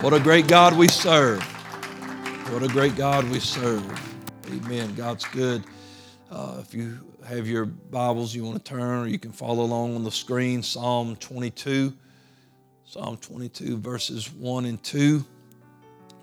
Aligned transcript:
What 0.00 0.14
a 0.14 0.18
great 0.18 0.48
God 0.48 0.78
we 0.78 0.88
serve. 0.88 1.42
What 2.52 2.62
a 2.62 2.68
great 2.68 2.96
God 2.96 3.28
we 3.28 3.38
serve. 3.38 3.84
Amen. 4.46 4.94
God's 4.94 5.26
good. 5.26 5.62
Uh, 6.30 6.56
if 6.62 6.72
you 6.72 6.98
have 7.26 7.46
your 7.46 7.66
Bibles 7.66 8.34
you 8.34 8.42
want 8.42 8.56
to 8.56 8.64
turn, 8.64 9.04
or 9.04 9.06
you 9.06 9.18
can 9.18 9.30
follow 9.30 9.62
along 9.62 9.94
on 9.94 10.02
the 10.02 10.10
screen, 10.10 10.62
Psalm 10.62 11.16
22. 11.16 11.92
Psalm 12.86 13.18
22, 13.18 13.76
verses 13.76 14.32
1 14.32 14.64
and 14.64 14.82
2. 14.82 15.22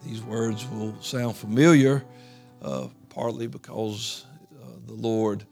These 0.04 0.24
words 0.24 0.68
will 0.70 1.00
sound 1.00 1.36
familiar, 1.36 2.04
uh, 2.64 2.88
partly 3.10 3.46
because 3.46 4.26
uh, 4.60 4.70
the 4.88 4.94
Lord 4.94 5.44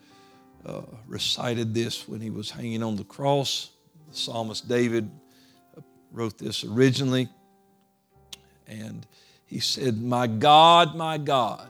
uh, 0.66 0.82
recited 1.06 1.76
this 1.76 2.08
when 2.08 2.22
he 2.22 2.32
was 2.32 2.50
hanging 2.50 2.82
on 2.82 2.96
the 2.96 3.04
cross. 3.04 3.70
The 4.10 4.18
psalmist 4.18 4.68
David 4.68 5.12
uh, 5.78 5.82
wrote 6.12 6.40
this 6.40 6.64
originally. 6.64 7.30
And 8.68 9.06
he 9.46 9.60
said, 9.60 10.02
My 10.02 10.28
God, 10.28 10.96
my 10.96 11.18
God, 11.18 11.70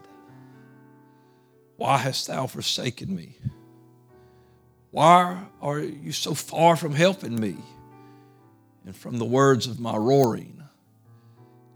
why 1.77 1.97
hast 1.97 2.27
thou 2.27 2.47
forsaken 2.47 3.13
me? 3.13 3.37
Why 4.91 5.43
are 5.61 5.79
you 5.79 6.13
so 6.13 6.33
far 6.33 6.77
from 6.77 6.93
helping 6.93 7.37
me 7.39 7.57
and 8.85 8.95
from 8.95 9.17
the 9.17 9.25
words 9.25 9.67
of 9.67 9.79
my 9.79 9.97
roaring? 9.97 10.63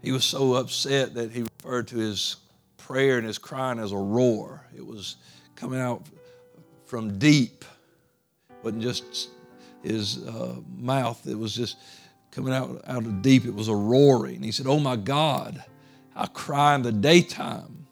He 0.02 0.12
was 0.12 0.24
so 0.24 0.54
upset 0.54 1.14
that 1.14 1.30
he 1.30 1.42
referred 1.42 1.88
to 1.88 1.98
his 1.98 2.36
prayer 2.78 3.18
and 3.18 3.26
his 3.26 3.36
crying 3.36 3.78
as 3.78 3.92
a 3.92 3.96
roar. 3.96 4.66
It 4.74 4.84
was 4.84 5.16
coming 5.54 5.80
out 5.80 6.06
from 6.86 7.18
deep, 7.18 7.64
it 8.48 8.56
wasn't 8.64 8.82
just 8.82 9.28
his 9.82 10.26
uh, 10.26 10.56
mouth, 10.76 11.26
it 11.26 11.38
was 11.38 11.54
just 11.54 11.76
coming 12.30 12.52
out, 12.52 12.82
out 12.86 13.04
of 13.04 13.22
deep. 13.22 13.44
It 13.44 13.54
was 13.54 13.68
a 13.68 13.74
roaring. 13.74 14.42
He 14.42 14.52
said, 14.52 14.66
Oh 14.66 14.78
my 14.78 14.96
God, 14.96 15.62
I 16.14 16.26
cry 16.26 16.74
in 16.74 16.82
the 16.82 16.92
daytime, 16.92 17.86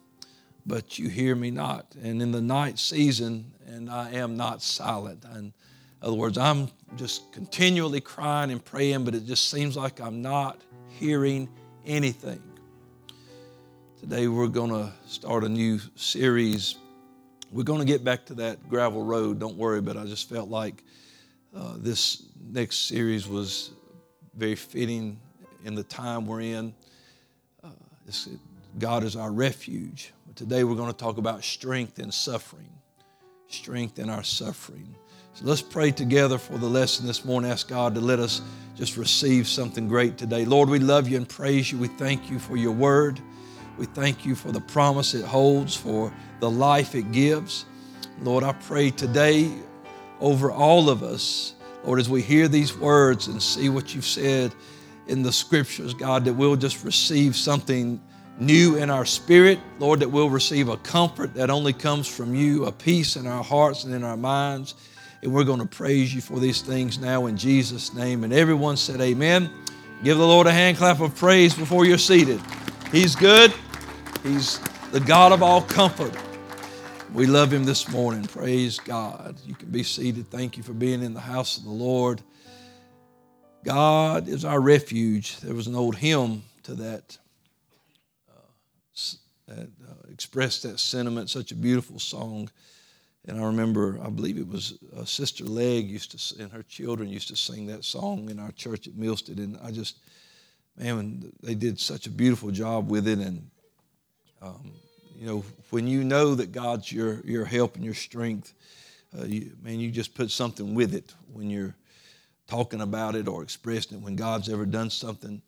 but 0.65 0.99
you 0.99 1.09
hear 1.09 1.35
me 1.35 1.51
not. 1.51 1.95
And 2.01 2.21
in 2.21 2.31
the 2.31 2.41
night 2.41 2.79
season, 2.79 3.51
and 3.67 3.89
I 3.89 4.11
am 4.11 4.35
not 4.35 4.61
silent. 4.61 5.25
And 5.25 5.45
in 5.45 5.53
other 6.01 6.15
words, 6.15 6.37
I'm 6.37 6.69
just 6.95 7.31
continually 7.31 8.01
crying 8.01 8.51
and 8.51 8.63
praying, 8.63 9.05
but 9.05 9.13
it 9.15 9.25
just 9.25 9.49
seems 9.49 9.77
like 9.77 9.99
I'm 9.99 10.21
not 10.21 10.61
hearing 10.87 11.49
anything. 11.85 12.41
Today 13.99 14.27
we're 14.27 14.47
going 14.47 14.71
to 14.71 14.91
start 15.07 15.43
a 15.43 15.49
new 15.49 15.79
series. 15.95 16.77
We're 17.51 17.63
going 17.63 17.79
to 17.79 17.85
get 17.85 18.03
back 18.03 18.25
to 18.27 18.33
that 18.35 18.69
gravel 18.69 19.03
road, 19.03 19.39
don't 19.39 19.57
worry, 19.57 19.81
but 19.81 19.97
I 19.97 20.05
just 20.05 20.29
felt 20.29 20.49
like 20.49 20.83
uh, 21.55 21.73
this 21.77 22.23
next 22.49 22.87
series 22.87 23.27
was 23.27 23.71
very 24.39 24.55
fitting 24.55 25.19
in 25.65 25.75
the 25.75 25.83
time 25.83 26.25
we're 26.25 26.39
in. 26.39 26.73
Uh, 27.61 27.67
God 28.79 29.03
is 29.03 29.17
our 29.17 29.31
refuge. 29.31 30.13
But 30.25 30.37
today 30.37 30.63
we're 30.63 30.77
going 30.77 30.91
to 30.91 30.97
talk 30.97 31.17
about 31.17 31.43
strength 31.43 31.99
in 31.99 32.09
suffering. 32.09 32.69
Strength 33.49 33.99
in 33.99 34.09
our 34.09 34.23
suffering. 34.23 34.95
So 35.33 35.45
let's 35.45 35.61
pray 35.61 35.91
together 35.91 36.37
for 36.37 36.57
the 36.57 36.67
lesson 36.67 37.05
this 37.05 37.25
morning. 37.25 37.51
Ask 37.51 37.67
God 37.67 37.93
to 37.95 38.01
let 38.01 38.19
us 38.19 38.41
just 38.77 38.95
receive 38.95 39.45
something 39.45 39.89
great 39.89 40.17
today. 40.17 40.45
Lord, 40.45 40.69
we 40.69 40.79
love 40.79 41.09
you 41.09 41.17
and 41.17 41.27
praise 41.27 41.69
you. 41.69 41.77
We 41.77 41.89
thank 41.89 42.31
you 42.31 42.39
for 42.39 42.55
your 42.55 42.71
word. 42.71 43.19
We 43.77 43.87
thank 43.87 44.25
you 44.25 44.35
for 44.35 44.53
the 44.53 44.61
promise 44.61 45.13
it 45.15 45.25
holds, 45.25 45.75
for 45.75 46.13
the 46.39 46.49
life 46.49 46.95
it 46.95 47.11
gives. 47.11 47.65
Lord, 48.21 48.45
I 48.45 48.53
pray 48.53 48.89
today 48.89 49.51
over 50.21 50.49
all 50.49 50.89
of 50.89 51.03
us 51.03 51.55
Lord, 51.83 51.99
as 51.99 52.09
we 52.09 52.21
hear 52.21 52.47
these 52.47 52.75
words 52.75 53.27
and 53.27 53.41
see 53.41 53.69
what 53.69 53.95
you've 53.95 54.05
said 54.05 54.53
in 55.07 55.23
the 55.23 55.31
scriptures, 55.31 55.93
God, 55.93 56.25
that 56.25 56.33
we'll 56.33 56.55
just 56.55 56.83
receive 56.83 57.35
something 57.35 57.99
new 58.39 58.75
in 58.75 58.89
our 58.89 59.05
spirit. 59.05 59.59
Lord, 59.79 59.99
that 60.01 60.09
we'll 60.09 60.29
receive 60.29 60.69
a 60.69 60.77
comfort 60.77 61.33
that 61.33 61.49
only 61.49 61.73
comes 61.73 62.07
from 62.07 62.35
you, 62.35 62.65
a 62.65 62.71
peace 62.71 63.15
in 63.15 63.27
our 63.27 63.43
hearts 63.43 63.83
and 63.83 63.93
in 63.93 64.03
our 64.03 64.17
minds. 64.17 64.75
And 65.21 65.33
we're 65.33 65.43
going 65.43 65.59
to 65.59 65.65
praise 65.65 66.13
you 66.13 66.21
for 66.21 66.39
these 66.39 66.61
things 66.61 66.99
now 66.99 67.25
in 67.25 67.35
Jesus' 67.35 67.93
name. 67.93 68.23
And 68.23 68.31
everyone 68.31 68.77
said, 68.77 69.01
Amen. 69.01 69.49
Give 70.03 70.17
the 70.17 70.25
Lord 70.25 70.47
a 70.47 70.51
hand 70.51 70.77
clap 70.77 71.01
of 71.01 71.13
praise 71.15 71.53
before 71.53 71.85
you're 71.85 71.97
seated. 71.97 72.39
He's 72.91 73.15
good, 73.15 73.53
He's 74.23 74.59
the 74.91 74.99
God 75.01 75.33
of 75.33 75.43
all 75.43 75.61
comfort. 75.61 76.13
We 77.13 77.25
love 77.25 77.51
him 77.51 77.65
this 77.65 77.89
morning. 77.89 78.23
Praise 78.23 78.77
God. 78.77 79.35
You 79.43 79.55
can 79.55 79.69
be 79.71 79.81
seated. 79.81 80.29
Thank 80.29 80.57
you 80.57 80.63
for 80.63 80.73
being 80.73 81.01
in 81.01 81.15
the 81.15 81.19
house 81.19 81.57
of 81.57 81.63
the 81.63 81.71
Lord. 81.71 82.21
God 83.65 84.27
is 84.27 84.45
our 84.45 84.61
refuge. 84.61 85.39
There 85.39 85.55
was 85.55 85.65
an 85.65 85.75
old 85.75 85.95
hymn 85.95 86.43
to 86.63 86.75
that 86.75 87.17
uh, 88.29 88.41
that 89.47 89.69
uh, 89.89 90.11
expressed 90.11 90.63
that 90.63 90.79
sentiment. 90.79 91.31
Such 91.31 91.51
a 91.51 91.55
beautiful 91.55 91.97
song. 91.97 92.51
And 93.27 93.41
I 93.41 93.45
remember, 93.45 93.99
I 94.03 94.09
believe 94.09 94.37
it 94.37 94.47
was 94.47 94.77
uh, 94.95 95.03
Sister 95.03 95.45
Leg 95.45 95.89
used 95.89 96.11
to, 96.11 96.43
and 96.43 96.51
her 96.51 96.63
children 96.63 97.09
used 97.09 97.29
to 97.29 97.35
sing 97.35 97.65
that 97.67 97.83
song 97.83 98.29
in 98.29 98.39
our 98.39 98.51
church 98.51 98.87
at 98.87 98.93
Milstead. 98.93 99.37
And 99.37 99.57
I 99.63 99.71
just, 99.71 99.97
man, 100.77 101.33
they 101.41 101.55
did 101.55 101.79
such 101.79 102.05
a 102.05 102.11
beautiful 102.11 102.51
job 102.51 102.89
with 102.89 103.07
it. 103.07 103.17
And 103.17 103.49
um, 104.43 104.73
you 105.19 105.25
know, 105.25 105.43
when 105.69 105.85
you 105.85 106.05
know 106.05 106.33
that 106.33 106.53
God's 106.53 106.89
your, 106.89 107.19
your 107.25 107.43
help 107.43 107.75
and 107.75 107.83
your 107.83 107.93
strength, 107.93 108.53
uh, 109.17 109.25
you, 109.25 109.51
man, 109.61 109.77
you 109.77 109.91
just 109.91 110.15
put 110.15 110.31
something 110.31 110.73
with 110.73 110.93
it 110.93 111.13
when 111.33 111.49
you're 111.49 111.75
talking 112.47 112.79
about 112.79 113.15
it 113.15 113.27
or 113.27 113.43
expressing 113.43 113.97
it 113.97 114.01
when 114.01 114.15
God's 114.15 114.47
ever 114.47 114.65
done 114.65 114.89
something. 114.89 115.41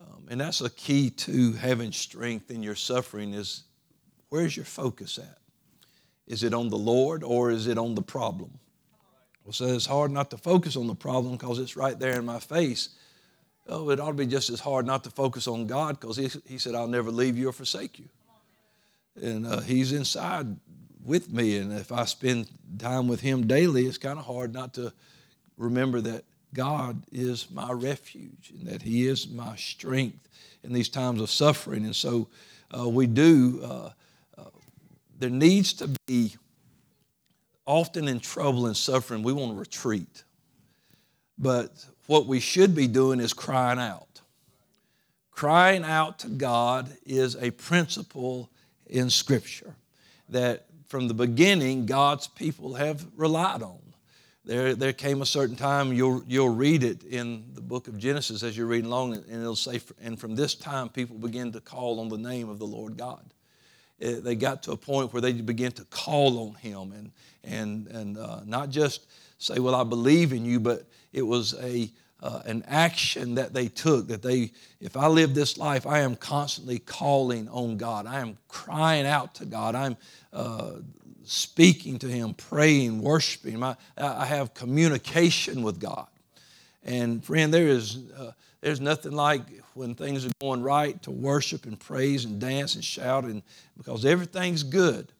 Um, 0.00 0.28
and 0.30 0.40
that's 0.40 0.62
a 0.62 0.70
key 0.70 1.10
to 1.10 1.52
having 1.52 1.92
strength 1.92 2.50
in 2.50 2.62
your 2.62 2.74
suffering 2.74 3.34
is 3.34 3.64
where's 4.30 4.56
your 4.56 4.64
focus 4.64 5.18
at? 5.18 5.38
Is 6.26 6.42
it 6.42 6.54
on 6.54 6.70
the 6.70 6.78
Lord 6.78 7.22
or 7.22 7.50
is 7.50 7.66
it 7.66 7.76
on 7.76 7.94
the 7.94 8.02
problem? 8.02 8.58
Well, 9.44 9.52
so 9.52 9.66
it's 9.66 9.84
hard 9.84 10.10
not 10.10 10.30
to 10.30 10.38
focus 10.38 10.74
on 10.74 10.86
the 10.86 10.94
problem 10.94 11.36
because 11.36 11.58
it's 11.58 11.76
right 11.76 11.98
there 11.98 12.18
in 12.18 12.24
my 12.24 12.38
face. 12.38 12.88
Oh, 13.68 13.90
it 13.90 14.00
ought 14.00 14.06
to 14.06 14.12
be 14.14 14.26
just 14.26 14.48
as 14.48 14.60
hard 14.60 14.86
not 14.86 15.04
to 15.04 15.10
focus 15.10 15.46
on 15.46 15.66
God 15.66 16.00
because 16.00 16.16
he, 16.16 16.30
he 16.46 16.56
said, 16.56 16.74
I'll 16.74 16.88
never 16.88 17.10
leave 17.10 17.36
you 17.36 17.50
or 17.50 17.52
forsake 17.52 17.98
you 17.98 18.08
and 19.20 19.46
uh, 19.46 19.60
he's 19.60 19.92
inside 19.92 20.56
with 21.04 21.32
me. 21.32 21.56
And 21.58 21.72
if 21.72 21.92
I 21.92 22.04
spend 22.04 22.48
time 22.78 23.08
with 23.08 23.20
him 23.20 23.46
daily, 23.46 23.86
it's 23.86 23.98
kind 23.98 24.18
of 24.18 24.24
hard 24.24 24.52
not 24.52 24.74
to 24.74 24.92
remember 25.56 26.00
that 26.00 26.24
God 26.54 27.02
is 27.10 27.50
my 27.50 27.72
refuge 27.72 28.52
and 28.56 28.66
that 28.68 28.82
He 28.82 29.06
is 29.06 29.28
my 29.28 29.56
strength 29.56 30.28
in 30.62 30.72
these 30.72 30.88
times 30.88 31.20
of 31.20 31.30
suffering. 31.30 31.84
And 31.84 31.96
so 31.96 32.28
uh, 32.76 32.88
we 32.88 33.06
do, 33.06 33.60
uh, 33.62 33.90
uh, 34.38 34.50
there 35.18 35.30
needs 35.30 35.72
to 35.74 35.90
be, 36.06 36.36
often 37.64 38.08
in 38.08 38.18
trouble 38.18 38.66
and 38.66 38.76
suffering, 38.76 39.22
we 39.22 39.32
want 39.32 39.52
to 39.52 39.58
retreat. 39.58 40.24
But 41.38 41.86
what 42.06 42.26
we 42.26 42.40
should 42.40 42.74
be 42.74 42.88
doing 42.88 43.20
is 43.20 43.32
crying 43.32 43.78
out. 43.78 44.20
Crying 45.30 45.84
out 45.84 46.18
to 46.20 46.28
God 46.28 46.90
is 47.06 47.36
a 47.36 47.52
principle 47.52 48.50
in 48.92 49.10
Scripture 49.10 49.74
that 50.28 50.66
from 50.86 51.08
the 51.08 51.14
beginning 51.14 51.86
God's 51.86 52.28
people 52.28 52.74
have 52.74 53.04
relied 53.16 53.62
on. 53.62 53.78
There, 54.44 54.74
there 54.74 54.92
came 54.92 55.22
a 55.22 55.26
certain 55.26 55.56
time, 55.56 55.92
you'll, 55.92 56.22
you'll 56.26 56.54
read 56.54 56.82
it 56.82 57.04
in 57.04 57.44
the 57.54 57.60
book 57.60 57.88
of 57.88 57.96
Genesis 57.96 58.42
as 58.42 58.56
you're 58.56 58.66
reading 58.66 58.86
along, 58.86 59.14
and 59.14 59.40
it'll 59.40 59.56
say, 59.56 59.80
and 60.02 60.18
from 60.18 60.34
this 60.34 60.54
time 60.54 60.88
people 60.88 61.16
begin 61.16 61.52
to 61.52 61.60
call 61.60 62.00
on 62.00 62.08
the 62.08 62.18
name 62.18 62.48
of 62.48 62.58
the 62.58 62.66
Lord 62.66 62.96
God. 62.96 63.24
It, 63.98 64.16
eh, 64.16 64.20
they 64.20 64.34
got 64.34 64.62
to 64.64 64.72
a 64.72 64.76
point 64.76 65.12
where 65.12 65.22
they 65.22 65.32
began 65.32 65.72
to 65.72 65.84
call 65.84 66.48
on 66.48 66.54
Him 66.56 66.92
and, 66.92 67.12
and, 67.44 67.86
and 67.86 68.18
uh, 68.18 68.40
not 68.44 68.70
just 68.70 69.06
say, 69.38 69.60
Well, 69.60 69.76
I 69.76 69.84
believe 69.84 70.32
in 70.32 70.44
you, 70.44 70.58
but 70.58 70.86
it 71.12 71.22
was 71.22 71.54
a, 71.62 71.88
uh, 72.22 72.40
an 72.46 72.64
action 72.66 73.34
that 73.34 73.52
they 73.52 73.68
took 73.68 74.06
that 74.08 74.22
they 74.22 74.52
if 74.80 74.96
i 74.96 75.06
live 75.06 75.34
this 75.34 75.58
life 75.58 75.86
i 75.86 75.98
am 75.98 76.14
constantly 76.16 76.78
calling 76.78 77.48
on 77.48 77.76
god. 77.76 78.06
I 78.06 78.20
am 78.20 78.38
crying 78.48 79.06
out 79.06 79.34
to 79.36 79.44
god. 79.44 79.74
I'm 79.74 79.96
uh, 80.32 80.72
speaking 81.24 81.98
to 82.00 82.06
him 82.06 82.34
praying 82.34 83.00
worshiping 83.00 83.62
I, 83.62 83.76
I 83.96 84.24
have 84.24 84.54
communication 84.54 85.62
with 85.62 85.80
god. 85.80 86.08
And 86.84 87.24
friend 87.24 87.52
there 87.52 87.68
is 87.68 87.98
uh, 88.16 88.32
there's 88.60 88.80
nothing 88.80 89.12
like 89.12 89.42
when 89.74 89.94
things 89.94 90.24
are 90.24 90.30
going 90.40 90.62
right 90.62 91.00
to 91.02 91.10
worship 91.10 91.66
and 91.66 91.78
praise 91.78 92.24
and 92.24 92.40
dance 92.40 92.74
and 92.74 92.84
shout 92.84 93.24
and 93.24 93.42
because 93.76 94.04
everything's 94.04 94.62
good. 94.62 95.12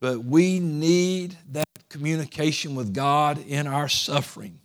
But 0.00 0.24
we 0.24 0.60
need 0.60 1.36
that 1.52 1.66
communication 1.88 2.74
with 2.74 2.94
god 2.94 3.38
in 3.46 3.66
our 3.66 3.88
suffering 3.88 4.58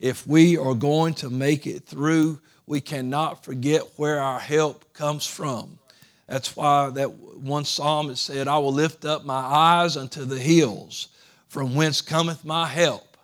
if 0.00 0.26
we 0.26 0.56
are 0.56 0.74
going 0.74 1.14
to 1.14 1.30
make 1.30 1.66
it 1.66 1.84
through, 1.84 2.40
we 2.66 2.80
cannot 2.80 3.44
forget 3.44 3.82
where 3.96 4.20
our 4.20 4.40
help 4.40 4.92
comes 4.94 5.26
from. 5.26 5.78
That's 6.26 6.56
why 6.56 6.90
that 6.90 7.12
one 7.12 7.64
psalm 7.64 8.10
it 8.10 8.16
said, 8.16 8.48
I 8.48 8.58
will 8.58 8.72
lift 8.72 9.04
up 9.04 9.24
my 9.24 9.34
eyes 9.34 9.96
unto 9.96 10.24
the 10.24 10.38
hills, 10.38 11.08
from 11.48 11.74
whence 11.74 12.00
cometh 12.00 12.44
my 12.44 12.66
help. 12.66 13.16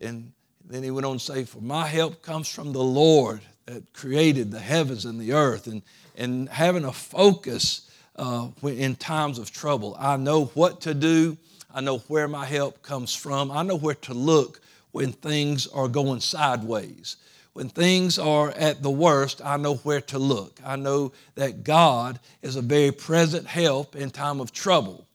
And 0.00 0.32
then 0.64 0.82
he 0.82 0.90
went 0.90 1.06
on 1.06 1.18
to 1.18 1.24
say, 1.24 1.44
For 1.44 1.60
my 1.60 1.86
help 1.86 2.22
comes 2.22 2.48
from 2.48 2.72
the 2.72 2.82
Lord 2.82 3.40
that 3.66 3.92
created 3.92 4.50
the 4.50 4.58
heavens 4.58 5.04
and 5.04 5.20
the 5.20 5.32
earth 5.32 5.66
and, 5.66 5.82
and 6.16 6.48
having 6.48 6.84
a 6.84 6.92
focus 6.92 7.88
uh, 8.16 8.48
in 8.64 8.96
times 8.96 9.38
of 9.38 9.50
trouble. 9.52 9.96
I 9.98 10.16
know 10.16 10.46
what 10.46 10.80
to 10.82 10.94
do. 10.94 11.38
I 11.72 11.80
know 11.80 11.98
where 12.08 12.26
my 12.26 12.44
help 12.44 12.82
comes 12.82 13.14
from. 13.14 13.50
I 13.50 13.62
know 13.62 13.76
where 13.76 13.94
to 13.94 14.14
look 14.14 14.60
when 14.92 15.12
things 15.12 15.66
are 15.68 15.88
going 15.88 16.20
sideways. 16.20 17.16
When 17.52 17.68
things 17.68 18.18
are 18.18 18.50
at 18.50 18.82
the 18.82 18.90
worst, 18.90 19.40
I 19.44 19.56
know 19.56 19.76
where 19.76 20.00
to 20.02 20.18
look. 20.18 20.60
I 20.64 20.76
know 20.76 21.12
that 21.34 21.64
God 21.64 22.20
is 22.42 22.56
a 22.56 22.62
very 22.62 22.92
present 22.92 23.46
help 23.46 23.96
in 23.96 24.10
time 24.10 24.40
of 24.40 24.52
trouble. 24.52 25.06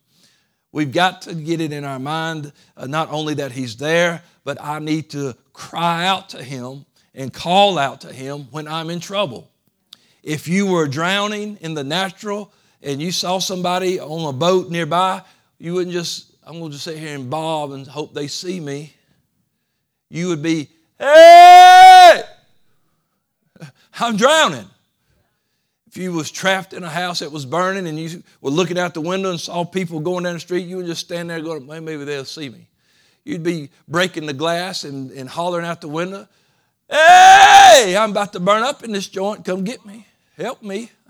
We've 0.72 0.92
got 0.92 1.22
to 1.24 1.34
get 1.34 1.62
it 1.62 1.72
in 1.72 1.86
our 1.86 2.00
mind 2.00 2.52
uh, 2.76 2.86
not 2.88 3.10
only 3.10 3.36
that 3.36 3.54
He's 3.54 3.78
there, 3.78 4.22
but 4.44 4.62
I 4.62 4.80
need 4.80 5.10
to 5.12 5.34
cry 5.54 6.06
out 6.06 6.30
to 6.30 6.44
Him 6.44 6.86
and 7.14 7.32
call 7.32 7.78
out 7.78 8.02
to 8.02 8.12
Him 8.12 8.48
when 8.52 8.68
I'm 8.68 8.90
in 8.90 9.00
trouble. 9.00 9.50
If 10.22 10.50
you 10.50 10.68
were 10.68 10.88
drowning 10.88 11.58
in 11.62 11.76
the 11.76 11.84
natural 11.84 12.52
and 12.82 13.02
you 13.02 13.14
saw 13.14 13.40
somebody 13.40 14.02
on 14.02 14.28
a 14.28 14.34
boat 14.38 14.70
nearby, 14.70 15.22
you 15.58 15.76
wouldn't 15.76 15.94
just, 15.94 16.36
I'm 16.44 16.60
going 16.60 16.72
to 16.72 16.76
just 16.76 16.84
sit 16.84 16.98
here 16.98 17.16
and 17.16 17.30
bob 17.30 17.72
and 17.72 17.88
hope 17.88 18.14
they 18.14 18.28
see 18.28 18.60
me. 18.60 18.94
You 20.10 20.30
would 20.30 20.42
be, 20.42 20.70
hey, 21.00 22.22
I'm 24.00 24.18
drowning. 24.18 24.66
If 25.88 25.98
you 25.98 26.12
was 26.12 26.30
trapped 26.30 26.74
in 26.74 26.84
a 26.84 26.90
house 26.90 27.20
that 27.20 27.32
was 27.32 27.46
burning 27.46 27.88
and 27.88 27.98
you 27.98 28.22
were 28.42 28.52
looking 28.52 28.78
out 28.78 28.94
the 28.94 29.02
window 29.02 29.30
and 29.30 29.40
saw 29.40 29.64
people 29.64 30.02
going 30.02 30.26
down 30.26 30.34
the 30.34 30.40
street, 30.42 30.68
you 30.68 30.78
would 30.78 30.86
just 30.86 31.02
stand 31.02 31.30
there 31.30 31.40
going, 31.40 31.66
maybe 31.66 32.04
they'll 32.04 32.26
see 32.26 32.50
me. 32.50 32.68
You'd 33.24 33.44
be 33.44 33.70
breaking 33.88 34.26
the 34.26 34.34
glass 34.34 34.84
and, 34.84 35.10
and 35.12 35.30
hollering 35.30 35.66
out 35.66 35.82
the 35.82 35.88
window, 35.88 36.28
hey, 36.90 37.96
I'm 37.98 38.12
about 38.12 38.34
to 38.34 38.40
burn 38.40 38.64
up 38.64 38.84
in 38.84 38.92
this 38.92 39.08
joint. 39.08 39.46
Come 39.46 39.64
get 39.64 39.86
me. 39.86 40.06
Help 40.38 40.62
me. 40.62 40.92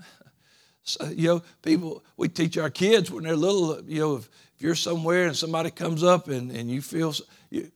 So, 0.88 1.04
you 1.06 1.26
know, 1.26 1.42
people, 1.62 2.04
we 2.16 2.28
teach 2.28 2.56
our 2.58 2.70
kids 2.70 3.10
when 3.10 3.24
they're 3.24 3.34
little, 3.34 3.82
you 3.88 3.98
know, 3.98 4.16
if, 4.18 4.30
if 4.54 4.62
you're 4.62 4.76
somewhere 4.76 5.26
and 5.26 5.36
somebody 5.36 5.72
comes 5.72 6.04
up 6.04 6.28
and, 6.28 6.52
and 6.52 6.70
you 6.70 6.80
feel, 6.80 7.12
you, 7.50 7.72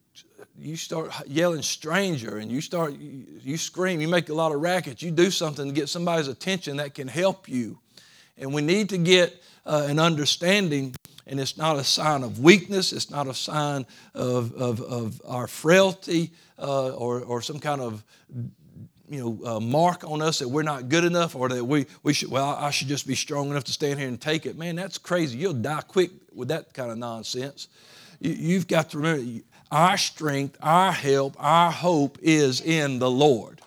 you 0.59 0.77
start 0.77 1.13
yelling 1.27 1.63
stranger 1.63 2.39
and 2.39 2.51
you 2.51 2.61
start 2.61 2.93
you, 2.93 3.25
you, 3.43 3.57
scream 3.57 4.01
you 4.01 4.09
make 4.09 4.29
a 4.29 4.35
lot 4.35 4.53
of 4.53 4.61
racket 4.61 5.03
you 5.03 5.11
do 5.11 5.31
something 5.31 5.67
to 5.67 5.73
get 5.73 5.89
somebody's 5.89 6.29
attention 6.29 6.77
that 6.77 6.95
can 6.95 7.09
help 7.09 7.49
you. 7.49 7.79
And 8.39 8.55
we 8.55 8.63
need 8.63 8.89
to 8.91 8.99
get 8.99 9.43
uh, 9.67 9.87
an 9.89 9.99
understanding 9.99 10.95
and 11.27 11.39
it's 11.39 11.57
not 11.57 11.77
a 11.77 11.85
sign 11.85 12.23
of 12.23 12.41
weakness 12.41 12.93
it's 12.93 13.11
not 13.11 13.27
a 13.27 13.35
sign 13.35 13.87
of, 14.15 14.53
of, 14.55 14.81
of 14.81 15.21
our 15.27 15.47
frailty 15.47 16.33
uh, 16.59 16.91
or, 16.91 17.21
or 17.21 17.43
some 17.43 17.59
kind 17.59 17.81
of 17.81 18.03
you 19.11 19.19
know 19.19 19.57
uh, 19.57 19.61
mark 19.61 20.05
on 20.05 20.23
us 20.23 20.39
that 20.39 20.49
we're 20.49 20.63
not 20.63 20.89
good 20.89 21.05
enough 21.05 21.35
or 21.35 21.49
that 21.49 21.65
we, 21.65 21.85
we 22.03 22.13
should 22.13 22.31
well 22.31 22.51
i 22.51 22.71
should 22.71 22.89
just 22.89 23.07
be 23.07 23.15
strong 23.15 23.51
enough 23.51 23.65
to 23.65 23.73
stand 23.73 23.99
here 23.99 24.09
and 24.09 24.21
take 24.21 24.47
it. 24.47 24.57
Man 24.57 24.77
that's 24.77 24.97
crazy. 24.97 25.37
You'll 25.37 25.53
die 25.53 25.83
quick 25.83 26.13
with 26.33 26.49
that 26.49 26.73
kind 26.73 26.91
of 26.91 26.99
nonsense. 26.99 27.69
You've 28.21 28.69
got 28.69 28.91
to 28.91 28.99
remember 28.99 29.43
our 29.71 29.97
strength, 29.97 30.57
our 30.63 30.93
help, 30.93 31.37
our 31.39 31.71
hope 31.71 32.19
is 32.23 32.61
in 32.61 32.99
the 32.99 33.11
Lord. 33.11 33.61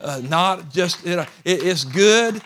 Uh, 0.00 0.20
not 0.24 0.70
just, 0.70 1.04
you 1.04 1.16
know, 1.16 1.26
it, 1.44 1.62
it's 1.64 1.84
good 1.84 2.40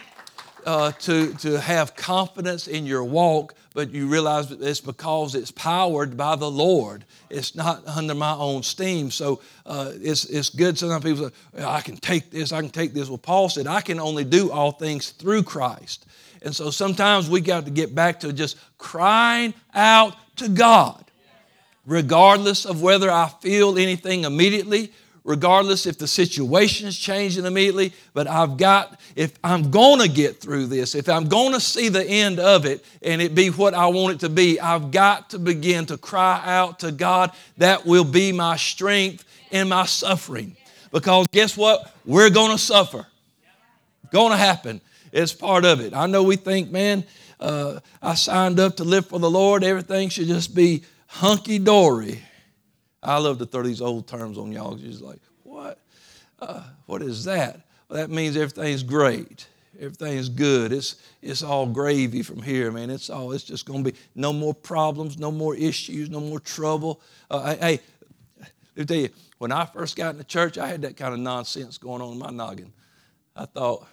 uh, 0.64 0.92
to, 0.92 1.34
to 1.34 1.60
have 1.60 1.94
confidence 1.96 2.66
in 2.66 2.86
your 2.86 3.04
walk, 3.04 3.54
but 3.74 3.90
you 3.90 4.06
realize 4.06 4.50
it's 4.50 4.80
because 4.80 5.34
it's 5.34 5.50
powered 5.50 6.16
by 6.16 6.36
the 6.36 6.50
Lord. 6.50 7.04
It's 7.30 7.54
not 7.54 7.86
under 7.86 8.14
my 8.14 8.34
own 8.34 8.62
steam. 8.62 9.10
So 9.10 9.40
uh, 9.64 9.92
it's, 9.94 10.26
it's 10.26 10.50
good. 10.50 10.78
Sometimes 10.78 11.04
people 11.04 11.30
say, 11.30 11.64
I 11.64 11.80
can 11.80 11.96
take 11.96 12.30
this, 12.30 12.52
I 12.52 12.60
can 12.60 12.70
take 12.70 12.92
this. 12.92 13.08
Well, 13.08 13.18
Paul 13.18 13.48
said, 13.48 13.66
I 13.66 13.80
can 13.80 13.98
only 13.98 14.24
do 14.24 14.50
all 14.50 14.72
things 14.72 15.10
through 15.10 15.44
Christ. 15.44 16.06
And 16.42 16.54
so 16.54 16.70
sometimes 16.70 17.30
we 17.30 17.40
got 17.40 17.64
to 17.64 17.70
get 17.70 17.94
back 17.94 18.20
to 18.20 18.32
just 18.32 18.58
crying 18.76 19.54
out 19.74 20.14
to 20.36 20.48
God 20.48 21.04
regardless 21.86 22.64
of 22.64 22.82
whether 22.82 23.10
I 23.10 23.28
feel 23.40 23.78
anything 23.78 24.24
immediately, 24.24 24.92
regardless 25.24 25.86
if 25.86 25.98
the 25.98 26.08
situation 26.08 26.88
is 26.88 26.98
changing 26.98 27.44
immediately. 27.44 27.92
But 28.14 28.26
I've 28.26 28.56
got, 28.56 29.00
if 29.14 29.32
I'm 29.42 29.70
going 29.70 30.00
to 30.00 30.08
get 30.08 30.40
through 30.40 30.66
this, 30.66 30.94
if 30.94 31.08
I'm 31.08 31.28
going 31.28 31.52
to 31.52 31.60
see 31.60 31.88
the 31.88 32.04
end 32.04 32.40
of 32.40 32.66
it 32.66 32.84
and 33.02 33.20
it 33.22 33.34
be 33.34 33.48
what 33.48 33.74
I 33.74 33.86
want 33.86 34.16
it 34.16 34.20
to 34.20 34.28
be, 34.28 34.60
I've 34.60 34.90
got 34.90 35.30
to 35.30 35.38
begin 35.38 35.86
to 35.86 35.98
cry 35.98 36.40
out 36.44 36.80
to 36.80 36.92
God. 36.92 37.32
That 37.58 37.86
will 37.86 38.04
be 38.04 38.32
my 38.32 38.56
strength 38.56 39.24
in 39.50 39.68
my 39.68 39.86
suffering. 39.86 40.56
Because 40.90 41.26
guess 41.28 41.56
what? 41.56 41.94
We're 42.04 42.30
going 42.30 42.52
to 42.52 42.58
suffer. 42.58 43.06
Going 44.10 44.32
to 44.32 44.36
happen. 44.36 44.80
It's 45.12 45.32
part 45.32 45.64
of 45.64 45.80
it. 45.80 45.94
I 45.94 46.06
know 46.06 46.22
we 46.22 46.36
think, 46.36 46.70
man, 46.70 47.04
uh, 47.40 47.80
I 48.00 48.14
signed 48.14 48.60
up 48.60 48.76
to 48.76 48.84
live 48.84 49.06
for 49.06 49.18
the 49.18 49.30
Lord. 49.30 49.64
Everything 49.64 50.08
should 50.08 50.26
just 50.26 50.54
be 50.54 50.84
hunky 51.12 51.58
dory. 51.58 52.22
I 53.02 53.18
love 53.18 53.38
to 53.38 53.46
throw 53.46 53.62
these 53.62 53.82
old 53.82 54.08
terms 54.08 54.38
on 54.38 54.50
y'all. 54.50 54.76
Just 54.76 55.02
like, 55.02 55.20
what? 55.42 55.78
Uh, 56.40 56.62
what 56.86 57.02
is 57.02 57.24
that? 57.24 57.60
Well, 57.88 58.00
that 58.00 58.10
means 58.10 58.36
everything's 58.36 58.82
great. 58.82 59.46
Everything's 59.78 60.28
good. 60.28 60.72
It's, 60.72 60.96
it's 61.20 61.42
all 61.42 61.66
gravy 61.66 62.22
from 62.22 62.40
here, 62.40 62.72
man. 62.72 62.88
It's 62.88 63.10
all, 63.10 63.32
it's 63.32 63.44
just 63.44 63.66
going 63.66 63.84
to 63.84 63.92
be 63.92 63.98
no 64.14 64.32
more 64.32 64.54
problems, 64.54 65.18
no 65.18 65.30
more 65.30 65.54
issues, 65.54 66.08
no 66.08 66.20
more 66.20 66.40
trouble. 66.40 67.00
Uh, 67.30 67.56
hey, 67.56 67.80
let 68.40 68.76
me 68.76 68.84
tell 68.84 68.96
you, 68.96 69.08
when 69.38 69.52
I 69.52 69.66
first 69.66 69.96
got 69.96 70.14
into 70.14 70.24
church, 70.24 70.56
I 70.56 70.66
had 70.68 70.82
that 70.82 70.96
kind 70.96 71.12
of 71.12 71.20
nonsense 71.20 71.76
going 71.78 72.00
on 72.00 72.12
in 72.12 72.18
my 72.18 72.30
noggin. 72.30 72.72
I 73.36 73.44
thought, 73.44 73.86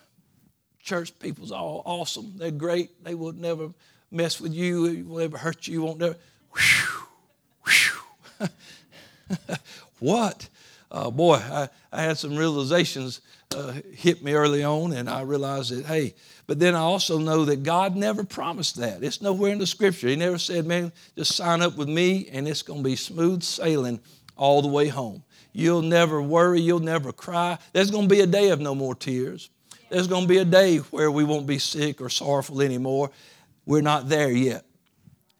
church 0.79 1.17
people's 1.19 1.51
all 1.51 1.81
awesome. 1.85 2.33
They're 2.37 2.51
great. 2.51 3.03
They 3.03 3.15
will 3.15 3.33
never 3.33 3.71
mess 4.09 4.39
with 4.39 4.53
you. 4.53 4.93
They 4.93 5.01
will 5.01 5.19
never 5.19 5.37
hurt 5.37 5.67
you. 5.67 5.81
Won't 5.81 5.99
never. 5.99 6.15
Whew. 6.55 6.88
what? 9.99 10.49
Uh, 10.91 11.11
boy, 11.11 11.35
I, 11.35 11.69
I, 11.91 12.01
had 12.01 12.17
some 12.17 12.35
realizations 12.35 13.21
uh, 13.55 13.73
hit 13.93 14.23
me 14.23 14.33
early 14.33 14.63
on, 14.63 14.91
and 14.91 15.07
I 15.07 15.21
realized 15.21 15.71
that, 15.71 15.85
hey, 15.85 16.15
but 16.47 16.57
then 16.57 16.73
I 16.73 16.79
also 16.79 17.19
know 17.19 17.45
that 17.45 17.61
God 17.61 17.95
never 17.95 18.23
promised 18.23 18.77
that. 18.77 19.03
It's 19.03 19.21
nowhere 19.21 19.51
in 19.51 19.59
the 19.59 19.67
scripture. 19.67 20.07
He 20.07 20.15
never 20.15 20.39
said, 20.39 20.65
man, 20.65 20.91
just 21.15 21.35
sign 21.35 21.61
up 21.61 21.77
with 21.77 21.87
me, 21.87 22.27
and 22.31 22.47
it's 22.47 22.63
going 22.63 22.79
to 22.79 22.83
be 22.83 22.95
smooth 22.95 23.43
sailing 23.43 23.99
all 24.35 24.63
the 24.63 24.67
way 24.67 24.87
home. 24.87 25.23
You'll 25.53 25.83
never 25.83 26.21
worry, 26.21 26.59
you'll 26.59 26.79
never 26.79 27.11
cry. 27.11 27.59
There's 27.71 27.91
going 27.91 28.09
to 28.09 28.15
be 28.15 28.21
a 28.21 28.27
day 28.27 28.49
of 28.49 28.59
no 28.59 28.73
more 28.73 28.95
tears. 28.95 29.51
There's 29.89 30.07
going 30.07 30.23
to 30.23 30.27
be 30.27 30.37
a 30.37 30.45
day 30.45 30.77
where 30.77 31.11
we 31.11 31.23
won't 31.23 31.45
be 31.45 31.59
sick 31.59 32.01
or 32.01 32.09
sorrowful 32.09 32.61
anymore. 32.61 33.11
We're 33.65 33.81
not 33.81 34.09
there 34.09 34.31
yet. 34.31 34.65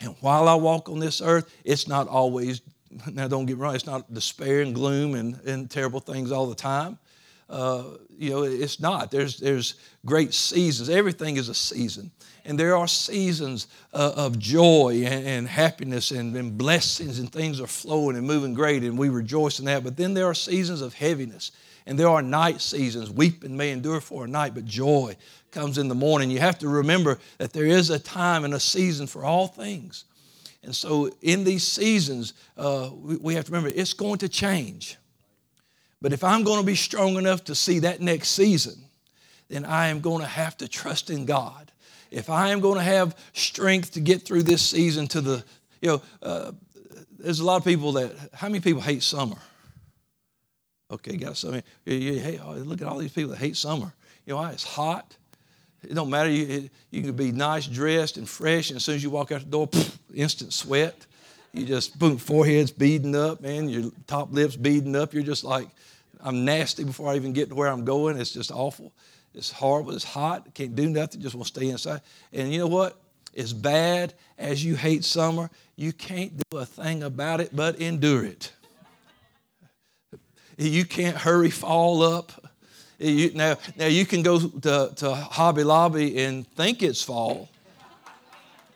And 0.02 0.16
while 0.22 0.48
I 0.48 0.56
walk 0.56 0.90
on 0.90 1.00
this 1.00 1.22
earth, 1.22 1.54
it's 1.64 1.88
not 1.88 2.08
always 2.08 2.62
now, 3.12 3.28
don't 3.28 3.46
get 3.46 3.58
me 3.58 3.64
wrong, 3.64 3.76
it's 3.76 3.86
not 3.86 4.12
despair 4.14 4.62
and 4.62 4.74
gloom 4.74 5.16
and, 5.16 5.40
and 5.46 5.70
terrible 5.70 6.00
things 6.00 6.32
all 6.32 6.48
the 6.48 6.56
time. 6.56 6.98
Uh, 7.50 7.84
you 8.18 8.30
know, 8.30 8.44
it's 8.44 8.80
not. 8.80 9.10
There's, 9.10 9.38
there's 9.38 9.76
great 10.06 10.34
seasons. 10.34 10.90
Everything 10.90 11.38
is 11.38 11.50
a 11.50 11.54
season. 11.54 12.12
And 12.46 12.60
there 12.60 12.76
are 12.76 12.88
seasons 12.88 13.68
uh, 13.94 14.14
of 14.16 14.38
joy 14.38 15.04
and, 15.06 15.28
and 15.28 15.48
happiness 15.48 16.12
and, 16.12 16.36
and, 16.36 16.58
blessings, 16.58 17.20
and 17.20 17.32
things 17.32 17.60
are 17.60 17.68
flowing 17.68 18.18
and 18.18 18.26
moving 18.26 18.54
great, 18.54 18.84
and 18.84 18.98
we 18.98 19.10
rejoice 19.10 19.60
in 19.60 19.66
that. 19.66 19.84
But 19.84 19.98
then 19.98 20.14
there 20.14 20.26
are 20.28 20.34
seasons 20.36 20.82
of 20.82 20.94
heaviness, 20.94 21.52
and 21.86 21.98
there 21.98 22.08
are 22.08 22.22
night 22.22 22.62
seasons. 22.62 23.10
Weeping 23.10 23.58
may 23.58 23.72
endure 23.72 24.00
for 24.00 24.26
a 24.26 24.28
night, 24.28 24.54
but 24.54 24.66
joy 24.66 25.16
comes 25.52 25.78
in 25.78 25.88
the 25.88 25.96
morning. 25.96 26.30
You 26.30 26.40
have 26.40 26.60
to 26.60 26.68
remember 26.68 27.20
that 27.38 27.54
there 27.54 27.66
is 27.66 27.90
a 27.90 28.00
time 28.00 28.44
and 28.44 28.54
a 28.54 28.60
season 28.60 29.08
for 29.08 29.24
all 29.24 29.48
things. 29.48 30.06
And 30.64 30.76
so, 30.76 31.10
in 31.22 31.46
these 31.46 31.66
seasons, 31.66 32.34
uh, 32.58 32.90
we, 32.94 33.18
we 33.18 33.36
have 33.36 33.46
to 33.46 33.52
remember 33.52 33.72
it's 33.74 33.94
going 33.94 34.20
to 34.20 34.30
change. 34.30 34.98
But 36.02 36.14
if 36.14 36.24
I'm 36.24 36.44
going 36.44 36.60
to 36.60 36.66
be 36.66 36.76
strong 36.76 37.18
enough 37.18 37.46
to 37.46 37.56
see 37.56 37.80
that 37.80 38.02
next 38.02 38.30
season, 38.30 38.76
then 39.50 39.66
I 39.66 39.88
am 39.88 40.02
going 40.02 40.22
to 40.22 40.28
have 40.28 40.58
to 40.58 40.68
trust 40.68 41.10
in 41.10 41.26
God. 41.26 41.72
If 42.12 42.30
I 42.30 42.50
am 42.50 42.60
going 42.60 42.78
to 42.78 42.84
have 42.84 43.16
strength 43.34 43.92
to 43.94 44.00
get 44.00 44.24
through 44.24 44.44
this 44.44 44.62
season 44.62 45.08
to 45.10 45.22
the, 45.22 45.44
you 45.82 45.90
know, 45.90 46.02
uh, 46.22 46.52
there's 47.18 47.40
a 47.40 47.46
lot 47.46 47.58
of 47.58 47.66
people 47.66 47.94
that, 47.94 48.14
how 48.34 48.48
many 48.48 48.60
people 48.62 48.82
hate 48.82 49.04
summer? 49.04 49.36
Okay, 50.92 51.18
got 51.18 51.38
some. 51.38 51.62
You, 51.86 51.94
you, 51.94 52.20
hey, 52.20 52.40
look 52.40 52.82
at 52.82 52.88
all 52.88 52.98
these 52.98 53.12
people 53.14 53.32
that 53.32 53.38
hate 53.38 53.56
summer. 53.56 53.94
You 54.26 54.34
know 54.34 54.38
why? 54.38 54.52
It's 54.52 54.64
hot. 54.64 55.16
It 55.84 55.94
don't 55.94 56.10
matter. 56.10 56.30
You, 56.30 56.70
you 56.92 57.02
can 57.02 57.14
be 57.14 57.32
nice 57.32 57.66
dressed 57.68 58.18
and 58.18 58.28
fresh, 58.28 58.70
and 58.70 58.78
as 58.78 58.84
soon 58.84 58.96
as 58.96 59.04
you 59.04 59.10
walk 59.10 59.32
out 59.32 59.42
the 59.42 59.48
door, 59.48 59.68
poof, 59.68 59.98
instant 60.14 60.54
sweat. 60.54 61.06
You 61.54 61.66
just, 61.66 61.98
boom, 61.98 62.18
forehead's 62.18 62.72
beading 62.72 63.16
up, 63.16 63.42
man. 63.42 63.70
Your 63.70 63.92
top 64.06 64.32
lip's 64.32 64.56
beading 64.56 64.96
up. 64.96 65.14
You're 65.14 65.24
just 65.24 65.44
like, 65.44 65.68
I'm 66.22 66.46
nasty 66.46 66.84
before 66.84 67.10
I 67.10 67.16
even 67.16 67.34
get 67.34 67.50
to 67.50 67.56
where 67.56 67.70
I'm 67.70 67.86
going. 67.86 68.20
It's 68.20 68.32
just 68.32 68.52
awful. 68.52 68.94
It's 69.34 69.52
horrible. 69.52 69.94
It's 69.94 70.04
hot. 70.04 70.54
Can't 70.54 70.76
do 70.76 70.90
nothing. 70.90 71.22
Just 71.22 71.36
want 71.36 71.48
to 71.48 71.54
stay 71.54 71.70
inside. 71.70 72.02
And 72.34 72.52
you 72.52 72.60
know 72.60 72.68
what? 72.68 73.02
As 73.36 73.54
bad 73.54 74.14
as 74.38 74.64
you 74.64 74.76
hate 74.76 75.04
summer, 75.04 75.50
you 75.76 75.94
can't 75.94 76.34
do 76.50 76.58
a 76.58 76.66
thing 76.66 77.04
about 77.04 77.42
it 77.42 77.56
but 77.56 77.80
endure 77.80 78.26
it. 78.26 78.52
You 80.58 80.84
can't 80.84 81.16
hurry 81.16 81.50
fall 81.50 82.04
up 82.04 82.49
You, 83.00 83.32
now, 83.34 83.56
now 83.78 83.86
you 83.86 84.06
can 84.06 84.24
go 84.24 84.40
to, 84.40 84.92
to 84.94 85.14
Hobby 85.14 85.64
Lobby 85.64 86.22
and 86.22 86.46
think 86.56 86.84
it's 86.84 87.02
fall. 87.02 87.50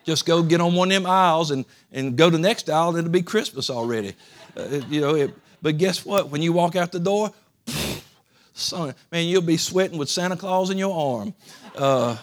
Just 0.04 0.26
go 0.26 0.42
get 0.42 0.60
on 0.60 0.74
one 0.74 0.90
of 0.90 0.94
them 0.94 1.06
aisles 1.06 1.50
and, 1.50 1.64
and 1.92 2.16
go 2.16 2.30
to 2.30 2.36
the 2.36 2.42
next 2.42 2.68
aisle, 2.70 2.90
and 2.90 2.98
it'll 2.98 3.10
be 3.10 3.22
Christmas 3.22 3.68
already. 3.70 4.14
Uh, 4.56 4.80
you 4.88 5.00
know, 5.00 5.14
it, 5.14 5.34
but 5.60 5.78
guess 5.78 6.04
what? 6.04 6.30
When 6.30 6.40
you 6.42 6.52
walk 6.52 6.74
out 6.74 6.90
the 6.90 7.00
door, 7.00 7.32
son, 8.54 8.94
man, 9.12 9.26
you'll 9.26 9.42
be 9.42 9.56
sweating 9.56 9.98
with 9.98 10.08
Santa 10.08 10.36
Claus 10.36 10.70
in 10.70 10.78
your 10.78 10.94
arm 10.94 11.34
uh, 11.76 12.16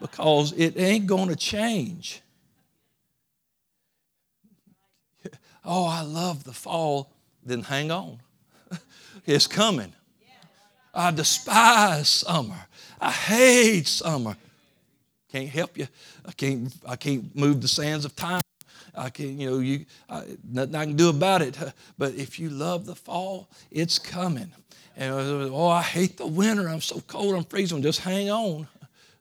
because 0.00 0.52
it 0.52 0.78
ain't 0.78 1.06
going 1.06 1.28
to 1.28 1.36
change. 1.36 2.20
Oh, 5.70 5.86
I 5.86 6.00
love 6.00 6.44
the 6.44 6.54
fall. 6.54 7.12
Then 7.44 7.62
hang 7.62 7.90
on. 7.90 8.20
it's 9.26 9.46
coming. 9.46 9.92
I 10.94 11.10
despise 11.10 12.08
summer. 12.08 12.66
I 13.00 13.10
hate 13.10 13.86
summer. 13.86 14.36
Can't 15.30 15.48
help 15.48 15.76
you. 15.76 15.86
I 16.26 16.32
can't, 16.32 16.72
I 16.86 16.96
can't 16.96 17.34
move 17.36 17.60
the 17.60 17.68
sands 17.68 18.04
of 18.04 18.16
time. 18.16 18.42
I 18.94 19.10
can, 19.10 19.38
you 19.38 19.50
know, 19.50 19.58
you, 19.58 19.84
I, 20.08 20.24
nothing 20.50 20.74
I 20.74 20.84
can 20.86 20.96
do 20.96 21.10
about 21.10 21.42
it. 21.42 21.56
But 21.98 22.14
if 22.14 22.40
you 22.40 22.50
love 22.50 22.86
the 22.86 22.94
fall, 22.94 23.48
it's 23.70 23.98
coming. 23.98 24.50
And 24.96 25.12
oh, 25.52 25.68
I 25.68 25.82
hate 25.82 26.16
the 26.16 26.26
winter. 26.26 26.68
I'm 26.68 26.80
so 26.80 27.00
cold. 27.06 27.36
I'm 27.36 27.44
freezing. 27.44 27.82
Just 27.82 28.00
hang 28.00 28.30
on, 28.30 28.66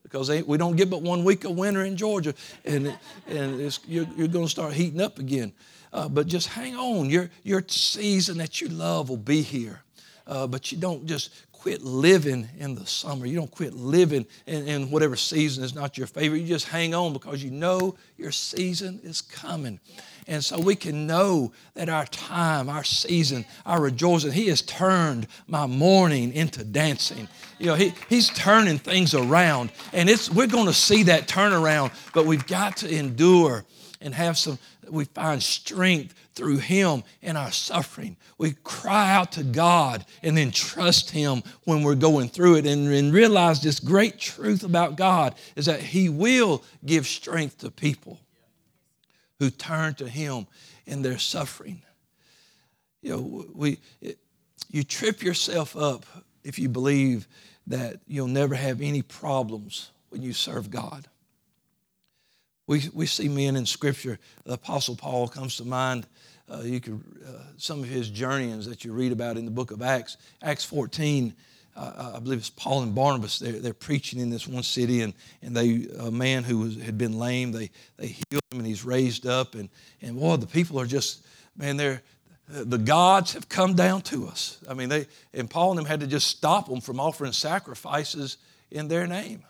because 0.02 0.30
we 0.46 0.58
don't 0.58 0.76
get 0.76 0.90
but 0.90 1.04
one 1.04 1.24
week 1.24 1.44
of 1.44 1.52
winter 1.52 1.84
in 1.84 1.96
Georgia, 1.96 2.34
and 2.66 2.98
and 3.28 3.80
you're, 3.86 4.08
you're 4.16 4.28
going 4.28 4.46
to 4.46 4.50
start 4.50 4.74
heating 4.74 5.02
up 5.02 5.20
again. 5.20 5.54
Uh, 5.94 6.10
but 6.10 6.26
just 6.26 6.48
hang 6.48 6.76
on. 6.76 7.12
Your 7.12 7.30
your 7.44 7.64
season 7.68 8.40
that 8.40 8.60
you 8.60 8.70
love 8.70 9.10
will 9.10 9.18
be 9.18 9.44
here. 9.44 9.82
Uh, 10.26 10.48
but 10.48 10.72
you 10.72 10.80
don't 10.80 11.06
just 11.06 11.30
quit 11.60 11.82
living 11.84 12.48
in 12.60 12.76
the 12.76 12.86
summer. 12.86 13.26
You 13.26 13.36
don't 13.36 13.52
quit 13.52 13.74
living 13.74 14.26
in, 14.46 14.68
in, 14.68 14.92
whatever 14.92 15.16
season 15.16 15.64
is 15.64 15.74
not 15.74 15.98
your 15.98 16.08
favorite. 16.08 16.40
You 16.40 16.48
just 16.48 16.68
hang 16.68 16.94
on 16.94 17.14
because 17.14 17.44
you 17.44 17.52
know 17.52 17.96
your 18.18 18.32
season 18.32 19.00
is 19.04 19.22
coming. 19.22 19.80
And 20.28 20.44
so 20.44 20.60
we 20.60 20.76
can 20.76 21.08
know 21.08 21.54
that 21.74 21.90
our 21.90 22.06
time, 22.06 22.70
our 22.70 22.84
season, 22.84 23.46
our 23.66 23.82
rejoicing, 23.82 24.32
He 24.32 24.48
has 24.48 24.62
turned 24.62 25.28
my 25.48 25.66
mourning 25.66 26.34
into 26.34 26.64
dancing. 26.64 27.28
You 27.60 27.68
know, 27.68 27.76
he, 27.76 27.94
He's 28.10 28.30
turning 28.30 28.78
things 28.78 29.14
around. 29.14 29.72
And 29.94 30.10
it's, 30.10 30.30
we're 30.30 30.48
going 30.48 30.68
to 30.68 30.74
see 30.74 31.04
that 31.04 31.28
turnaround, 31.28 31.92
but 32.14 32.26
we've 32.26 32.46
got 32.46 32.78
to 32.78 32.90
endure 32.90 33.66
and 34.02 34.14
have 34.14 34.38
some, 34.38 34.60
we 34.90 35.06
find 35.06 35.42
strength 35.42 36.14
through 36.38 36.58
Him 36.58 37.04
in 37.22 37.36
our 37.36 37.52
suffering. 37.52 38.16
We 38.38 38.54
cry 38.64 39.12
out 39.12 39.32
to 39.34 39.44
God 39.44 40.06
and 40.22 40.38
then 40.38 40.52
trust 40.52 41.10
Him 41.10 41.42
when 41.64 41.82
we're 41.82 41.96
going 41.96 42.30
through 42.30 42.58
it 42.58 42.68
and, 42.68 42.94
and 42.94 43.12
realize 43.12 43.62
this 43.62 43.80
great 43.80 44.20
truth 44.20 44.64
about 44.64 44.96
God 44.96 45.34
is 45.56 45.66
that 45.66 45.82
He 45.82 46.08
will 46.08 46.64
give 46.86 47.08
strength 47.08 47.58
to 47.60 47.72
people 47.72 48.20
who 49.40 49.50
turn 49.50 49.96
to 49.96 50.08
Him 50.08 50.46
in 50.86 51.02
their 51.02 51.18
suffering. 51.18 51.82
You 53.02 53.12
know, 53.12 53.46
we, 53.54 53.80
it, 54.00 54.20
you 54.70 54.84
trip 54.84 55.24
yourself 55.24 55.76
up 55.76 56.06
if 56.44 56.60
you 56.60 56.70
believe 56.70 57.28
that 57.66 58.00
you'll 58.08 58.28
never 58.28 58.54
have 58.54 58.82
any 58.82 59.02
problems 59.02 59.90
when 60.10 60.22
you 60.22 60.34
serve 60.34 60.70
God. 60.70 61.08
We, 62.68 62.90
we 62.94 63.06
see 63.06 63.30
men 63.30 63.56
in 63.56 63.66
Scripture. 63.66 64.20
The 64.44 64.54
Apostle 64.54 64.96
Paul 64.96 65.30
comes 65.30 65.56
to 65.58 65.66
mind. 65.66 66.06
Uh, 66.50 66.62
you 66.62 66.80
could, 66.80 67.02
uh, 67.28 67.32
some 67.58 67.80
of 67.84 67.90
his 67.90 68.10
journeyings 68.10 68.66
that 68.68 68.86
you 68.86 68.94
read 68.94 69.12
about 69.12 69.38
in 69.38 69.46
the 69.46 69.52
book 69.52 69.72
of 69.72 69.82
Acts. 69.82 70.18
Acts 70.42 70.64
14, 70.64 71.34
uh, 71.76 72.14
I 72.16 72.20
believe 72.20 72.40
it's 72.40 72.50
Paul 72.50 72.84
and 72.84 72.96
Barnabas. 72.96 73.40
They're, 73.40 73.60
they're 73.60 73.74
preaching 73.74 74.20
in 74.20 74.30
this 74.30 74.48
one 74.48 74.64
city, 74.64 75.02
and, 75.02 75.14
and 75.42 75.56
they, 75.56 75.88
a 76.00 76.10
man 76.10 76.44
who 76.44 76.60
was, 76.60 76.82
had 76.82 76.98
been 76.98 77.20
lame, 77.20 77.52
they, 77.52 77.70
they 77.98 78.08
healed 78.08 78.42
him, 78.52 78.60
and 78.60 78.66
he's 78.66 78.86
raised 78.86 79.28
up. 79.28 79.56
And, 79.56 79.70
and 80.02 80.18
boy, 80.18 80.38
the 80.38 80.48
people 80.48 80.80
are 80.80 80.86
just, 80.86 81.26
man, 81.58 81.76
they're, 81.76 82.02
the 82.48 82.78
gods 82.78 83.34
have 83.34 83.50
come 83.50 83.74
down 83.74 84.02
to 84.04 84.28
us. 84.28 84.58
I 84.70 84.74
mean, 84.74 84.88
they, 84.88 85.08
and 85.34 85.50
Paul 85.50 85.72
and 85.72 85.80
them 85.80 85.86
had 85.86 86.00
to 86.00 86.08
just 86.08 86.28
stop 86.28 86.70
them 86.70 86.80
from 86.80 87.00
offering 87.00 87.34
sacrifices 87.34 88.38
in 88.72 88.88
their 88.88 89.06
name 89.06 89.44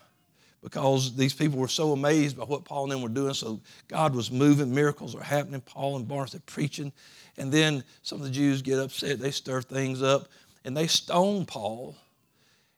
because 0.62 1.14
these 1.14 1.32
people 1.32 1.58
were 1.58 1.68
so 1.68 1.92
amazed 1.92 2.36
by 2.36 2.44
what 2.44 2.64
Paul 2.64 2.84
and 2.84 2.92
them 2.92 3.02
were 3.02 3.08
doing. 3.08 3.34
So 3.34 3.60
God 3.86 4.14
was 4.14 4.30
moving, 4.30 4.74
miracles 4.74 5.14
are 5.14 5.22
happening. 5.22 5.60
Paul 5.60 5.96
and 5.96 6.08
Barnabas 6.08 6.34
are 6.34 6.40
preaching. 6.40 6.92
And 7.36 7.52
then 7.52 7.84
some 8.02 8.18
of 8.18 8.24
the 8.24 8.30
Jews 8.30 8.62
get 8.62 8.78
upset, 8.78 9.20
they 9.20 9.30
stir 9.30 9.62
things 9.62 10.02
up, 10.02 10.28
and 10.64 10.76
they 10.76 10.88
stone 10.88 11.46
Paul 11.46 11.94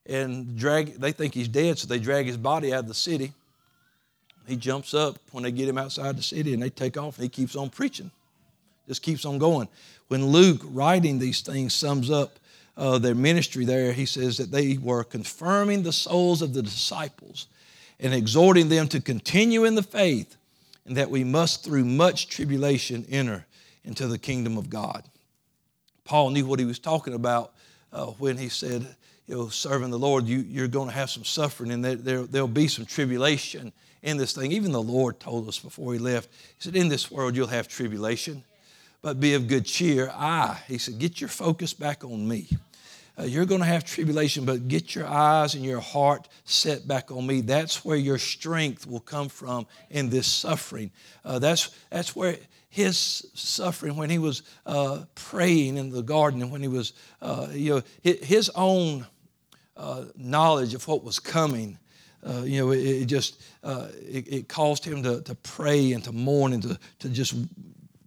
and 0.07 0.57
drag 0.57 0.95
they 0.95 1.13
think 1.13 1.35
he's 1.35 1.49
dead, 1.49 1.79
so 1.79 1.87
they 1.87 1.99
drag 1.99 2.27
his 2.27 2.37
body 2.37 2.73
out 2.73 2.81
of 2.81 2.89
the 2.89 2.95
city. 2.95 3.33
He 4.47 4.57
jumps 4.57 4.95
up 4.95 5.19
when 5.33 5.45
they 5.45 5.53
get 5.53 5.69
him 5.69 5.79
outside 5.79 6.17
the 6.17 6.23
city 6.23 6.53
and 6.53 6.63
they 6.63 6.71
take 6.71 6.97
off 6.97 7.17
and 7.17 7.23
he 7.23 7.29
keeps 7.29 7.55
on 7.57 7.71
preaching. 7.71 8.11
Just 8.89 9.03
keeps 9.03 9.25
on 9.25 9.39
going. 9.39 9.69
When 10.09 10.27
Luke, 10.27 10.63
writing 10.65 11.19
these 11.19 11.41
things, 11.41 11.75
sums 11.75 12.11
up 12.11 12.39
uh, 12.77 12.99
their 12.99 13.15
ministry 13.15 13.65
there, 13.65 13.93
he 13.93 14.07
says 14.07 14.39
that 14.39 14.51
they 14.51 14.77
were 14.79 15.05
confirming 15.05 15.83
the 15.83 15.93
souls 15.93 16.43
of 16.43 16.53
the 16.53 16.63
disciples 16.63 17.47
and 18.01 18.15
exhorting 18.15 18.69
them 18.69 18.89
to 18.89 19.01
continue 19.01 19.65
in 19.65 19.75
the 19.75 19.83
faith, 19.83 20.37
and 20.87 20.97
that 20.97 21.11
we 21.11 21.23
must, 21.23 21.65
through 21.65 21.85
much 21.85 22.29
tribulation, 22.29 23.05
enter 23.11 23.47
into 23.85 24.07
the 24.07 24.19
kingdom 24.19 24.57
of 24.57 24.71
God. 24.71 25.05
Paul 26.05 26.31
knew 26.31 26.47
what 26.47 26.59
he 26.59 26.65
was 26.65 26.79
talking 26.79 27.15
about 27.15 27.53
uh, 27.93 28.07
when 28.07 28.37
he 28.37 28.49
said, 28.49 28.97
you 29.27 29.37
know, 29.37 29.49
serving 29.49 29.91
the 29.91 29.99
Lord, 29.99 30.27
you, 30.27 30.65
are 30.65 30.69
going 30.69 30.89
to 30.89 30.95
have 30.95 31.11
some 31.11 31.25
suffering 31.25 31.71
and 31.71 31.85
there, 31.85 31.95
there, 31.95 32.23
there'll 32.23 32.49
be 32.49 32.67
some 32.67 32.85
tribulation 32.85 33.73
in 34.03 34.17
this 34.17 34.33
thing. 34.33 34.51
Even 34.53 34.73
the 34.73 34.83
Lord 34.83 35.21
told 35.21 35.47
us 35.47 35.59
before 35.59 35.93
he 35.93 35.99
left, 35.99 36.31
He 36.33 36.65
said, 36.65 36.77
In 36.77 36.89
this 36.89 37.11
world 37.11 37.37
you'll 37.37 37.47
have 37.47 37.69
tribulation, 37.69 38.43
but 39.03 39.21
be 39.21 39.35
of 39.35 39.47
good 39.47 39.67
cheer. 39.67 40.11
I, 40.13 40.59
He 40.67 40.79
said, 40.79 40.99
get 40.99 41.21
your 41.21 41.29
focus 41.29 41.75
back 41.75 42.05
on 42.05 42.27
me. 42.27 42.49
Uh, 43.21 43.25
you're 43.25 43.45
going 43.45 43.61
to 43.61 43.67
have 43.67 43.85
tribulation, 43.85 44.45
but 44.45 44.69
get 44.69 44.95
your 44.95 45.07
eyes 45.07 45.55
and 45.55 45.65
your 45.65 45.81
heart 45.81 46.29
set 46.45 46.89
back 46.89 47.11
on 47.11 47.27
me. 47.27 47.43
That's 47.43 47.85
where 47.85 47.97
your 47.97 48.17
strength 48.17 48.87
will 48.87 49.01
come 49.01 49.29
from 49.29 49.67
in 49.91 50.09
this 50.09 50.27
suffering. 50.27 50.91
Uh, 51.25 51.39
that's, 51.39 51.71
that's 51.91 52.17
where 52.17 52.37
his 52.71 53.27
suffering 53.35 53.97
when 53.97 54.09
he 54.09 54.19
was 54.19 54.43
uh, 54.65 55.05
praying 55.15 55.77
in 55.77 55.91
the 55.91 56.03
garden 56.03 56.41
and 56.41 56.51
when 56.51 56.63
he 56.63 56.69
was, 56.69 56.95
uh, 57.21 57.49
you 57.51 57.75
know, 57.75 57.83
his 58.03 58.51
own 58.55 59.07
uh, 59.77 60.05
knowledge 60.17 60.73
of 60.73 60.87
what 60.89 61.05
was 61.05 61.19
coming. 61.19 61.79
Uh, 62.27 62.43
you 62.45 62.61
know, 62.61 62.71
it, 62.71 62.79
it 62.79 63.05
just 63.07 63.43
it, 63.63 64.33
it, 64.33 64.49
caused 64.49 64.85
him 64.85 65.03
to, 65.03 65.21
to 65.23 65.35
pray 65.35 65.93
and 65.93 66.05
to 66.05 66.13
mourn 66.13 66.53
and 66.53 66.63
to, 66.63 66.79
to 67.01 67.09
just 67.09 67.35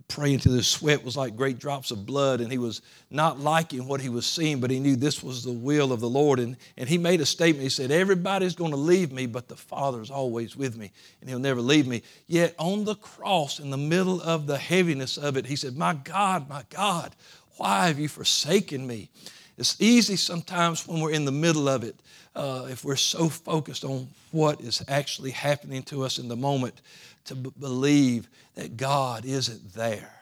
praying 0.08 0.40
till 0.40 0.54
his 0.54 0.68
sweat 0.68 1.04
was 1.04 1.18
like 1.18 1.36
great 1.36 1.60
drops 1.60 1.92
of 1.92 2.06
blood, 2.06 2.42
and 2.42 2.52
he 2.52 2.58
was 2.58 2.82
not 3.10 3.40
liking 3.40 3.88
what 3.88 4.02
he 4.02 4.10
was 4.10 4.26
seeing, 4.26 4.60
but 4.60 4.70
he 4.70 4.80
knew 4.80 4.96
this 4.96 5.24
was 5.24 5.44
the 5.44 5.52
will 5.52 5.92
of 5.92 6.00
the 6.00 6.10
Lord. 6.10 6.40
And, 6.40 6.58
and 6.78 6.88
he 6.88 6.98
made 6.98 7.22
a 7.22 7.26
statement. 7.26 7.64
He 7.64 7.70
said, 7.70 7.92
Everybody's 7.92 8.56
going 8.56 8.72
to 8.72 8.78
leave 8.78 9.12
me, 9.12 9.26
but 9.26 9.48
the 9.48 9.56
Father's 9.56 10.12
always 10.12 10.56
with 10.56 10.78
me, 10.78 10.92
and 11.22 11.30
he'll 11.30 11.40
never 11.40 11.62
leave 11.62 11.88
me. 11.88 12.04
Yet 12.28 12.56
on 12.58 12.86
the 12.86 12.96
cross, 12.96 13.60
in 13.60 13.70
the 13.70 13.78
middle 13.78 14.22
of 14.22 14.48
the 14.48 14.58
heaviness 14.58 15.18
of 15.18 15.38
it, 15.38 15.46
he 15.46 15.56
said, 15.56 15.78
My 15.78 15.94
God, 15.94 16.50
my 16.50 16.64
God, 16.70 17.16
why 17.58 17.88
have 17.88 18.00
you 18.00 18.08
forsaken 18.08 18.86
me? 18.86 19.10
It's 19.58 19.80
easy 19.80 20.16
sometimes 20.16 20.88
when 20.88 21.00
we're 21.00 21.12
in 21.12 21.26
the 21.26 21.32
middle 21.32 21.70
of 21.70 21.84
it, 21.84 21.96
uh, 22.36 22.68
if 22.70 22.84
we're 22.84 22.96
so 22.96 23.30
focused 23.30 23.84
on 23.84 24.08
what 24.32 24.60
is 24.62 24.84
actually 24.88 25.32
happening 25.32 25.84
to 25.84 26.04
us 26.04 26.18
in 26.18 26.28
the 26.28 26.36
moment, 26.36 26.82
to 27.26 27.36
b- 27.36 27.52
believe 27.60 28.28
that 28.56 28.78
God 28.78 29.26
isn't 29.26 29.74
there. 29.74 30.14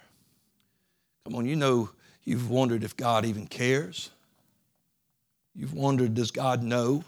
Come 1.25 1.35
on, 1.35 1.45
you 1.45 1.55
know 1.55 1.89
you've 2.23 2.49
wondered 2.49 2.83
if 2.83 2.95
God 2.95 3.25
even 3.25 3.47
cares. 3.47 4.09
You've 5.55 5.73
wondered, 5.73 6.13
does 6.13 6.31
God 6.31 6.63
know? 6.63 7.03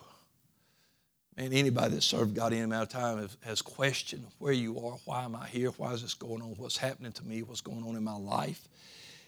And 1.37 1.53
anybody 1.53 1.95
that 1.95 2.03
served 2.03 2.35
God 2.35 2.53
any 2.53 2.61
amount 2.61 2.83
of 2.83 2.89
time 2.89 3.17
has, 3.17 3.37
has 3.41 3.61
questioned 3.61 4.25
where 4.37 4.53
you 4.53 4.77
are, 4.85 4.97
why 5.05 5.23
am 5.23 5.35
I 5.35 5.47
here, 5.47 5.69
why 5.71 5.93
is 5.93 6.03
this 6.03 6.13
going 6.13 6.41
on, 6.41 6.49
what's 6.57 6.77
happening 6.77 7.11
to 7.13 7.25
me, 7.25 7.41
what's 7.41 7.61
going 7.61 7.83
on 7.83 7.95
in 7.95 8.03
my 8.03 8.15
life. 8.15 8.67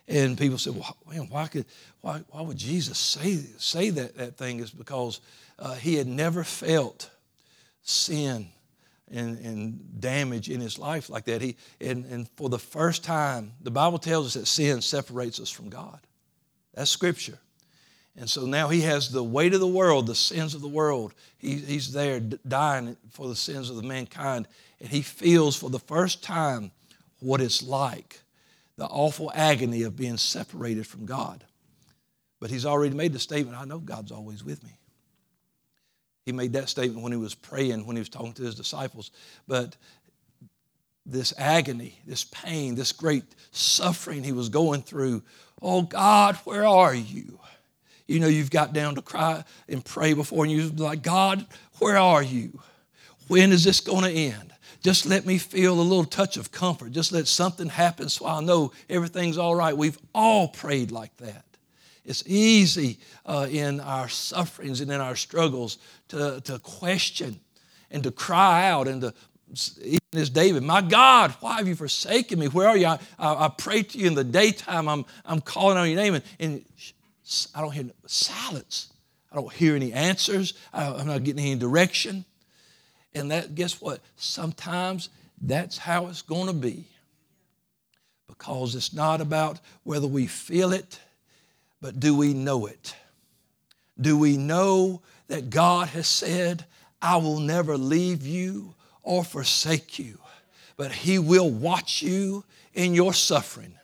And 0.08 0.38
people 0.38 0.60
say, 0.60 0.70
well, 0.70 0.96
man, 1.10 1.28
why, 1.32 1.48
could, 1.48 1.66
why, 2.02 2.22
why 2.30 2.42
would 2.42 2.58
Jesus 2.58 3.00
say, 3.00 3.38
say 3.58 3.90
that, 3.90 4.18
that 4.18 4.38
thing? 4.38 4.60
Is 4.60 4.70
because 4.70 5.20
uh, 5.58 5.74
he 5.74 5.96
had 5.96 6.06
never 6.06 6.44
felt 6.44 7.10
sin 7.82 8.50
and, 9.12 9.38
and 9.40 10.00
damage 10.02 10.50
in 10.50 10.60
his 10.60 10.80
life 10.80 11.10
like 11.10 11.26
that. 11.26 11.42
He, 11.42 11.58
and, 11.80 12.06
and 12.06 12.30
for 12.36 12.50
the 12.50 12.60
first 12.60 13.04
time, 13.04 13.54
the 13.62 13.72
Bible 13.72 14.00
tells 14.00 14.28
us 14.28 14.34
that 14.34 14.48
sin 14.48 14.82
separates 14.82 15.40
us 15.40 15.50
from 15.50 15.70
God. 15.70 16.00
That's 16.74 16.92
scripture. 16.92 17.40
And 18.18 18.30
so 18.30 18.46
now 18.46 18.70
he 18.70 18.82
has 18.82 19.10
the 19.10 19.24
weight 19.24 19.54
of 19.54 19.60
the 19.60 19.68
world, 19.68 20.08
the 20.08 20.16
sins 20.16 20.56
of 20.56 20.62
the 20.62 20.68
world. 20.68 21.14
He, 21.38 21.56
he's 21.56 21.92
there 21.92 22.20
dying 22.20 22.96
for 23.12 23.28
the 23.28 23.36
sins 23.36 23.70
of 23.70 23.76
the 23.76 23.84
mankind. 23.84 24.48
And 24.80 24.90
he 24.90 25.02
feels 25.02 25.56
for 25.56 25.70
the 25.70 25.80
first 25.80 26.24
time 26.24 26.72
what 27.20 27.42
it's 27.42 27.62
like 27.62 28.22
the 28.78 28.86
awful 28.86 29.32
agony 29.34 29.84
of 29.84 29.96
being 29.96 30.18
separated 30.18 30.86
from 30.86 31.06
God. 31.06 31.44
But 32.40 32.50
he's 32.50 32.66
already 32.66 32.94
made 32.94 33.14
the 33.14 33.20
statement 33.20 33.58
I 33.58 33.66
know 33.66 33.80
God's 33.80 34.12
always 34.12 34.44
with 34.44 34.64
me. 34.64 34.78
He 36.26 36.32
made 36.32 36.54
that 36.54 36.70
statement 36.70 37.04
when 37.04 37.12
he 37.12 37.18
was 37.18 37.36
praying, 37.36 37.86
when 37.86 37.96
he 37.96 38.02
was 38.02 38.10
talking 38.10 38.34
to 38.34 38.44
his 38.44 38.56
disciples. 38.56 39.12
But 39.48 39.76
this 41.06 41.34
agony, 41.38 42.00
this 42.08 42.24
pain, 42.24 42.76
this 42.76 42.92
great 42.92 43.24
suffering 43.52 44.24
he 44.24 44.32
was 44.32 44.50
going 44.50 44.82
through, 44.82 45.22
oh 45.62 45.84
God, 45.84 46.36
where 46.38 46.66
are 46.66 46.96
you? 46.96 47.40
You 48.08 48.20
know, 48.20 48.28
you've 48.28 48.52
got 48.52 48.74
down 48.74 48.96
to 48.96 49.02
cry 49.02 49.44
and 49.70 49.84
pray 49.86 50.14
before, 50.14 50.46
and 50.46 50.52
you're 50.52 50.70
like, 50.72 51.04
God, 51.04 51.46
where 51.80 51.98
are 51.98 52.24
you? 52.24 52.60
When 53.28 53.52
is 53.52 53.64
this 53.64 53.80
going 53.80 54.04
to 54.04 54.12
end? 54.12 54.52
Just 54.84 55.06
let 55.08 55.26
me 55.26 55.40
feel 55.40 55.74
a 55.74 55.82
little 55.82 56.06
touch 56.06 56.38
of 56.38 56.52
comfort. 56.52 56.92
Just 56.92 57.12
let 57.12 57.28
something 57.28 57.70
happen 57.70 58.10
so 58.10 58.28
I 58.28 58.42
know 58.42 58.72
everything's 58.88 59.38
all 59.38 59.56
right. 59.56 59.76
We've 59.76 59.98
all 60.14 60.48
prayed 60.48 60.92
like 60.92 61.16
that. 61.18 61.45
It's 62.06 62.24
easy 62.28 63.00
uh, 63.26 63.48
in 63.50 63.80
our 63.80 64.08
sufferings 64.08 64.82
and 64.82 64.92
in 64.92 65.02
our 65.02 65.16
struggles 65.16 65.80
to, 66.10 66.40
to 66.42 66.60
question 66.60 67.40
and 67.90 68.04
to 68.04 68.12
cry 68.12 68.70
out 68.70 68.88
and 68.88 69.02
to, 69.02 69.14
even 69.82 70.00
as 70.14 70.30
David, 70.30 70.64
my 70.64 70.82
God, 70.82 71.32
why 71.40 71.58
have 71.58 71.68
you 71.68 71.76
forsaken 71.76 72.40
me? 72.40 72.48
Where 72.48 72.68
are 72.68 72.78
you? 72.78 72.88
I, 72.88 73.00
I, 73.18 73.46
I 73.46 73.52
pray 73.56 73.84
to 73.84 73.98
you 73.98 74.08
in 74.08 74.14
the 74.14 74.24
daytime. 74.24 74.88
I'm, 74.88 75.06
I'm 75.26 75.42
calling 75.42 75.78
on 75.78 75.88
your 75.88 75.98
name, 75.98 76.16
and, 76.16 76.24
and 76.40 76.66
I 77.54 77.62
don't 77.62 77.72
hear 77.72 77.86
silence. 78.06 78.92
I 79.32 79.36
don't 79.36 79.52
hear 79.52 79.76
any 79.76 79.92
answers. 79.92 80.54
I, 80.74 80.88
I'm 80.94 81.08
not 81.08 81.24
getting 81.24 81.44
any 81.44 81.56
direction. 81.56 82.26
And 83.14 83.32
that, 83.32 83.56
guess 83.56 83.82
what? 83.82 84.02
Sometimes 84.16 85.10
that's 85.42 85.78
how 85.78 86.08
it's 86.08 86.22
going 86.22 86.48
to 86.48 86.54
be. 86.54 86.86
Because 88.28 88.76
it's 88.76 88.94
not 88.94 89.22
about 89.22 89.60
whether 89.84 90.08
we 90.08 90.28
feel 90.28 90.74
it, 90.74 91.00
but 91.86 92.00
do 92.00 92.18
we 92.18 92.34
know 92.34 92.66
it? 92.66 92.96
Do 94.02 94.18
we 94.18 94.38
know 94.38 95.04
that 95.28 95.52
God 95.52 95.90
has 95.90 96.08
said, 96.08 96.66
I 97.00 97.18
will 97.18 97.40
never 97.40 97.78
leave 97.78 98.26
you 98.26 98.74
or 99.04 99.24
forsake 99.24 100.00
you, 100.00 100.18
but 100.78 100.92
He 100.92 101.20
will 101.20 101.52
watch 101.52 102.02
you 102.02 102.44
in 102.74 102.96
your 102.96 103.14
suffering. 103.14 103.76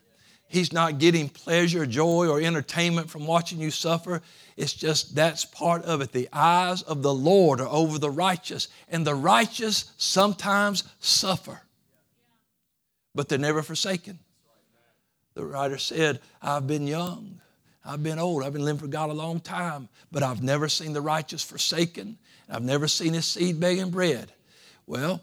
He's 0.48 0.74
not 0.74 0.98
getting 0.98 1.30
pleasure, 1.30 1.86
joy, 1.86 2.28
or 2.28 2.42
entertainment 2.42 3.08
from 3.08 3.28
watching 3.28 3.60
you 3.60 3.70
suffer. 3.70 4.24
It's 4.58 4.74
just 4.74 5.14
that's 5.14 5.46
part 5.46 5.84
of 5.84 6.02
it. 6.02 6.12
The 6.12 6.28
eyes 6.34 6.82
of 6.82 7.04
the 7.04 7.14
Lord 7.14 7.62
are 7.62 7.70
over 7.70 8.00
the 8.00 8.10
righteous, 8.10 8.68
and 8.90 9.06
the 9.06 9.14
righteous 9.14 9.92
sometimes 9.98 10.86
suffer, 11.00 11.62
but 13.14 13.30
they're 13.30 13.38
never 13.38 13.62
forsaken. 13.62 14.18
The 15.36 15.46
writer 15.46 15.78
said, 15.78 16.20
I've 16.42 16.66
been 16.66 16.88
young, 16.88 17.42
I've 17.84 18.04
been 18.04 18.20
old, 18.20 18.44
I've 18.44 18.54
been 18.54 18.66
living 18.66 18.80
for 18.80 18.88
God 18.88 19.10
a 19.10 19.14
long 19.14 19.40
time, 19.40 19.90
but 20.12 20.24
I've 20.24 20.44
never 20.44 20.70
seen 20.70 20.94
the 20.94 21.02
righteous 21.02 21.44
forsaken, 21.44 22.18
I've 22.50 22.64
never 22.64 22.88
seen 22.88 23.14
his 23.14 23.26
seed 23.26 23.60
begging 23.60 23.90
bread. 23.90 24.32
Well, 24.86 25.22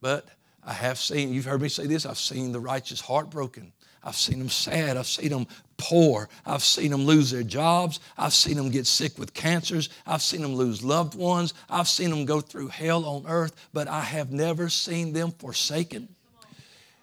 but 0.00 0.26
I 0.64 0.72
have 0.72 0.98
seen, 0.98 1.32
you've 1.32 1.44
heard 1.44 1.62
me 1.62 1.68
say 1.68 1.86
this, 1.86 2.06
I've 2.06 2.18
seen 2.18 2.52
the 2.52 2.60
righteous 2.60 3.00
heartbroken. 3.00 3.72
I've 4.04 4.16
seen 4.16 4.38
them 4.38 4.48
sad. 4.48 4.96
I've 4.96 5.06
seen 5.06 5.30
them 5.30 5.46
poor. 5.76 6.28
I've 6.44 6.64
seen 6.64 6.90
them 6.90 7.04
lose 7.04 7.30
their 7.30 7.44
jobs. 7.44 8.00
I've 8.18 8.32
seen 8.32 8.56
them 8.56 8.70
get 8.70 8.86
sick 8.86 9.16
with 9.18 9.32
cancers. 9.32 9.88
I've 10.06 10.22
seen 10.22 10.42
them 10.42 10.56
lose 10.56 10.82
loved 10.82 11.14
ones. 11.14 11.54
I've 11.70 11.86
seen 11.86 12.10
them 12.10 12.24
go 12.24 12.40
through 12.40 12.68
hell 12.68 13.04
on 13.04 13.24
earth, 13.28 13.54
but 13.72 13.86
I 13.86 14.00
have 14.00 14.32
never 14.32 14.68
seen 14.68 15.12
them 15.12 15.30
forsaken. 15.30 16.08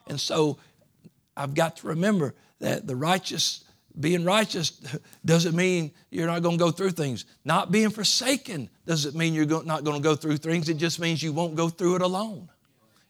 And 0.07 0.19
so 0.19 0.57
I've 1.37 1.53
got 1.53 1.77
to 1.77 1.87
remember 1.87 2.35
that 2.59 2.85
the 2.85 2.97
righteous, 2.97 3.63
being 3.99 4.23
righteous 4.23 4.71
doesn't 5.25 5.55
mean 5.55 5.91
you're 6.09 6.27
not 6.27 6.41
going 6.41 6.57
to 6.57 6.63
go 6.63 6.71
through 6.71 6.91
things. 6.91 7.25
Not 7.43 7.71
being 7.71 7.89
forsaken 7.89 8.69
doesn't 8.85 9.15
mean 9.15 9.33
you're 9.33 9.63
not 9.63 9.83
going 9.83 9.97
to 9.97 10.03
go 10.03 10.15
through 10.15 10.37
things. 10.37 10.69
It 10.69 10.77
just 10.77 10.99
means 10.99 11.21
you 11.21 11.33
won't 11.33 11.55
go 11.55 11.69
through 11.69 11.95
it 11.95 12.01
alone. 12.01 12.49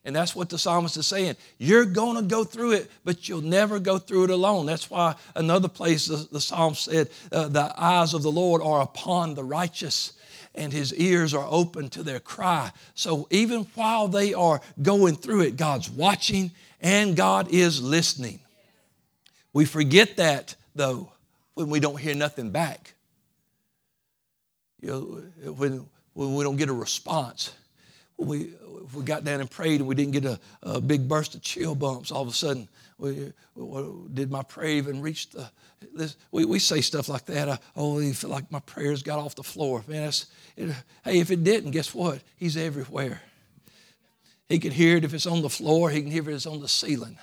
And 0.06 0.16
that's 0.16 0.36
what 0.36 0.50
the 0.50 0.58
psalmist 0.58 0.98
is 0.98 1.08
saying. 1.08 1.36
You're 1.58 1.86
going 1.86 2.16
to 2.16 2.24
go 2.24 2.44
through 2.44 2.72
it, 2.72 2.90
but 3.04 3.28
you'll 3.28 3.42
never 3.42 3.80
go 3.80 3.98
through 3.98 4.26
it 4.26 4.30
alone. 4.30 4.66
That's 4.66 4.90
why 4.90 5.16
another 5.36 5.68
place 5.68 6.08
the, 6.08 6.28
the 6.32 6.42
psalm 6.42 6.74
said, 6.74 7.10
uh, 7.32 7.50
The 7.50 7.74
eyes 7.78 8.14
of 8.14 8.24
the 8.24 8.32
Lord 8.32 8.62
are 8.62 8.82
upon 8.82 9.36
the 9.36 9.44
righteous, 9.44 10.14
and 10.56 10.72
his 10.72 10.94
ears 10.96 11.34
are 11.34 11.46
open 11.50 11.90
to 11.90 12.04
their 12.04 12.20
cry. 12.20 12.72
So 12.96 13.28
even 13.30 13.68
while 13.76 14.08
they 14.08 14.34
are 14.34 14.62
going 14.82 15.16
through 15.16 15.42
it, 15.42 15.58
God's 15.58 15.90
watching 15.90 16.52
and 16.82 17.16
God 17.16 17.50
is 17.52 17.84
listening. 17.84 18.40
We 19.54 19.66
forget 19.66 20.18
that, 20.18 20.56
though, 20.76 21.12
when 21.54 21.70
we 21.70 21.80
don't 21.80 22.00
hear 22.00 22.16
nothing 22.16 22.52
back. 22.52 22.94
You 24.82 24.88
know, 24.90 25.52
when, 25.52 25.86
when 26.14 26.36
we 26.36 26.44
don't 26.44 26.56
get 26.56 26.70
a 26.70 26.74
response. 26.74 27.54
When 28.16 28.30
we, 28.30 28.54
if 28.86 28.94
we 28.96 29.04
got 29.04 29.24
down 29.24 29.42
and 29.42 29.50
prayed 29.50 29.82
and 29.82 29.88
we 29.88 29.96
didn't 29.96 30.14
get 30.14 30.26
a, 30.26 30.40
a 30.64 30.80
big 30.82 31.08
burst 31.08 31.36
of 31.36 31.42
chill 31.42 31.76
bumps, 31.76 32.12
all 32.12 32.22
of 32.22 32.28
a 32.28 32.34
sudden, 32.34 32.68
we, 32.98 33.32
did 34.14 34.32
my 34.32 34.44
prayer 34.44 34.72
even 34.72 35.02
reach 35.02 35.30
the? 35.30 35.50
This, 35.96 36.18
we, 36.32 36.44
we 36.44 36.60
say 36.60 36.82
stuff 36.82 37.08
like 37.08 37.26
that. 37.26 37.48
I, 37.48 37.60
oh, 37.76 38.02
feel 38.12 38.30
like 38.30 38.52
my 38.52 38.60
prayers 38.60 39.04
got 39.04 39.20
off 39.20 39.36
the 39.36 39.44
floor. 39.44 39.84
Man, 39.88 40.12
it, 40.58 40.76
hey, 41.06 41.20
if 41.20 41.32
it 41.32 41.44
didn't, 41.44 41.72
guess 41.72 41.96
what? 41.96 42.22
He's 42.36 42.58
everywhere. 42.58 43.22
He 44.50 44.60
can 44.60 44.72
hear 44.72 44.98
it 44.98 45.06
if 45.06 45.14
it's 45.14 45.26
on 45.26 45.42
the 45.42 45.50
floor. 45.50 45.90
He 45.90 46.02
can 46.02 46.12
hear 46.12 46.24
it 46.24 46.28
if 46.28 46.36
it's 46.36 46.46
on 46.46 46.60
the 46.60 46.68
ceiling. 46.68 47.18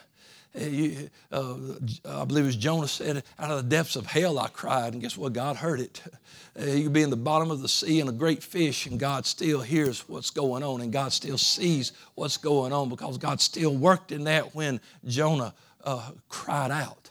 You, 0.57 1.11
uh, 1.31 1.55
I 2.07 2.25
believe 2.25 2.45
it 2.45 2.47
was 2.47 2.57
Jonah 2.57 2.88
said, 2.88 3.23
out 3.38 3.51
of 3.51 3.57
the 3.57 3.77
depths 3.77 3.95
of 3.95 4.07
hell 4.07 4.38
I 4.38 4.49
cried, 4.49 4.95
and 4.95 5.03
guess 5.03 5.16
what? 5.16 5.35
God 5.35 5.57
heard 5.57 5.81
it. 5.81 6.03
Uh, 6.59 6.64
you 6.71 6.85
could 6.85 6.92
be 6.92 7.03
in 7.03 7.11
the 7.11 7.16
bottom 7.16 7.51
of 7.51 7.61
the 7.61 7.69
sea 7.69 8.01
in 8.01 8.09
a 8.09 8.12
great 8.12 8.42
fish, 8.42 8.87
and 8.87 8.99
God 8.99 9.27
still 9.27 9.61
hears 9.61 10.09
what's 10.09 10.31
going 10.31 10.62
on, 10.62 10.81
and 10.81 10.92
God 10.92 11.12
still 11.12 11.37
sees 11.37 11.92
what's 12.14 12.38
going 12.38 12.73
on 12.73 12.88
because 12.88 13.19
God 13.19 13.40
still 13.40 13.77
worked 13.77 14.12
in 14.12 14.25
that 14.25 14.55
when 14.55 14.81
Jonah 15.05 15.53
uh, 15.85 16.11
cried 16.29 16.71
out. 16.71 17.11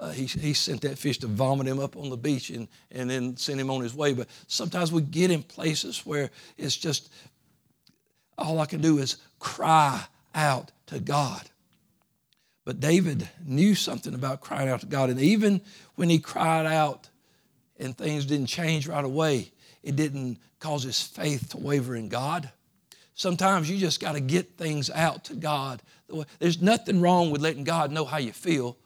Uh, 0.00 0.10
he, 0.10 0.26
he 0.26 0.54
sent 0.54 0.80
that 0.82 0.96
fish 0.96 1.18
to 1.18 1.26
vomit 1.26 1.66
him 1.66 1.80
up 1.80 1.96
on 1.96 2.08
the 2.08 2.16
beach 2.16 2.50
and, 2.50 2.68
and 2.92 3.10
then 3.10 3.36
send 3.36 3.60
him 3.60 3.68
on 3.68 3.82
his 3.82 3.94
way. 3.94 4.12
But 4.12 4.28
sometimes 4.46 4.92
we 4.92 5.02
get 5.02 5.30
in 5.30 5.42
places 5.42 6.06
where 6.06 6.30
it's 6.56 6.76
just 6.76 7.10
all 8.38 8.60
I 8.60 8.66
can 8.66 8.80
do 8.80 8.98
is 8.98 9.16
cry 9.40 10.04
out 10.34 10.70
to 10.86 11.00
God. 11.00 11.42
But 12.68 12.80
David 12.80 13.26
knew 13.46 13.74
something 13.74 14.12
about 14.12 14.42
crying 14.42 14.68
out 14.68 14.80
to 14.80 14.86
God. 14.86 15.08
And 15.08 15.18
even 15.18 15.62
when 15.94 16.10
he 16.10 16.18
cried 16.18 16.66
out 16.66 17.08
and 17.78 17.96
things 17.96 18.26
didn't 18.26 18.48
change 18.48 18.86
right 18.86 19.06
away, 19.06 19.52
it 19.82 19.96
didn't 19.96 20.36
cause 20.60 20.82
his 20.82 21.00
faith 21.00 21.48
to 21.52 21.56
waver 21.56 21.96
in 21.96 22.10
God. 22.10 22.50
Sometimes 23.14 23.70
you 23.70 23.78
just 23.78 24.00
got 24.00 24.12
to 24.12 24.20
get 24.20 24.58
things 24.58 24.90
out 24.90 25.24
to 25.24 25.34
God. 25.34 25.80
There's 26.40 26.60
nothing 26.60 27.00
wrong 27.00 27.30
with 27.30 27.40
letting 27.40 27.64
God 27.64 27.90
know 27.90 28.04
how 28.04 28.18
you 28.18 28.32
feel. 28.32 28.76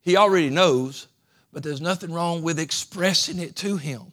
He 0.00 0.16
already 0.16 0.48
knows, 0.48 1.06
but 1.52 1.62
there's 1.62 1.82
nothing 1.82 2.10
wrong 2.10 2.40
with 2.40 2.58
expressing 2.58 3.40
it 3.40 3.56
to 3.56 3.76
Him. 3.76 4.10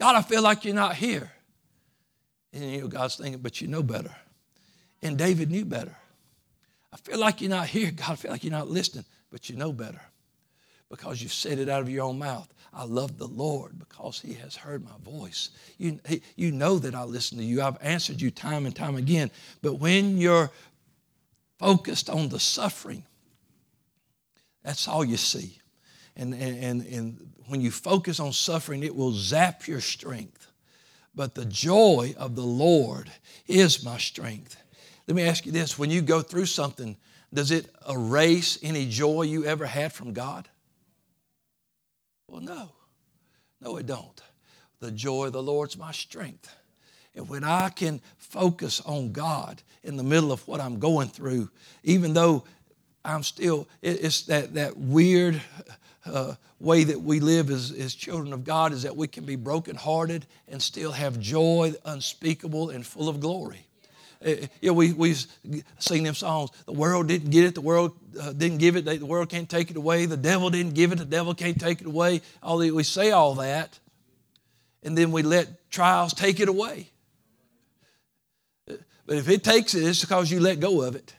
God, 0.00 0.16
I 0.16 0.22
feel 0.22 0.42
like 0.42 0.64
you're 0.64 0.74
not 0.74 0.96
here. 0.96 1.30
And 2.52 2.72
you 2.72 2.80
know, 2.80 2.88
God's 2.88 3.14
thinking, 3.14 3.40
but 3.40 3.60
you 3.60 3.68
know 3.68 3.84
better. 3.84 4.16
And 5.00 5.16
David 5.16 5.52
knew 5.52 5.64
better. 5.64 5.96
I 6.94 6.96
feel 6.96 7.18
like 7.18 7.40
you're 7.40 7.50
not 7.50 7.66
here. 7.66 7.90
God, 7.90 8.10
I 8.12 8.14
feel 8.14 8.30
like 8.30 8.44
you're 8.44 8.52
not 8.52 8.70
listening, 8.70 9.04
but 9.32 9.50
you 9.50 9.56
know 9.56 9.72
better 9.72 10.00
because 10.88 11.20
you've 11.20 11.32
said 11.32 11.58
it 11.58 11.68
out 11.68 11.82
of 11.82 11.88
your 11.90 12.04
own 12.04 12.20
mouth. 12.20 12.48
I 12.72 12.84
love 12.84 13.18
the 13.18 13.26
Lord 13.26 13.80
because 13.80 14.20
He 14.20 14.34
has 14.34 14.54
heard 14.54 14.84
my 14.84 14.96
voice. 15.02 15.50
You, 15.76 15.98
you 16.36 16.52
know 16.52 16.78
that 16.78 16.94
I 16.94 17.02
listen 17.02 17.38
to 17.38 17.44
you. 17.44 17.62
I've 17.62 17.82
answered 17.82 18.20
you 18.20 18.30
time 18.30 18.64
and 18.64 18.74
time 18.74 18.94
again. 18.94 19.32
But 19.60 19.80
when 19.80 20.18
you're 20.18 20.52
focused 21.58 22.08
on 22.08 22.28
the 22.28 22.38
suffering, 22.38 23.04
that's 24.62 24.86
all 24.86 25.04
you 25.04 25.16
see. 25.16 25.58
And, 26.16 26.32
and, 26.32 26.86
and 26.86 27.32
when 27.48 27.60
you 27.60 27.72
focus 27.72 28.20
on 28.20 28.32
suffering, 28.32 28.84
it 28.84 28.94
will 28.94 29.12
zap 29.12 29.66
your 29.66 29.80
strength. 29.80 30.46
But 31.12 31.34
the 31.34 31.44
joy 31.44 32.14
of 32.16 32.36
the 32.36 32.42
Lord 32.42 33.10
is 33.48 33.84
my 33.84 33.98
strength. 33.98 34.56
Let 35.06 35.16
me 35.16 35.22
ask 35.22 35.44
you 35.44 35.52
this 35.52 35.78
when 35.78 35.90
you 35.90 36.00
go 36.00 36.22
through 36.22 36.46
something, 36.46 36.96
does 37.32 37.50
it 37.50 37.66
erase 37.88 38.58
any 38.62 38.86
joy 38.86 39.22
you 39.22 39.44
ever 39.44 39.66
had 39.66 39.92
from 39.92 40.12
God? 40.12 40.48
Well, 42.28 42.40
no. 42.40 42.70
No, 43.60 43.76
it 43.76 43.86
don't. 43.86 44.20
The 44.80 44.90
joy 44.90 45.26
of 45.26 45.32
the 45.32 45.42
Lord's 45.42 45.76
my 45.76 45.92
strength. 45.92 46.54
And 47.14 47.28
when 47.28 47.44
I 47.44 47.68
can 47.68 48.00
focus 48.16 48.80
on 48.80 49.12
God 49.12 49.62
in 49.82 49.96
the 49.96 50.02
middle 50.02 50.32
of 50.32 50.46
what 50.48 50.60
I'm 50.60 50.78
going 50.78 51.08
through, 51.08 51.50
even 51.82 52.12
though 52.12 52.44
I'm 53.04 53.22
still, 53.22 53.68
it's 53.82 54.22
that, 54.22 54.54
that 54.54 54.76
weird 54.76 55.40
uh, 56.06 56.34
way 56.58 56.84
that 56.84 57.00
we 57.00 57.20
live 57.20 57.50
as, 57.50 57.70
as 57.72 57.94
children 57.94 58.32
of 58.32 58.44
God 58.44 58.72
is 58.72 58.82
that 58.82 58.96
we 58.96 59.06
can 59.06 59.24
be 59.24 59.36
brokenhearted 59.36 60.26
and 60.48 60.60
still 60.60 60.92
have 60.92 61.20
joy 61.20 61.72
unspeakable 61.84 62.70
and 62.70 62.84
full 62.84 63.08
of 63.08 63.20
glory. 63.20 63.66
Uh, 64.24 64.46
you 64.60 64.70
know, 64.70 64.72
we, 64.72 64.92
we 64.92 65.14
sing 65.78 66.02
them 66.02 66.14
songs. 66.14 66.50
The 66.64 66.72
world 66.72 67.08
didn't 67.08 67.30
get 67.30 67.44
it. 67.44 67.54
The 67.54 67.60
world 67.60 67.92
uh, 68.20 68.32
didn't 68.32 68.58
give 68.58 68.76
it. 68.76 68.84
The 68.84 69.04
world 69.04 69.28
can't 69.28 69.48
take 69.48 69.70
it 69.70 69.76
away. 69.76 70.06
The 70.06 70.16
devil 70.16 70.48
didn't 70.50 70.74
give 70.74 70.92
it. 70.92 70.98
The 70.98 71.04
devil 71.04 71.34
can't 71.34 71.60
take 71.60 71.80
it 71.80 71.86
away. 71.86 72.22
All 72.42 72.58
the, 72.58 72.70
we 72.70 72.84
say 72.84 73.10
all 73.10 73.34
that. 73.34 73.78
and 74.84 74.96
then 74.96 75.10
we 75.10 75.22
let 75.22 75.70
trials 75.70 76.12
take 76.12 76.38
it 76.38 76.48
away. 76.48 76.90
But 79.06 79.16
if 79.16 79.28
it 79.28 79.42
takes 79.42 79.74
it, 79.74 79.82
it's 79.82 80.00
because 80.00 80.30
you 80.30 80.40
let 80.40 80.60
go 80.60 80.82
of 80.82 80.94
it. 80.94 81.14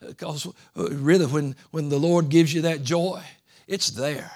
Because 0.00 0.46
really, 0.76 1.26
when, 1.26 1.56
when 1.70 1.88
the 1.88 1.98
Lord 1.98 2.28
gives 2.28 2.52
you 2.52 2.62
that 2.62 2.82
joy, 2.82 3.22
it's 3.66 3.90
there. 3.90 4.30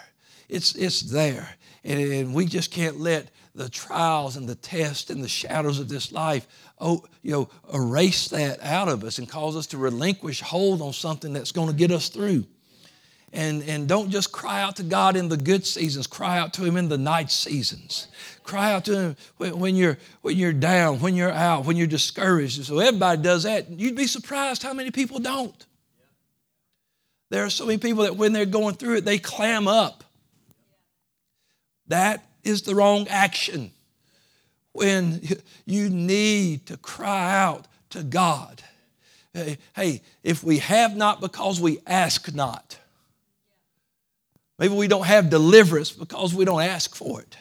It's, 0.49 0.75
it's 0.75 1.03
there. 1.03 1.57
And, 1.85 2.01
and 2.01 2.35
we 2.35 2.47
just 2.47 2.73
can't 2.73 2.99
let 2.99 3.29
the 3.55 3.69
trials 3.69 4.37
and 4.37 4.49
the 4.49 4.55
tests 4.55 5.11
and 5.11 5.23
the 5.23 5.29
shadows 5.29 5.79
of 5.79 5.89
this 5.89 6.11
life 6.11 6.47
oh, 6.83 7.05
you 7.23 7.31
know, 7.31 7.49
erase 7.73 8.29
that 8.29 8.61
out 8.61 8.89
of 8.89 9.05
us 9.05 9.19
and 9.19 9.29
cause 9.29 9.57
us 9.57 9.69
to 9.69 9.79
relinquish 9.79 10.41
hold 10.41 10.83
on 10.83 10.93
something 10.93 11.33
that's 11.33 11.53
going 11.53 11.69
to 11.69 11.75
get 11.75 11.91
us 11.91 12.09
through. 12.09 12.45
And, 13.33 13.63
and 13.63 13.89
don't 13.89 14.11
just 14.11 14.31
cry 14.31 14.61
out 14.61 14.77
to 14.77 14.83
God 14.83 15.17
in 15.17 15.31
the 15.31 15.39
good 15.39 15.65
seasons, 15.65 16.07
cry 16.07 16.39
out 16.39 16.53
to 16.55 16.65
Him 16.65 16.77
in 16.77 16.91
the 16.91 16.99
night 16.99 17.31
seasons. 17.31 18.09
Cry 18.43 18.73
out 18.75 18.85
to 18.87 18.95
Him 18.95 19.17
when, 19.39 19.59
when, 19.59 19.77
you're, 19.77 19.97
when 20.21 20.37
you're 20.37 20.53
down, 20.53 21.01
when 21.01 21.15
you're 21.15 21.33
out, 21.33 21.65
when 21.65 21.79
you're 21.79 21.87
discouraged. 21.87 22.63
So 22.65 22.79
everybody 22.79 23.23
does 23.23 23.45
that. 23.45 23.71
You'd 23.71 23.97
be 23.97 24.07
surprised 24.07 24.63
how 24.63 24.75
many 24.75 24.91
people 24.91 25.19
don't. 25.19 25.67
There 27.31 27.45
are 27.45 27.51
so 27.51 27.65
many 27.65 27.79
people 27.79 28.03
that 28.03 28.17
when 28.17 28.35
they're 28.35 28.45
going 28.45 28.75
through 28.75 28.97
it, 28.97 29.07
they 29.07 29.17
clam 29.17 29.67
up. 29.67 30.05
That 31.87 32.23
is 32.45 32.63
the 32.63 32.75
wrong 32.75 33.07
action. 33.09 33.73
When 34.73 35.21
you 35.67 35.91
need 35.91 36.67
to 36.67 36.77
cry 36.77 37.43
out 37.43 37.67
to 37.91 38.03
God. 38.03 38.63
Hey, 39.75 40.03
if 40.23 40.43
we 40.43 40.59
have 40.59 40.97
not 40.97 41.21
because 41.21 41.61
we 41.61 41.79
ask 41.87 42.35
not, 42.35 42.79
Maybe 44.63 44.75
we 44.75 44.87
don't 44.87 45.07
have 45.07 45.29
deliverance 45.29 45.91
because 45.91 46.33
we 46.33 46.45
don't 46.45 46.63
ask 46.63 46.95
for 46.95 47.21
it. 47.21 47.37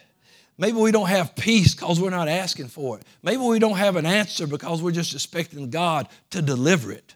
Maybe 0.58 0.78
we 0.80 0.92
don't 0.92 1.08
have 1.08 1.36
peace 1.36 1.76
because 1.76 2.00
we're 2.00 2.10
not 2.10 2.28
asking 2.28 2.70
for 2.70 2.98
it. 2.98 3.04
Maybe 3.22 3.44
we 3.44 3.60
don't 3.60 3.78
have 3.78 3.96
an 3.96 4.08
answer 4.08 4.48
because 4.48 4.82
we're 4.82 4.92
just 4.92 5.14
expecting 5.14 5.70
God 5.70 6.08
to 6.32 6.42
deliver 6.42 6.92
it. 6.92 7.14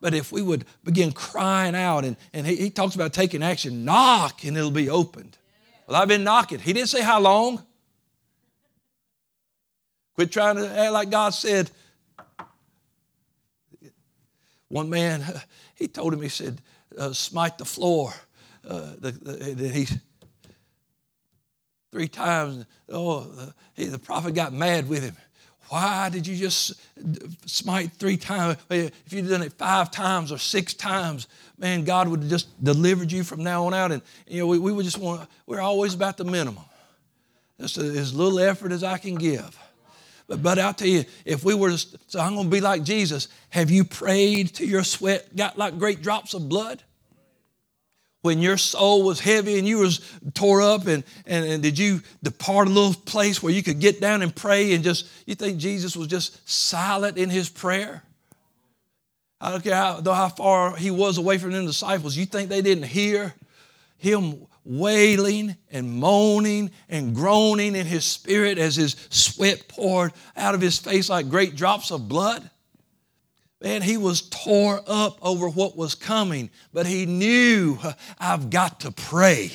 But 0.00 0.14
if 0.14 0.32
we 0.32 0.40
would 0.40 0.64
begin 0.84 1.12
crying 1.12 1.74
out, 1.74 2.06
and, 2.06 2.16
and 2.32 2.46
he, 2.46 2.56
he 2.56 2.70
talks 2.70 2.94
about 2.94 3.12
taking 3.12 3.42
action, 3.42 3.84
knock 3.84 4.42
and 4.42 4.56
it'll 4.56 4.70
be 4.70 4.88
opened. 4.88 5.36
Well, 5.86 6.00
I've 6.00 6.08
been 6.08 6.24
knocking. 6.24 6.58
He 6.58 6.72
didn't 6.72 6.88
say 6.88 7.02
how 7.02 7.20
long. 7.20 7.64
Quit 10.14 10.30
trying 10.30 10.56
to 10.56 10.78
act 10.78 10.92
like 10.92 11.10
God 11.10 11.30
said. 11.30 11.70
One 14.68 14.88
man, 14.88 15.24
he 15.74 15.88
told 15.88 16.14
him, 16.14 16.22
he 16.22 16.28
said, 16.28 16.60
uh, 16.98 17.12
smite 17.12 17.58
the 17.58 17.64
floor 17.64 18.12
uh, 18.68 18.92
the, 18.98 19.10
the, 19.10 19.68
he 19.68 19.86
three 21.90 22.08
times. 22.08 22.64
Oh, 22.88 23.20
the, 23.20 23.54
he, 23.74 23.84
the 23.86 23.98
prophet 23.98 24.34
got 24.34 24.52
mad 24.52 24.88
with 24.88 25.02
him. 25.02 25.16
Why 25.72 26.10
did 26.10 26.26
you 26.26 26.36
just 26.36 26.74
smite 27.46 27.92
three 27.92 28.18
times? 28.18 28.58
If 28.68 29.10
you'd 29.10 29.30
done 29.30 29.40
it 29.40 29.54
five 29.54 29.90
times 29.90 30.30
or 30.30 30.36
six 30.36 30.74
times, 30.74 31.28
man, 31.56 31.84
God 31.84 32.08
would 32.08 32.20
have 32.20 32.28
just 32.28 32.62
delivered 32.62 33.10
you 33.10 33.24
from 33.24 33.42
now 33.42 33.64
on 33.64 33.72
out. 33.72 33.90
And 33.90 34.02
you 34.28 34.40
know, 34.40 34.48
we, 34.48 34.58
we 34.58 34.70
would 34.70 34.84
just 34.84 34.98
want. 34.98 35.26
We're 35.46 35.62
always 35.62 35.94
about 35.94 36.18
the 36.18 36.26
minimum. 36.26 36.62
Just 37.58 37.78
as 37.78 38.12
little 38.12 38.38
effort 38.38 38.70
as 38.70 38.84
I 38.84 38.98
can 38.98 39.14
give. 39.14 39.58
But, 40.28 40.42
but 40.42 40.58
I'll 40.58 40.74
tell 40.74 40.88
you, 40.88 41.06
if 41.24 41.42
we 41.42 41.54
were 41.54 41.74
so 41.78 42.20
I'm 42.20 42.34
going 42.34 42.48
to 42.48 42.50
be 42.50 42.60
like 42.60 42.82
Jesus. 42.82 43.28
Have 43.48 43.70
you 43.70 43.84
prayed 43.84 44.54
till 44.54 44.68
your 44.68 44.84
sweat 44.84 45.34
got 45.34 45.56
like 45.56 45.78
great 45.78 46.02
drops 46.02 46.34
of 46.34 46.50
blood? 46.50 46.82
When 48.22 48.38
your 48.38 48.56
soul 48.56 49.02
was 49.02 49.20
heavy 49.20 49.58
and 49.58 49.66
you 49.66 49.78
was 49.78 50.00
tore 50.32 50.62
up 50.62 50.86
and, 50.86 51.04
and, 51.26 51.44
and, 51.44 51.62
did 51.62 51.78
you 51.78 52.00
depart 52.22 52.68
a 52.68 52.70
little 52.70 52.94
place 52.94 53.42
where 53.42 53.52
you 53.52 53.62
could 53.62 53.80
get 53.80 54.00
down 54.00 54.22
and 54.22 54.34
pray 54.34 54.72
and 54.72 54.82
just 54.82 55.08
you 55.26 55.34
think 55.34 55.58
jesus 55.58 55.96
was 55.96 56.06
just 56.06 56.48
silent 56.48 57.18
in 57.18 57.28
his 57.28 57.48
prayer? 57.48 58.02
I 59.40 59.50
don't 59.50 59.64
care 59.64 59.74
how, 59.74 60.00
how 60.04 60.28
far 60.28 60.76
he 60.76 60.92
was 60.92 61.18
away 61.18 61.36
from 61.38 61.50
the 61.50 61.62
disciples 61.62 62.16
you 62.16 62.26
think 62.26 62.48
they 62.48 62.62
didn't 62.62 62.84
hear 62.84 63.34
him 63.98 64.46
wailing 64.64 65.56
and 65.72 65.90
moaning 65.90 66.70
and 66.88 67.16
groaning 67.16 67.74
in 67.74 67.86
his 67.86 68.04
spirit 68.04 68.56
as 68.58 68.76
his 68.76 68.94
sweat 69.10 69.66
poured 69.66 70.12
out 70.36 70.54
of 70.54 70.60
his 70.60 70.78
face 70.78 71.08
like 71.08 71.28
great 71.28 71.56
drops 71.56 71.90
of 71.90 72.08
blood 72.08 72.48
Man, 73.62 73.80
he 73.80 73.96
was 73.96 74.22
tore 74.22 74.82
up 74.88 75.18
over 75.22 75.48
what 75.48 75.76
was 75.76 75.94
coming, 75.94 76.50
but 76.72 76.84
he 76.84 77.06
knew 77.06 77.78
I've 78.18 78.50
got 78.50 78.80
to 78.80 78.90
pray. 78.90 79.52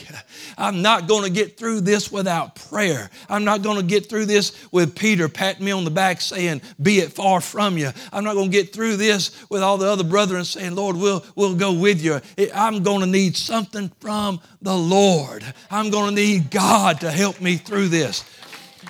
I'm 0.58 0.82
not 0.82 1.10
going 1.10 1.26
to 1.26 1.30
get 1.30 1.58
through 1.58 1.82
this 1.82 2.10
without 2.10 2.56
prayer. 2.56 3.10
I'm 3.28 3.44
not 3.44 3.64
going 3.64 3.76
to 3.78 3.86
get 3.86 4.08
through 4.08 4.26
this 4.26 4.66
with 4.72 4.96
Peter 4.96 5.28
patting 5.28 5.66
me 5.66 5.72
on 5.72 5.84
the 5.84 5.92
back 5.92 6.22
saying, 6.22 6.62
Be 6.82 7.00
it 7.00 7.12
far 7.12 7.42
from 7.42 7.78
you. 7.78 7.90
I'm 8.14 8.24
not 8.24 8.36
going 8.36 8.50
to 8.50 8.58
get 8.58 8.72
through 8.72 8.96
this 8.96 9.46
with 9.50 9.62
all 9.62 9.78
the 9.78 9.88
other 9.88 10.06
brethren 10.06 10.46
saying, 10.46 10.76
Lord, 10.76 10.96
we'll, 10.96 11.26
we'll 11.36 11.56
go 11.56 11.74
with 11.74 12.02
you. 12.02 12.22
I'm 12.56 12.84
going 12.84 13.02
to 13.02 13.08
need 13.08 13.36
something 13.36 13.92
from 14.00 14.40
the 14.62 14.76
Lord. 14.76 15.44
I'm 15.70 15.90
going 15.90 16.16
to 16.16 16.22
need 16.22 16.50
God 16.50 17.02
to 17.02 17.12
help 17.12 17.42
me 17.42 17.58
through 17.58 17.90
this. 17.90 18.24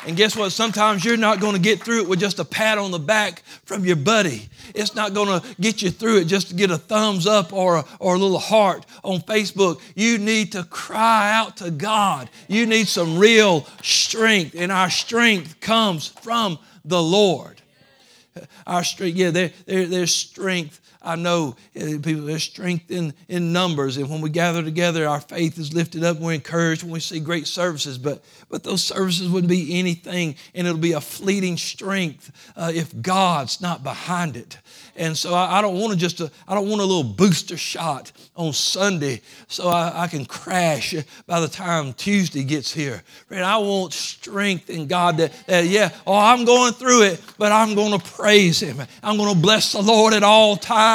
And 0.08 0.16
guess 0.16 0.38
what? 0.38 0.54
Sometimes 0.54 1.04
you're 1.04 1.18
not 1.18 1.42
going 1.42 1.56
to 1.56 1.60
get 1.60 1.84
through 1.84 2.04
it 2.04 2.08
with 2.08 2.22
just 2.22 2.40
a 2.40 2.46
pat 2.46 2.78
on 2.78 2.92
the 2.92 3.00
back 3.00 3.42
from 3.66 3.84
your 3.84 3.98
buddy. 3.98 4.48
It's 4.74 4.96
not 4.96 5.14
going 5.14 5.28
to 5.28 5.46
get 5.60 5.82
you 5.82 5.92
through 5.92 6.20
it 6.20 6.26
just 6.26 6.48
to 6.48 6.56
get 6.56 6.72
a 6.72 6.78
thumbs 6.78 7.28
up 7.28 7.52
or 7.52 7.80
a, 7.80 7.86
or 8.00 8.16
a 8.16 8.18
little 8.18 8.40
heart 8.40 8.86
on 9.04 9.20
Facebook. 9.20 9.82
You 9.96 10.18
need 10.18 10.54
to 10.54 10.64
cry 10.64 11.34
out 11.34 11.58
to 11.58 11.72
God. 11.72 12.30
You 12.48 12.66
need 12.66 12.88
some 12.88 13.18
real 13.18 13.68
strength, 13.84 14.56
and 14.58 14.72
our 14.72 14.90
strength 14.90 15.60
comes 15.60 16.08
from 16.08 16.58
the 16.86 17.04
Lord. 17.04 17.62
Our 18.66 18.86
strength, 18.86 19.18
yeah, 19.18 19.32
there, 19.32 19.52
there, 19.66 19.88
there's 19.88 20.16
strength 20.16 20.80
I 21.02 21.16
know 21.16 21.56
uh, 21.76 22.00
people, 22.02 22.24
there's 22.24 22.44
strength 22.44 22.92
in, 22.92 23.14
numbers. 23.28 23.98
And 23.98 24.10
when 24.10 24.22
we 24.22 24.30
gather 24.30 24.64
together, 24.64 25.08
our 25.08 25.22
faith 25.22 25.58
is 25.58 25.74
lifted 25.74 26.04
up. 26.04 26.20
We're 26.20 26.34
encouraged 26.34 26.84
when 26.84 26.92
we 26.92 27.00
see 27.00 27.20
great 27.20 27.48
services. 27.48 27.98
But, 27.98 28.24
but 28.50 28.64
those 28.64 28.84
services 28.84 29.30
wouldn't 29.30 29.50
be 29.50 29.80
anything, 29.80 30.36
and 30.54 30.68
it'll 30.68 30.80
be 30.80 30.94
a 30.94 31.02
fleeting 31.02 31.58
strength 31.58 32.32
uh, 32.56 32.72
if 32.74 33.02
God's 33.02 33.62
not 33.62 33.84
behind 33.84 34.36
it. 34.36 34.58
And 34.96 35.16
so 35.16 35.34
I, 35.34 35.60
I 35.60 35.62
don't 35.62 35.80
want 35.80 35.94
to 35.94 36.00
just, 36.00 36.20
a, 36.20 36.32
I 36.48 36.56
don't 36.56 36.68
want 36.68 36.82
a 36.82 36.86
little 36.86 37.04
booster 37.04 37.58
shot 37.58 38.12
on 38.36 38.54
Sunday 38.54 39.22
so 39.48 39.68
I, 39.68 40.04
I 40.04 40.08
can 40.08 40.26
crash 40.26 40.96
by 41.26 41.40
the 41.40 41.48
time 41.48 41.94
Tuesday 41.94 42.44
gets 42.44 42.74
here. 42.74 43.04
And 43.30 43.44
I 43.44 43.58
want 43.58 43.94
strength 43.94 44.70
in 44.70 44.88
God 44.88 45.18
that, 45.18 45.34
that, 45.48 45.66
yeah, 45.66 45.92
oh, 46.06 46.18
I'm 46.18 46.46
going 46.46 46.74
through 46.74 47.04
it, 47.04 47.22
but 47.38 47.52
I'm 47.52 47.76
going 47.76 47.98
to 47.98 48.06
praise 48.12 48.60
Him. 48.60 48.82
I'm 49.04 49.18
going 49.18 49.34
to 49.34 49.40
bless 49.40 49.74
the 49.74 49.82
Lord 49.82 50.14
at 50.14 50.24
all 50.24 50.58
times, 50.58 50.87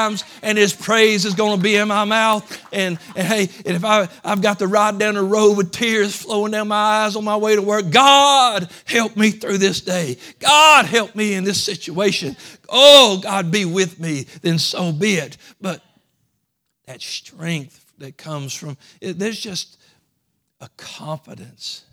and 0.42 0.59
His 0.59 0.72
praise 0.72 1.24
is 1.24 1.35
going 1.35 1.57
to 1.57 1.62
be 1.62 1.76
in 1.76 1.88
my 1.88 2.05
mouth. 2.05 2.61
And, 2.72 2.98
and 3.16 3.26
hey, 3.26 3.48
and 3.66 3.76
if 3.76 3.85
I, 3.85 4.09
I've 4.24 4.42
got 4.42 4.59
to 4.61 4.66
ride 4.66 4.98
down 4.98 5.14
the 5.14 5.22
road 5.22 5.57
with 5.57 5.72
tears 5.72 6.16
flowing 6.16 6.52
down 6.52 6.68
my 6.68 6.76
eyes 6.76 7.16
on 7.16 7.24
my 7.24 7.37
way 7.37 7.55
to 7.55 7.62
work, 7.62 7.90
God, 7.90 8.70
help 8.87 9.16
me 9.16 9.31
through 9.31 9.59
this 9.59 9.81
day. 9.81 10.16
God, 10.38 10.87
help 10.87 11.14
me 11.14 11.35
in 11.35 11.44
this 11.44 11.62
situation 11.62 12.37
oh, 12.72 13.20
God 13.22 13.52
be 13.52 13.64
with 13.64 14.00
me, 14.00 14.26
then 14.40 14.59
so 14.59 14.90
be 14.90 15.14
it. 15.14 15.37
But 15.61 15.83
that 16.87 17.00
strength 17.00 17.92
that 17.98 18.16
comes 18.16 18.55
from, 18.55 18.76
it, 19.00 19.18
there's 19.18 19.38
just 19.38 19.78
a 20.61 20.68
confidence. 20.76 21.85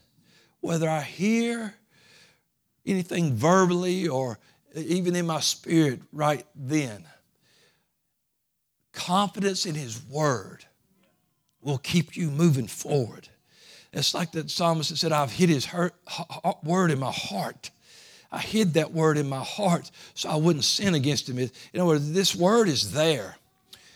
Whether 0.62 0.90
I 0.90 1.02
hear 1.02 1.76
anything 2.86 3.36
verbally 3.36 4.08
or 4.08 4.40
even 4.76 5.16
in 5.16 5.28
my 5.28 5.42
spirit 5.42 6.02
right 6.12 6.46
then, 6.56 7.06
confidence 9.00 9.66
in 9.66 9.76
His 9.76 10.02
Word 10.10 10.66
will 11.62 11.78
keep 11.78 12.16
you 12.16 12.30
moving 12.30 12.68
forward. 12.68 13.30
It's 13.92 14.14
like 14.14 14.32
the 14.32 14.48
psalmist 14.48 14.96
said, 14.98 15.12
I've 15.12 15.32
hid 15.32 15.50
His 15.50 15.68
word 16.64 16.92
in 16.92 17.00
my 17.00 17.12
heart 17.12 17.72
I 18.32 18.40
hid 18.40 18.76
that 18.76 18.92
word 18.92 19.18
in 19.18 19.28
my 19.28 19.44
heart 19.44 19.90
so 20.14 20.30
I 20.30 20.36
wouldn't 20.36 20.66
sin 20.66 20.94
against 20.94 21.28
him. 21.28 21.40
In 21.40 21.50
other 21.76 21.86
words, 21.86 22.12
this 22.12 22.36
word 22.36 22.70
is 22.70 22.92
there. 22.92 23.36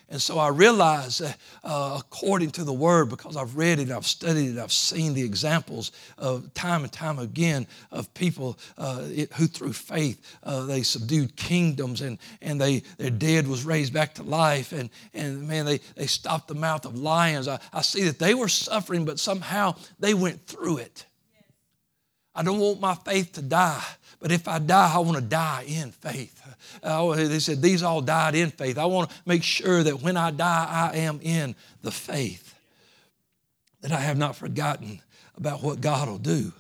And 0.10 0.22
so 0.22 0.38
I 0.38 0.50
realize, 0.50 1.22
uh, 1.22 1.96
according 2.00 2.52
to 2.52 2.64
the 2.64 2.74
word, 2.74 3.10
because 3.10 3.36
I've 3.36 3.56
read 3.56 3.80
it, 3.80 3.90
I've 3.90 4.06
studied 4.06 4.58
it, 4.58 4.60
I've 4.60 4.72
seen 4.72 5.14
the 5.14 5.24
examples 5.24 5.92
of 6.18 6.54
time 6.54 6.84
and 6.84 6.92
time 6.92 7.20
again 7.20 7.66
of 7.90 8.14
people 8.14 8.60
uh, 8.78 9.04
it, 9.06 9.32
who, 9.34 9.48
through 9.48 9.74
faith, 9.74 10.22
uh, 10.44 10.66
they 10.66 10.84
subdued 10.84 11.36
kingdoms 11.36 12.02
and, 12.02 12.20
and 12.42 12.62
they, 12.62 12.80
their 12.98 13.10
dead 13.10 13.48
was 13.48 13.64
raised 13.64 13.94
back 13.94 14.14
to 14.16 14.24
life. 14.24 14.72
And, 14.72 14.90
and 15.14 15.48
man, 15.48 15.66
they, 15.66 15.80
they 15.96 16.08
stopped 16.08 16.48
the 16.48 16.56
mouth 16.56 16.86
of 16.86 16.98
lions. 16.98 17.48
I, 17.48 17.60
I 17.72 17.82
see 17.82 18.04
that 18.04 18.20
they 18.20 18.36
were 18.36 18.50
suffering, 18.50 19.06
but 19.06 19.20
somehow 19.20 19.76
they 20.00 20.14
went 20.14 20.46
through 20.46 20.78
it. 20.78 21.06
I 22.36 22.44
don't 22.44 22.60
want 22.60 22.82
my 22.82 22.96
faith 22.96 23.34
to 23.34 23.42
die. 23.42 23.84
But 24.24 24.32
if 24.32 24.48
I 24.48 24.58
die, 24.58 24.94
I 24.96 25.00
want 25.00 25.18
to 25.18 25.22
die 25.22 25.66
in 25.68 25.92
faith. 25.92 26.42
Uh, 26.82 27.14
they 27.14 27.40
said 27.40 27.62
these 27.62 27.84
all 27.84 28.00
died 28.00 28.36
in 28.36 28.52
faith. 28.52 28.78
I 28.78 28.86
want 28.86 29.10
to 29.10 29.16
make 29.26 29.44
sure 29.44 29.84
that 29.84 30.02
when 30.02 30.16
I 30.16 30.32
die, 30.32 30.92
I 30.94 30.98
am 31.00 31.20
in 31.22 31.56
the 31.82 31.92
faith, 31.92 32.56
that 33.82 33.92
I 33.92 34.00
have 34.00 34.18
not 34.18 34.38
forgotten 34.38 35.02
about 35.36 35.62
what 35.62 35.82
God 35.82 36.08
will 36.08 36.20
do. 36.20 36.54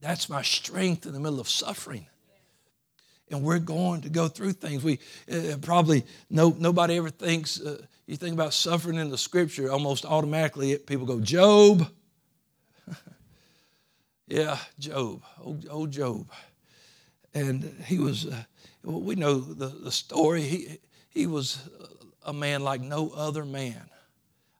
That's 0.00 0.28
my 0.28 0.42
strength 0.42 1.04
in 1.04 1.14
the 1.14 1.18
middle 1.18 1.40
of 1.40 1.48
suffering. 1.48 2.06
And 3.28 3.42
we're 3.42 3.58
going 3.58 4.02
to 4.02 4.08
go 4.08 4.28
through 4.28 4.52
things. 4.52 4.84
We 4.84 5.00
uh, 5.32 5.56
probably 5.60 6.04
no 6.30 6.54
nobody 6.56 6.96
ever 6.96 7.10
thinks. 7.10 7.60
Uh, 7.60 7.82
you 8.06 8.14
think 8.14 8.34
about 8.34 8.54
suffering 8.54 8.98
in 8.98 9.10
the 9.10 9.18
Scripture, 9.18 9.68
almost 9.72 10.04
automatically 10.04 10.76
people 10.78 11.06
go 11.06 11.18
Job. 11.18 11.90
Yeah, 14.30 14.58
Job, 14.78 15.22
old, 15.42 15.66
old 15.68 15.90
Job, 15.90 16.30
and 17.34 17.82
he 17.86 17.98
was. 17.98 18.26
Uh, 18.26 18.44
we 18.82 19.14
know 19.14 19.38
the, 19.40 19.66
the 19.66 19.92
story. 19.92 20.42
He 20.42 20.78
he 21.08 21.26
was 21.26 21.68
a 22.22 22.32
man 22.32 22.62
like 22.62 22.80
no 22.80 23.10
other 23.10 23.44
man. 23.44 23.90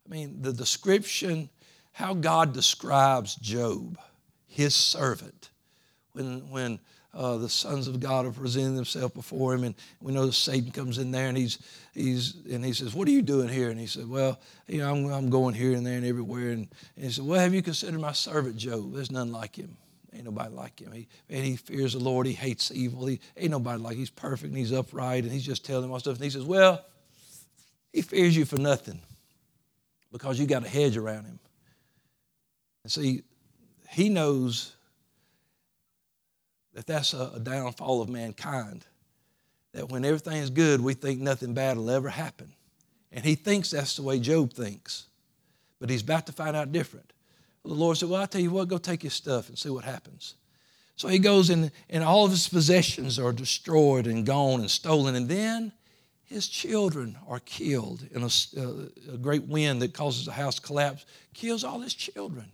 I 0.04 0.08
mean, 0.08 0.42
the 0.42 0.52
description, 0.52 1.48
how 1.92 2.14
God 2.14 2.52
describes 2.52 3.36
Job, 3.36 3.96
his 4.46 4.74
servant, 4.74 5.50
when, 6.12 6.50
when 6.50 6.80
uh, 7.12 7.36
the 7.36 7.48
sons 7.48 7.88
of 7.88 7.98
God 7.98 8.26
are 8.26 8.30
presenting 8.30 8.76
themselves 8.76 9.14
before 9.14 9.54
him, 9.54 9.64
and 9.64 9.74
we 10.00 10.12
know 10.12 10.26
that 10.26 10.32
Satan 10.32 10.70
comes 10.70 10.98
in 10.98 11.10
there 11.10 11.28
and 11.28 11.36
he's, 11.36 11.58
he's 11.92 12.36
and 12.50 12.64
he 12.64 12.72
says, 12.72 12.94
"What 12.94 13.08
are 13.08 13.10
you 13.10 13.22
doing 13.22 13.48
here?" 13.48 13.70
And 13.70 13.80
he 13.80 13.86
said, 13.86 14.08
"Well, 14.08 14.40
you 14.68 14.78
know, 14.78 14.90
I'm, 14.90 15.06
I'm 15.06 15.30
going 15.30 15.54
here 15.54 15.72
and 15.72 15.84
there 15.84 15.96
and 15.96 16.06
everywhere." 16.06 16.50
And, 16.50 16.68
and 16.96 17.04
he 17.04 17.10
said, 17.10 17.24
"Well, 17.24 17.40
have 17.40 17.52
you 17.52 17.62
considered 17.62 18.00
my 18.00 18.12
servant 18.12 18.56
Job? 18.56 18.94
There's 18.94 19.10
none 19.10 19.32
like 19.32 19.56
him." 19.56 19.76
Ain't 20.12 20.24
nobody 20.24 20.52
like 20.52 20.80
him. 20.80 20.90
He, 20.92 21.06
and 21.28 21.44
he 21.44 21.56
fears 21.56 21.92
the 21.92 22.00
Lord. 22.00 22.26
He 22.26 22.32
hates 22.32 22.72
evil. 22.72 23.06
He, 23.06 23.20
ain't 23.36 23.52
nobody 23.52 23.80
like 23.80 23.92
him. 23.92 24.00
He's 24.00 24.10
perfect 24.10 24.48
and 24.48 24.56
he's 24.56 24.72
upright. 24.72 25.22
And 25.22 25.32
he's 25.32 25.46
just 25.46 25.64
telling 25.64 25.84
him 25.84 25.92
all 25.92 26.00
stuff. 26.00 26.16
And 26.16 26.24
he 26.24 26.30
says, 26.30 26.44
Well, 26.44 26.84
he 27.92 28.02
fears 28.02 28.36
you 28.36 28.44
for 28.44 28.58
nothing 28.58 29.00
because 30.10 30.38
you 30.38 30.46
got 30.46 30.64
a 30.64 30.68
hedge 30.68 30.96
around 30.96 31.26
him. 31.26 31.38
And 32.82 32.90
see, 32.90 33.22
he 33.90 34.08
knows 34.08 34.74
that 36.74 36.86
that's 36.86 37.14
a, 37.14 37.40
downfall 37.42 38.02
of 38.02 38.08
mankind. 38.08 38.84
That 39.72 39.88
when 39.88 40.04
everything's 40.04 40.50
good, 40.50 40.80
we 40.80 40.94
think 40.94 41.20
nothing 41.20 41.54
bad 41.54 41.76
will 41.76 41.90
ever 41.90 42.08
happen. 42.08 42.52
And 43.12 43.24
he 43.24 43.34
thinks 43.34 43.70
that's 43.70 43.96
the 43.96 44.02
way 44.02 44.18
Job 44.18 44.52
thinks. 44.52 45.06
But 45.80 45.90
he's 45.90 46.02
about 46.02 46.26
to 46.26 46.32
find 46.32 46.56
out 46.56 46.72
different. 46.72 47.12
The 47.64 47.74
Lord 47.74 47.96
said, 47.96 48.08
Well, 48.08 48.20
I'll 48.20 48.26
tell 48.26 48.40
you 48.40 48.50
what, 48.50 48.68
go 48.68 48.78
take 48.78 49.04
your 49.04 49.10
stuff 49.10 49.48
and 49.48 49.58
see 49.58 49.68
what 49.68 49.84
happens. 49.84 50.34
So 50.96 51.08
he 51.08 51.18
goes 51.18 51.50
and, 51.50 51.70
and 51.88 52.04
all 52.04 52.26
of 52.26 52.30
his 52.30 52.48
possessions 52.48 53.18
are 53.18 53.32
destroyed 53.32 54.06
and 54.06 54.26
gone 54.26 54.60
and 54.60 54.70
stolen. 54.70 55.14
And 55.14 55.28
then 55.28 55.72
his 56.24 56.46
children 56.46 57.16
are 57.26 57.40
killed 57.40 58.06
in 58.12 58.22
a, 58.22 58.26
uh, 58.26 59.14
a 59.14 59.16
great 59.16 59.44
wind 59.44 59.82
that 59.82 59.94
causes 59.94 60.26
the 60.26 60.32
house 60.32 60.58
collapse, 60.58 61.06
kills 61.32 61.64
all 61.64 61.80
his 61.80 61.94
children. 61.94 62.52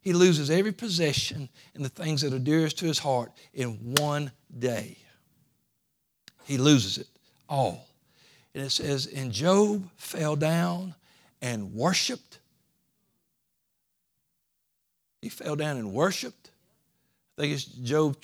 He 0.00 0.12
loses 0.12 0.50
every 0.50 0.72
possession 0.72 1.48
and 1.74 1.84
the 1.84 1.88
things 1.88 2.22
that 2.22 2.32
are 2.32 2.38
dearest 2.38 2.78
to 2.78 2.86
his 2.86 2.98
heart 2.98 3.32
in 3.52 3.94
one 3.96 4.32
day. 4.58 4.96
He 6.44 6.58
loses 6.58 6.98
it 6.98 7.08
all. 7.48 7.86
And 8.54 8.64
it 8.64 8.70
says, 8.70 9.06
And 9.06 9.30
Job 9.30 9.88
fell 9.96 10.36
down 10.36 10.94
and 11.42 11.74
worshiped. 11.74 12.38
He 15.20 15.28
fell 15.28 15.54
down 15.54 15.76
and 15.76 15.92
worshiped. 15.92 16.50
I 17.36 17.42
think 17.42 17.54
it's 17.54 17.64
Job 17.64 18.16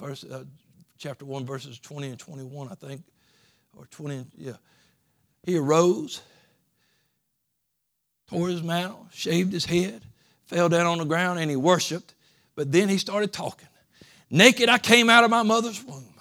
uh, 0.00 0.44
chapter 0.98 1.24
1, 1.24 1.46
verses 1.46 1.78
20 1.78 2.08
and 2.08 2.18
21, 2.18 2.68
I 2.68 2.74
think 2.74 3.02
or 3.76 3.86
20, 3.86 4.26
yeah. 4.36 4.52
He 5.44 5.56
arose, 5.56 6.22
tore 8.28 8.48
his 8.48 8.62
mantle, 8.62 9.06
shaved 9.12 9.52
his 9.52 9.64
head, 9.64 10.02
fell 10.46 10.68
down 10.68 10.86
on 10.86 10.98
the 10.98 11.04
ground, 11.04 11.38
and 11.38 11.50
he 11.50 11.56
worshiped. 11.56 12.14
But 12.54 12.70
then 12.70 12.88
he 12.88 12.98
started 12.98 13.32
talking. 13.32 13.68
Naked 14.30 14.68
I 14.68 14.78
came 14.78 15.10
out 15.10 15.24
of 15.24 15.30
my 15.30 15.42
mother's 15.42 15.82
womb, 15.84 16.14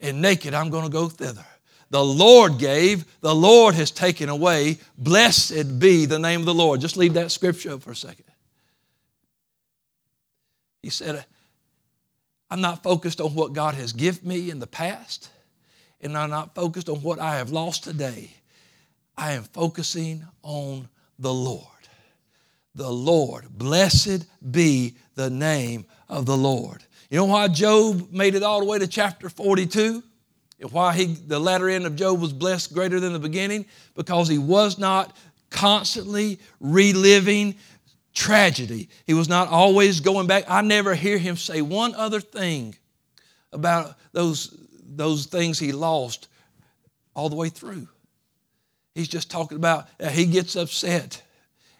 and 0.00 0.22
naked 0.22 0.54
I'm 0.54 0.70
going 0.70 0.84
to 0.84 0.90
go 0.90 1.08
thither. 1.08 1.44
The 1.90 2.04
Lord 2.04 2.58
gave, 2.58 3.04
the 3.20 3.34
Lord 3.34 3.74
has 3.74 3.90
taken 3.90 4.28
away. 4.28 4.78
Blessed 4.96 5.78
be 5.80 6.06
the 6.06 6.18
name 6.18 6.40
of 6.40 6.46
the 6.46 6.54
Lord. 6.54 6.80
Just 6.80 6.96
leave 6.96 7.14
that 7.14 7.32
scripture 7.32 7.78
for 7.78 7.90
a 7.90 7.96
second. 7.96 8.24
He 10.82 10.90
said, 10.90 11.24
I'm 12.48 12.60
not 12.60 12.82
focused 12.82 13.20
on 13.20 13.34
what 13.34 13.52
God 13.52 13.74
has 13.74 13.92
given 13.92 14.28
me 14.28 14.50
in 14.50 14.60
the 14.60 14.66
past 14.68 15.30
and 16.00 16.16
I'm 16.16 16.30
not 16.30 16.54
focused 16.54 16.88
on 16.88 16.96
what 17.02 17.18
I 17.18 17.36
have 17.36 17.50
lost 17.50 17.84
today. 17.84 18.30
I 19.16 19.32
am 19.32 19.44
focusing 19.44 20.24
on 20.42 20.88
the 21.18 21.32
Lord. 21.32 21.66
The 22.74 22.90
Lord. 22.90 23.48
Blessed 23.50 24.26
be 24.50 24.96
the 25.14 25.30
name 25.30 25.86
of 26.08 26.26
the 26.26 26.36
Lord. 26.36 26.82
You 27.10 27.18
know 27.18 27.24
why 27.26 27.48
Job 27.48 28.12
made 28.12 28.34
it 28.34 28.42
all 28.42 28.60
the 28.60 28.66
way 28.66 28.78
to 28.78 28.86
chapter 28.86 29.28
42? 29.28 30.02
And 30.60 30.72
why 30.72 30.94
he, 30.94 31.06
the 31.06 31.38
latter 31.38 31.68
end 31.68 31.86
of 31.86 31.96
Job 31.96 32.20
was 32.20 32.32
blessed 32.32 32.72
greater 32.72 33.00
than 33.00 33.12
the 33.12 33.18
beginning? 33.18 33.66
Because 33.94 34.28
he 34.28 34.38
was 34.38 34.78
not 34.78 35.16
constantly 35.50 36.38
reliving 36.60 37.56
tragedy. 38.12 38.88
He 39.06 39.14
was 39.14 39.28
not 39.28 39.48
always 39.48 40.00
going 40.00 40.26
back. 40.26 40.44
I 40.48 40.62
never 40.62 40.94
hear 40.94 41.18
him 41.18 41.36
say 41.36 41.62
one 41.62 41.94
other 41.94 42.20
thing 42.20 42.74
about 43.52 43.96
those 44.12 44.56
those 44.92 45.26
things 45.26 45.58
he 45.58 45.72
lost 45.72 46.28
all 47.14 47.28
the 47.28 47.36
way 47.36 47.48
through. 47.48 47.88
He's 48.94 49.08
just 49.08 49.30
talking 49.30 49.56
about 49.56 49.88
uh, 50.00 50.08
he 50.08 50.26
gets 50.26 50.56
upset 50.56 51.22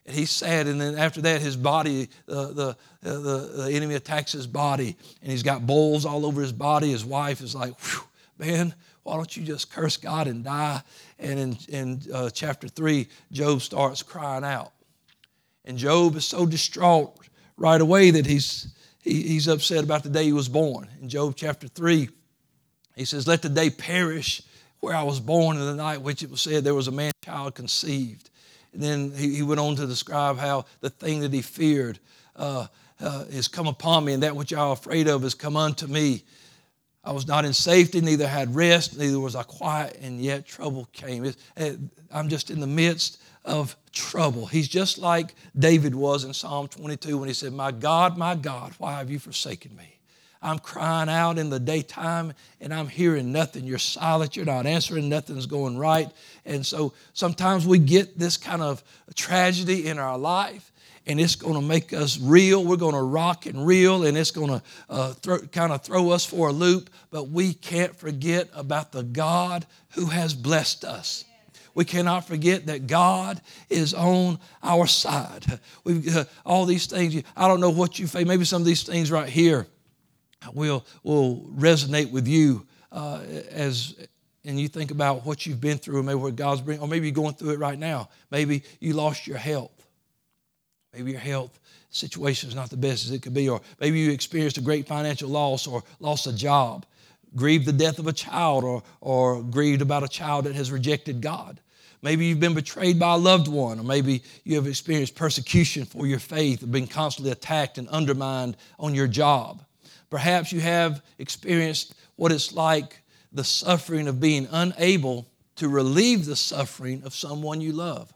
and 0.07 0.17
he's 0.17 0.31
sad, 0.31 0.67
and 0.67 0.81
then 0.81 0.97
after 0.97 1.21
that, 1.23 1.43
his 1.43 1.57
body, 1.57 2.09
uh, 2.29 2.47
the, 2.53 2.69
uh, 2.69 2.75
the, 3.03 3.53
the 3.57 3.73
enemy 3.73 3.95
attacks 3.95 4.33
his 4.33 4.47
body, 4.47 4.97
and 5.23 5.31
he's 5.31 5.43
got 5.43 5.67
boils 5.67 6.05
all 6.05 6.25
over 6.25 6.41
his 6.41 6.53
body. 6.53 6.91
His 6.91 7.05
wife 7.05 7.41
is 7.41 7.55
like, 7.55 7.75
man, 8.39 8.75
why 9.03 9.17
don't 9.17 9.37
you 9.37 9.45
just 9.45 9.71
curse 9.71 9.97
God 9.97 10.27
and 10.27 10.43
die? 10.43 10.83
And 11.19 11.39
in, 11.39 11.59
in 11.69 12.03
uh, 12.13 12.31
chapter 12.31 12.67
3, 12.67 13.07
Job 13.31 13.61
starts 13.61 14.03
crying 14.03 14.45
out. 14.45 14.73
And 15.65 15.77
Job 15.77 16.17
is 16.17 16.25
so 16.25 16.47
distraught 16.47 17.15
right 17.57 17.81
away 17.81 18.11
that 18.11 18.27
he's, 18.27 18.75
he, 19.03 19.23
he's 19.23 19.49
upset 19.49 19.85
about 19.85 20.03
the 20.03 20.11
day 20.11 20.25
he 20.25 20.33
was 20.33 20.49
born. 20.49 20.89
In 21.01 21.09
Job 21.09 21.35
chapter 21.37 21.69
3, 21.69 22.09
he 22.97 23.05
says, 23.05 23.27
Let 23.29 23.43
the 23.43 23.49
day 23.49 23.71
perish 23.71 24.43
where 24.81 24.95
I 24.95 25.03
was 25.03 25.21
born 25.21 25.59
in 25.59 25.65
the 25.65 25.75
night 25.75 26.01
which 26.01 26.23
it 26.23 26.31
was 26.31 26.41
said 26.41 26.65
there 26.65 26.75
was 26.75 26.89
a 26.89 26.93
man 26.93 27.13
child 27.23 27.55
conceived. 27.55 28.30
And 28.73 28.83
then 28.83 29.13
he, 29.13 29.37
he 29.37 29.43
went 29.43 29.61
on 29.61 29.77
to 29.77 29.87
describe 29.87 30.39
how 30.39 30.67
the 30.81 30.91
thing 30.91 31.21
that 31.21 31.33
he 31.33 31.43
feared 31.43 31.99
uh, 32.37 32.67
uh, 33.01 33.25
come 33.51 33.67
upon 33.67 34.05
me, 34.05 34.13
and 34.13 34.23
that 34.23 34.37
which 34.37 34.53
I 34.53 34.69
was 34.69 34.79
afraid 34.79 35.09
of 35.09 35.23
has 35.23 35.35
come 35.35 35.57
unto 35.57 35.87
me. 35.87 36.23
I 37.03 37.13
was 37.13 37.27
not 37.27 37.45
in 37.45 37.55
safety, 37.55 38.01
neither 38.01 38.29
had 38.29 38.55
rest, 38.55 38.99
neither 38.99 39.19
was 39.19 39.35
I 39.35 39.43
quiet, 39.43 39.99
and 40.03 40.21
yet 40.21 40.47
trouble 40.47 40.87
came. 40.93 41.25
It, 41.25 41.37
it, 41.57 41.79
I'm 42.13 42.29
just 42.29 42.51
in 42.51 42.61
the 42.61 42.67
midst 42.67 43.23
of 43.45 43.75
trouble. 43.93 44.47
He's 44.47 44.69
just 44.69 44.99
like 44.99 45.35
David 45.59 45.95
was 45.95 46.25
in 46.25 46.35
Psalm 46.35 46.69
22 46.69 47.17
when 47.17 47.29
he 47.29 47.35
said, 47.35 47.53
My 47.55 47.71
God, 47.71 48.19
my 48.19 48.35
God, 48.35 48.75
why 48.79 48.99
have 48.99 49.11
you 49.11 49.19
forsaken 49.19 49.75
me? 49.77 50.00
I'm 50.42 50.59
crying 50.59 51.09
out 51.11 51.38
in 51.38 51.50
the 51.50 51.61
daytime 51.61 52.33
and 52.61 52.72
I'm 52.72 52.88
hearing 52.88 53.31
nothing. 53.31 53.64
You're 53.64 53.79
silent, 53.79 54.37
you're 54.37 54.46
not 54.46 54.66
answering, 54.66 55.09
nothing's 55.09 55.46
going 55.46 55.76
right. 55.76 56.11
And 56.46 56.64
so 56.64 56.94
sometimes 57.12 57.66
we 57.66 57.79
get 57.79 58.18
this 58.18 58.37
kind 58.37 58.62
of 58.62 58.83
tragedy 59.14 59.87
in 59.87 59.98
our 59.98 60.16
life 60.16 60.70
and 61.07 61.20
it's 61.20 61.35
going 61.35 61.55
to 61.55 61.61
make 61.61 61.92
us 61.92 62.18
real. 62.20 62.64
We're 62.64 62.76
going 62.76 62.94
to 62.94 63.03
rock 63.03 63.46
and 63.46 63.66
reel, 63.66 64.05
and 64.05 64.16
it's 64.16 64.31
going 64.31 64.48
to 64.50 64.62
uh, 64.88 65.14
kind 65.50 65.72
of 65.72 65.83
throw 65.83 66.11
us 66.11 66.24
for 66.24 66.50
a 66.50 66.53
loop. 66.53 66.90
But 67.11 67.31
we 67.31 67.55
can't 67.55 67.96
forget 67.96 68.48
about 68.55 68.92
the 68.92 69.03
God 69.03 69.66
who 69.92 70.07
has 70.07 70.35
blessed 70.35 70.85
us. 70.85 71.24
We 71.74 71.85
cannot 71.85 72.26
forget 72.26 72.66
that 72.66 72.87
God 72.87 73.40
is 73.70 73.94
on 73.94 74.38
our 74.62 74.87
side. 74.87 75.44
We've 75.85 76.14
uh, 76.14 76.24
all 76.44 76.66
these 76.66 76.87
things. 76.87 77.22
I 77.37 77.48
don't 77.48 77.61
know 77.61 77.70
what 77.70 77.98
you 77.98 78.07
face. 78.07 78.26
Maybe 78.26 78.44
some 78.44 78.61
of 78.61 78.66
these 78.66 78.83
things 78.83 79.11
right 79.11 79.29
here 79.29 79.66
will, 80.53 80.85
will 81.03 81.50
resonate 81.57 82.11
with 82.11 82.26
you 82.26 82.66
uh, 82.92 83.20
as 83.50 83.94
and 84.44 84.59
you 84.59 84.68
think 84.68 84.90
about 84.90 85.26
what 85.26 85.44
you've 85.44 85.61
been 85.61 85.79
through, 85.79 86.03
maybe 86.03 86.16
what 86.16 86.37
God's 86.37 86.62
bringing, 86.62 86.83
or 86.83 86.88
maybe 86.88 87.07
you're 87.07 87.14
going 87.14 87.35
through 87.35 87.50
it 87.50 87.59
right 87.59 87.79
now. 87.79 88.09
Maybe 88.31 88.62
you 88.81 88.94
lost 88.94 89.26
your 89.26 89.37
health. 89.37 89.87
Maybe 90.94 91.12
your 91.12 91.20
health 91.20 91.59
situation 91.90 92.48
is 92.48 92.55
not 92.55 92.70
the 92.70 92.76
best 92.76 93.05
as 93.05 93.11
it 93.11 93.22
could 93.22 93.35
be, 93.35 93.48
or 93.48 93.61
maybe 93.81 93.98
you 93.98 94.11
experienced 94.11 94.59
a 94.59 94.62
great 94.62 94.87
financial 94.87 95.29
loss 95.29 95.66
or 95.66 95.83
lost 95.98 96.26
a 96.26 96.33
job, 96.33 96.87
grieved 97.37 97.66
the 97.66 97.72
death 97.72 97.98
of 97.98 98.07
a 98.07 98.12
child, 98.12 98.64
or, 98.64 98.83
or 99.00 99.42
grieved 99.42 99.83
about 99.83 100.03
a 100.03 100.09
child 100.09 100.46
that 100.46 100.55
has 100.55 100.72
rejected 100.72 101.20
God. 101.20 101.61
Maybe 102.03 102.24
you've 102.24 102.40
been 102.40 102.55
betrayed 102.55 102.98
by 102.98 103.14
a 103.14 103.18
loved 103.18 103.46
one, 103.46 103.79
or 103.79 103.83
maybe 103.83 104.22
you 104.44 104.57
have 104.57 104.66
experienced 104.66 105.14
persecution 105.14 105.85
for 105.85 106.07
your 106.07 106.18
faith, 106.18 106.68
been 106.68 106.87
constantly 106.87 107.31
attacked 107.31 107.76
and 107.76 107.88
undermined 107.88 108.57
on 108.79 108.94
your 108.94 109.07
job. 109.07 109.62
Perhaps 110.11 110.53
you 110.53 110.61
have 110.61 111.03
experienced 111.18 111.94
what 112.16 112.33
it's 112.33 112.53
like 112.53 113.01
the 113.33 113.44
suffering 113.44 114.09
of 114.09 114.20
being 114.20 114.49
unable 114.51 115.29
to 115.57 115.68
relieve 115.68 116.27
the 116.27 116.37
suffering 116.37 117.03
of 117.05 117.14
someone 117.14 117.61
you 117.61 117.73
love. 117.73 118.12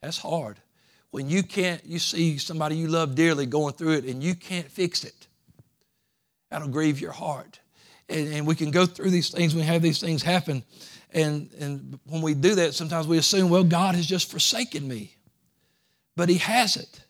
That's 0.00 0.18
hard. 0.18 0.58
When 1.10 1.28
you 1.28 1.42
can't, 1.42 1.84
you 1.84 1.98
see 1.98 2.38
somebody 2.38 2.76
you 2.76 2.88
love 2.88 3.14
dearly 3.14 3.46
going 3.46 3.74
through 3.74 3.92
it 3.92 4.04
and 4.04 4.22
you 4.22 4.34
can't 4.34 4.70
fix 4.70 5.04
it. 5.04 5.26
That'll 6.50 6.68
grieve 6.68 7.00
your 7.00 7.12
heart. 7.12 7.60
And, 8.08 8.32
and 8.32 8.46
we 8.46 8.54
can 8.54 8.70
go 8.70 8.86
through 8.86 9.10
these 9.10 9.30
things, 9.30 9.54
we 9.54 9.62
have 9.62 9.82
these 9.82 10.00
things 10.00 10.22
happen. 10.22 10.62
And, 11.12 11.50
and 11.58 11.98
when 12.06 12.20
we 12.20 12.34
do 12.34 12.56
that, 12.56 12.74
sometimes 12.74 13.06
we 13.06 13.18
assume, 13.18 13.48
well, 13.48 13.64
God 13.64 13.94
has 13.94 14.06
just 14.06 14.30
forsaken 14.30 14.86
me. 14.86 15.16
But 16.16 16.28
He 16.28 16.38
hasn't. 16.38 17.04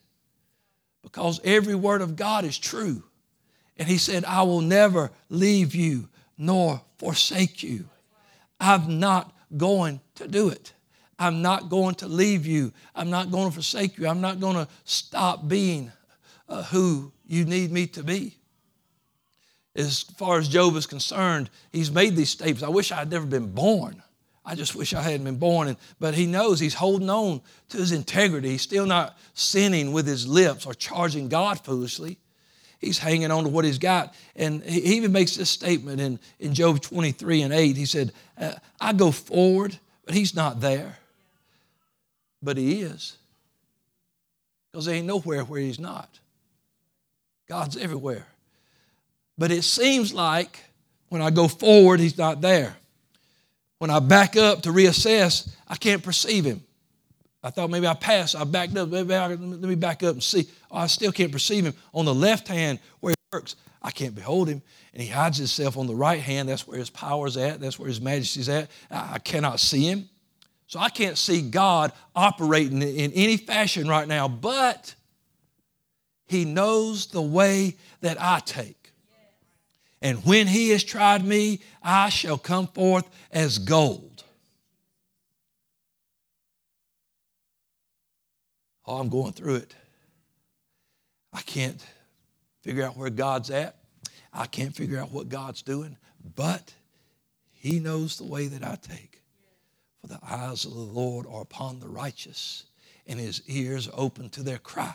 Because 1.03 1.41
every 1.43 1.75
word 1.75 2.01
of 2.01 2.17
God 2.17 2.45
is 2.45 2.59
true. 2.59 3.03
And 3.79 3.89
He 3.89 3.99
said, 3.99 4.25
I 4.25 4.43
will 4.43 4.61
never 4.61 5.11
leave 5.29 5.75
you 5.75 6.09
nor 6.39 6.83
forsake 6.99 7.63
you. 7.63 7.87
I'm 8.61 8.99
not 8.99 9.33
going 9.57 10.01
to 10.17 10.29
do 10.29 10.49
it. 10.49 10.73
I'm 11.19 11.43
not 11.43 11.69
going 11.69 11.95
to 11.97 12.09
leave 12.09 12.47
you. 12.47 12.73
I'm 12.95 13.11
not 13.11 13.31
going 13.31 13.49
to 13.49 13.53
forsake 13.53 13.99
you. 13.99 14.09
I'm 14.09 14.21
not 14.21 14.41
going 14.41 14.57
to 14.57 14.69
stop 14.85 15.47
being 15.49 15.93
uh, 16.49 16.65
who 16.65 17.13
you 17.27 17.45
need 17.45 17.71
me 17.71 17.87
to 17.89 18.03
be. 18.03 18.37
As 19.77 20.03
far 20.03 20.39
as 20.39 20.49
Job 20.49 20.77
is 20.77 20.87
concerned, 20.87 21.51
he's 21.73 21.91
made 21.91 22.15
these 22.15 22.31
statements. 22.31 22.63
I 22.63 22.69
wish 22.69 22.93
I 22.93 22.97
had 22.97 23.11
never 23.11 23.27
been 23.27 23.53
born. 23.53 24.03
I 24.45 24.55
just 24.55 24.75
wish 24.75 24.93
I 24.93 25.03
hadn't 25.03 25.25
been 25.25 25.39
born. 25.39 25.69
And, 25.69 25.77
but 25.99 26.15
he 26.15 26.27
knows 26.27 26.61
he's 26.61 26.75
holding 26.75 27.11
on 27.11 27.41
to 27.71 27.79
his 27.79 27.93
integrity. 27.93 28.51
He's 28.51 28.63
still 28.63 28.87
not 28.87 29.17
sinning 29.33 29.93
with 29.93 30.07
his 30.07 30.29
lips 30.29 30.67
or 30.67 30.75
charging 30.75 31.29
God 31.29 31.65
foolishly. 31.65 32.19
He's 32.85 32.99
hanging 32.99 33.31
on 33.31 33.45
to 33.45 33.49
what 33.49 33.65
he's 33.65 33.79
got. 33.79 34.15
And 34.37 34.63
he 34.63 34.97
even 34.97 35.13
makes 35.13 35.37
this 35.37 35.51
statement 35.51 36.01
in, 36.01 36.19
in 36.39 36.55
Job 36.55 36.81
23 36.81 37.43
and 37.43 37.53
8. 37.53 37.77
He 37.77 37.87
said, 37.87 38.13
uh, 38.39 38.53
I 38.81 38.93
go 38.93 39.11
forward, 39.11 39.79
but 40.05 40.15
he's 40.15 40.35
not 40.35 40.61
there. 40.61 40.99
But 42.43 42.57
he 42.57 42.83
is. 42.83 43.17
Because 44.71 44.87
there 44.87 44.97
ain't 44.97 45.07
nowhere 45.07 45.45
where 45.45 45.61
he's 45.61 45.79
not. 45.79 46.09
God's 47.49 47.77
everywhere. 47.77 48.27
But 49.39 49.51
it 49.51 49.63
seems 49.63 50.13
like 50.13 50.65
when 51.09 51.23
I 51.23 51.31
go 51.31 51.49
forward, 51.49 52.01
he's 52.01 52.19
not 52.19 52.41
there. 52.41 52.77
When 53.79 53.91
I 53.91 53.99
back 53.99 54.37
up 54.37 54.63
to 54.63 54.71
reassess, 54.71 55.49
I 55.69 55.77
can't 55.77 56.03
perceive 56.03 56.45
him. 56.45 56.63
I 57.43 57.51
thought 57.51 57.69
maybe 57.69 57.87
I 57.87 57.95
passed. 57.95 58.35
I 58.35 58.45
backed 58.45 58.77
up. 58.77 58.89
Maybe 58.89 59.15
I, 59.15 59.29
let 59.29 59.39
me 59.39 59.75
back 59.75 60.03
up 60.03 60.15
and 60.15 60.23
see. 60.23 60.49
Oh, 60.75 60.79
I 60.79 60.87
still 60.89 61.13
can't 61.13 61.31
perceive 61.31 61.65
him. 61.65 61.75
On 61.93 62.05
the 62.05 62.15
left 62.15 62.49
hand, 62.49 62.81
where 62.99 63.13
he 63.13 63.37
works, 63.37 63.55
I 63.81 63.93
can't 63.93 64.13
behold 64.13 64.49
him. 64.49 64.61
And 64.93 65.01
he 65.01 65.09
hides 65.09 65.39
himself 65.39 65.77
on 65.77 65.87
the 65.87 65.95
right 65.95 66.19
hand. 66.19 66.49
That's 66.49 66.67
where 66.67 66.79
his 66.79 66.91
power's 66.91 67.37
at. 67.37 67.61
That's 67.61 67.79
where 67.79 67.87
his 67.87 68.01
majesty's 68.01 68.49
at. 68.49 68.69
I 68.91 69.21
cannot 69.21 69.61
see 69.61 69.85
him. 69.85 70.09
So 70.67 70.81
I 70.81 70.89
can't 70.89 71.17
see 71.17 71.43
God 71.49 71.93
operating 72.17 72.83
in 72.83 73.13
any 73.13 73.37
fashion 73.37 73.87
right 73.87 74.09
now, 74.09 74.27
but 74.27 74.97
he 76.27 76.45
knows 76.45 77.07
the 77.07 77.23
way 77.23 77.77
that 78.01 78.21
I 78.21 78.41
take. 78.41 78.93
And 80.03 80.25
when 80.25 80.49
he 80.49 80.71
has 80.71 80.83
tried 80.83 81.25
me, 81.25 81.61
I 81.85 82.09
shall 82.09 82.37
come 82.37 82.67
forth 82.67 83.09
as 83.31 83.59
gold. 83.59 84.25
Oh, 88.87 88.99
I'm 88.99 89.09
going 89.09 89.35
through 89.35 89.57
it. 89.57 89.75
I 91.35 91.43
can't 91.43 91.85
figure 92.63 92.85
out 92.85 92.97
where 92.97 93.11
God's 93.11 93.51
at. 93.51 93.77
I 94.33 94.47
can't 94.47 94.75
figure 94.75 94.99
out 94.99 95.13
what 95.13 95.29
God's 95.29 95.63
doing, 95.63 95.97
but 96.35 96.73
He 97.53 97.79
knows 97.81 98.17
the 98.17 98.25
way 98.25 98.47
that 98.47 98.65
I 98.65 98.77
take. 98.77 99.21
For 100.01 100.07
the 100.07 100.21
eyes 100.23 100.65
of 100.65 100.73
the 100.73 100.81
Lord 100.81 101.27
are 101.27 101.43
upon 101.43 101.81
the 101.81 101.89
righteous, 101.89 102.65
and 103.07 103.19
His 103.19 103.43
ears 103.47 103.89
are 103.89 103.95
open 103.99 104.29
to 104.31 104.43
their 104.43 104.59
cry. 104.59 104.95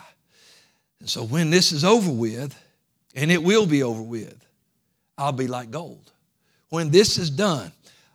And 0.98 1.08
so 1.08 1.24
when 1.24 1.50
this 1.50 1.72
is 1.72 1.84
over 1.84 2.10
with, 2.10 2.58
and 3.14 3.30
it 3.30 3.42
will 3.42 3.66
be 3.66 3.82
over 3.82 4.02
with, 4.02 4.36
I'll 5.18 5.32
be 5.32 5.48
like 5.48 5.70
gold. 5.70 6.12
When 6.68 6.90
this 6.90 7.18
is 7.18 7.30
done, 7.30 7.72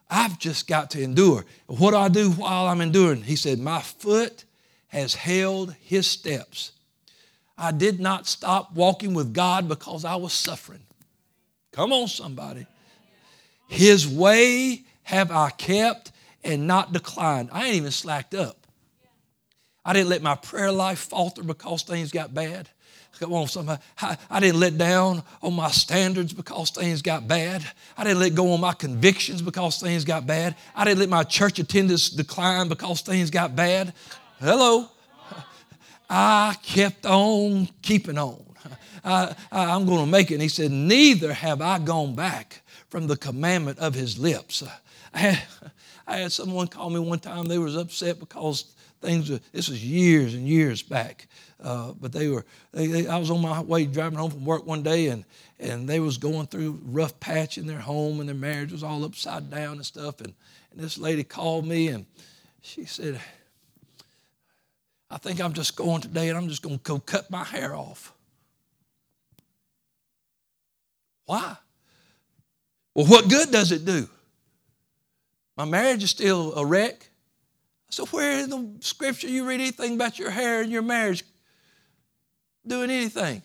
I've 0.10 0.40
just 0.40 0.68
got 0.68 0.92
to 0.92 1.02
endure. 1.02 1.46
What 1.68 1.92
do 1.92 1.98
I 1.98 2.10
do 2.10 2.32
while 2.32 2.68
I'm 2.68 2.82
enduring? 2.82 3.24
He 3.24 3.36
said, 3.36 3.60
My 3.60 3.82
foot 3.82 4.46
has 4.88 5.14
held 5.16 5.74
his 5.82 6.08
steps. 6.08 6.72
I 7.58 7.72
did 7.72 8.00
not 8.00 8.28
stop 8.28 8.74
walking 8.76 9.14
with 9.14 9.34
God 9.34 9.68
because 9.68 10.04
I 10.04 10.16
was 10.16 10.34
suffering. 10.34 10.82
Come 11.72 11.94
on, 11.94 12.08
somebody. 12.08 12.66
His 13.68 14.08
way 14.08 14.84
have 15.04 15.32
I 15.32 15.50
kept 15.52 16.12
and 16.44 16.68
not 16.68 16.94
declined. 16.94 17.50
I 17.52 17.66
ain't 17.66 17.76
even 17.76 17.92
slacked 17.92 18.34
up. 18.34 18.58
I 19.84 19.94
didn't 19.94 20.10
let 20.10 20.22
my 20.22 20.36
prayer 20.36 20.72
life 20.72 21.00
falter 21.00 21.44
because 21.44 21.84
things 21.84 22.12
got 22.12 22.34
bad. 22.34 22.70
Come 23.20 23.34
on, 23.34 23.48
somebody. 23.48 23.82
I, 24.30 24.40
didn't 24.40 24.60
let 24.60 24.78
down 24.78 25.24
on 25.42 25.54
my 25.54 25.72
standards 25.72 26.34
because 26.34 26.72
things 26.72 27.02
got 27.02 27.28
bad. 27.28 27.66
I 27.98 28.04
didn't 28.04 28.20
let 28.20 28.36
go 28.36 28.52
on 28.52 28.60
my 28.60 28.74
convictions 28.74 29.42
because 29.42 29.80
things 29.80 30.04
got 30.04 30.28
bad. 30.28 30.56
I 30.76 30.84
didn't 30.84 31.00
let 31.00 31.10
my 31.10 31.24
church 31.24 31.60
attendance 31.60 32.10
decline 32.10 32.68
because 32.68 33.02
things 33.02 33.30
got 33.30 33.56
bad. 33.56 33.94
Hello. 34.40 34.90
I 36.10 36.56
kept 36.64 37.06
on 37.06 37.68
keeping 37.82 38.18
on. 38.18 38.44
I, 39.04 39.36
am 39.52 39.86
going 39.86 40.06
to 40.06 40.12
make 40.12 40.32
it. 40.32 40.36
And 40.36 40.44
he 40.44 40.50
said, 40.50 40.72
Neither 40.72 41.34
have 41.34 41.62
I 41.62 41.80
gone 41.80 42.16
back 42.16 42.62
from 42.90 43.08
the 43.08 43.18
commandment 43.18 43.80
of 43.80 43.94
his 43.94 44.18
lips. 44.18 44.64
I 45.14 45.18
had, 45.18 45.44
I 46.08 46.18
had 46.18 46.32
someone 46.32 46.68
call 46.68 46.90
me 46.90 47.00
one 47.00 47.20
time. 47.20 47.48
They 47.48 47.58
was 47.58 47.76
upset 47.76 48.20
because 48.20 48.76
things, 49.02 49.30
this 49.52 49.70
was 49.70 49.84
years 49.84 50.34
and 50.34 50.48
years 50.48 50.82
back. 50.82 51.28
Uh, 51.62 51.94
but 52.00 52.12
they 52.12 52.28
were, 52.28 52.46
they, 52.74 52.88
they, 52.88 53.08
I 53.08 53.18
was 53.18 53.32
on 53.32 53.42
my 53.42 53.62
way 53.62 53.86
driving 53.86 54.20
home 54.20 54.32
from 54.32 54.46
work 54.46 54.66
one 54.66 54.84
day 54.84 55.08
and, 55.08 55.24
and 55.60 55.88
they 55.88 56.00
was 56.00 56.18
going 56.18 56.48
through 56.48 56.80
rough 56.84 57.18
patch 57.20 57.58
in 57.58 57.66
their 57.66 57.80
home 57.80 58.20
and 58.20 58.28
their 58.28 58.36
marriage 58.36 58.72
was 58.72 58.84
all 58.84 59.04
upside 59.06 59.50
down 59.50 59.78
and 59.78 59.86
stuff. 59.86 60.20
And, 60.20 60.34
and 60.72 60.80
this 60.80 60.98
lady 60.98 61.24
called 61.24 61.66
me 61.66 61.88
and 61.88 62.06
she 62.62 62.86
said, 62.86 63.22
I 65.10 65.18
think 65.18 65.40
I'm 65.40 65.54
just 65.54 65.76
going 65.76 66.02
today 66.02 66.30
and 66.30 66.38
I'm 66.38 66.50
just 66.50 66.62
going 66.62 66.78
to 66.78 66.84
go 66.84 67.00
cut 67.00 67.30
my 67.30 67.44
hair 67.44 67.76
off. 67.76 68.14
Why? 71.26 71.58
Well, 72.94 73.06
what 73.06 73.30
good 73.30 73.52
does 73.52 73.72
it 73.72 73.86
do? 73.86 74.08
My 75.58 75.66
marriage 75.66 76.04
is 76.04 76.10
still 76.10 76.54
a 76.56 76.66
wreck. 76.66 77.10
So, 77.90 78.06
where 78.08 78.44
in 78.44 78.50
the 78.50 78.72
scripture 78.82 79.28
you 79.28 79.48
read 79.48 79.62
anything 79.62 79.96
about 79.96 80.20
your 80.20 80.30
hair 80.30 80.62
and 80.62 80.72
your 80.72 80.82
marriage 80.82 81.24
doing 82.66 82.90
anything? 82.90 83.42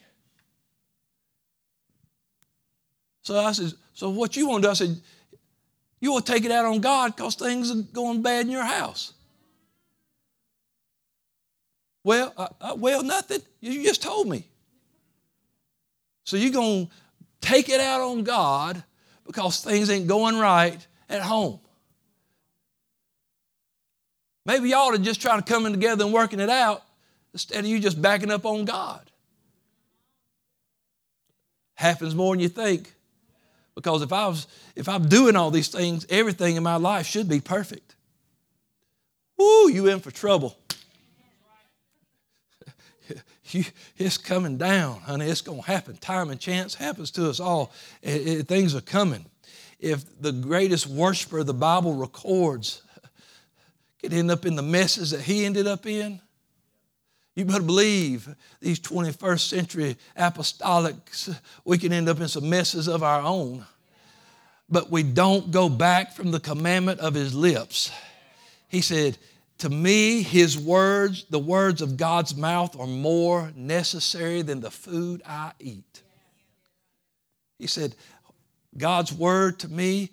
So 3.23 3.39
I 3.39 3.53
said, 3.53 3.73
So 3.95 4.11
what 4.11 4.37
you 4.37 4.49
want 4.49 4.63
to 4.63 4.69
do? 4.69 4.71
I 4.71 4.75
said, 4.75 5.01
You 6.01 6.13
want 6.13 6.27
to 6.27 6.33
take 6.33 6.45
it 6.45 6.51
out 6.51 6.65
on 6.65 6.81
God 6.81 7.15
because 7.15 7.35
things 7.35 7.71
are 7.71 7.83
going 7.93 8.23
bad 8.23 8.47
in 8.47 8.51
your 8.51 8.65
house. 8.65 9.13
Well, 12.03 12.33
uh, 12.37 12.49
uh, 12.61 12.75
well, 12.77 13.03
nothing. 13.03 13.41
You 13.61 13.83
just 13.83 14.03
told 14.03 14.29
me. 14.29 14.47
So 16.25 16.37
you're 16.37 16.53
going 16.53 16.87
to 16.87 16.93
take 17.41 17.69
it 17.69 17.81
out 17.81 18.01
on 18.01 18.25
God 18.25 18.83
because 19.27 19.63
things 19.63 19.91
ain't 19.91 20.07
going 20.07 20.39
right 20.39 20.87
at 21.09 21.23
home. 21.23 21.61
Maybe 24.47 24.71
y'all 24.71 24.95
are 24.95 24.99
just 24.99 25.21
trying 25.21 25.43
to 25.43 25.45
come 25.45 25.67
in 25.67 25.73
together 25.73 26.05
and 26.05 26.13
working 26.13 26.41
it 26.41 26.49
out 26.49 26.83
instead 27.33 27.59
of 27.59 27.67
you 27.67 27.79
just 27.79 28.01
backing 28.01 28.31
up 28.31 28.47
on 28.47 28.65
God. 28.65 29.11
Happens 31.75 32.15
more 32.15 32.35
than 32.35 32.41
you 32.41 32.49
think. 32.49 32.95
Because 33.75 34.03
if 34.03 34.13
I 34.13 34.27
was 34.27 34.47
if 34.77 34.89
I'm 34.89 35.09
doing 35.09 35.37
all 35.37 35.51
these 35.51 35.69
things, 35.69 36.07
everything 36.11 36.57
in 36.57 36.63
my 36.63 36.77
life 36.77 37.07
should 37.07 37.29
be 37.29 37.41
perfect. 37.41 37.95
Woo, 39.37 39.71
you 39.71 39.87
in 39.87 40.01
for 40.01 40.11
trouble. 40.11 40.59
You, 43.55 43.65
it's 43.97 44.19
coming 44.19 44.57
down, 44.57 45.01
honey. 45.01 45.27
It's 45.27 45.41
going 45.41 45.63
to 45.63 45.67
happen. 45.67 45.97
Time 45.97 46.31
and 46.31 46.41
chance 46.41 46.75
happens 46.75 47.11
to 47.13 47.29
us 47.29 47.41
all. 47.41 47.73
It, 48.03 48.29
it, 48.29 48.49
things 48.49 48.75
are 48.75 48.81
coming. 48.81 49.25
If 49.79 50.21
the 50.21 50.33
greatest 50.33 50.87
worshiper 50.87 51.43
the 51.43 51.55
Bible 51.55 51.95
records 51.95 52.83
could 54.01 54.13
end 54.13 54.31
up 54.31 54.47
in 54.47 54.57
the 54.57 54.63
messes 54.63 55.11
that 55.11 55.21
he 55.21 55.45
ended 55.45 55.67
up 55.67 55.87
in. 55.87 56.21
You 57.35 57.45
better 57.45 57.63
believe 57.63 58.35
these 58.61 58.81
21st 58.81 59.41
century 59.41 59.97
apostolics, 60.19 61.35
we 61.65 61.79
can 61.79 61.93
end 61.93 62.09
up 62.09 62.21
in 62.21 62.29
some 62.29 62.49
messes 62.49 62.89
of 62.89 63.03
our 63.03 63.21
own. 63.21 63.65
But 64.69 64.91
we 64.91 65.03
don't 65.03 65.51
go 65.51 65.69
back 65.69 66.13
from 66.15 66.31
the 66.31 66.41
commandment 66.41 67.01
of 67.01 67.15
his 67.15 67.35
lips. 67.35 67.91
He 68.69 68.81
said, 68.81 69.19
To 69.61 69.69
me, 69.69 70.23
his 70.23 70.59
words, 70.59 71.27
the 71.29 71.39
words 71.39 71.83
of 71.83 71.99
God's 71.99 72.35
mouth, 72.35 72.79
are 72.81 72.87
more 72.87 73.53
necessary 73.55 74.41
than 74.41 74.61
the 74.61 74.71
food 74.71 75.23
I 75.27 75.53
eat. 75.61 76.03
He 77.59 77.67
said, 77.67 77.95
God's 78.79 79.13
word 79.13 79.59
to 79.59 79.69
me, 79.69 80.11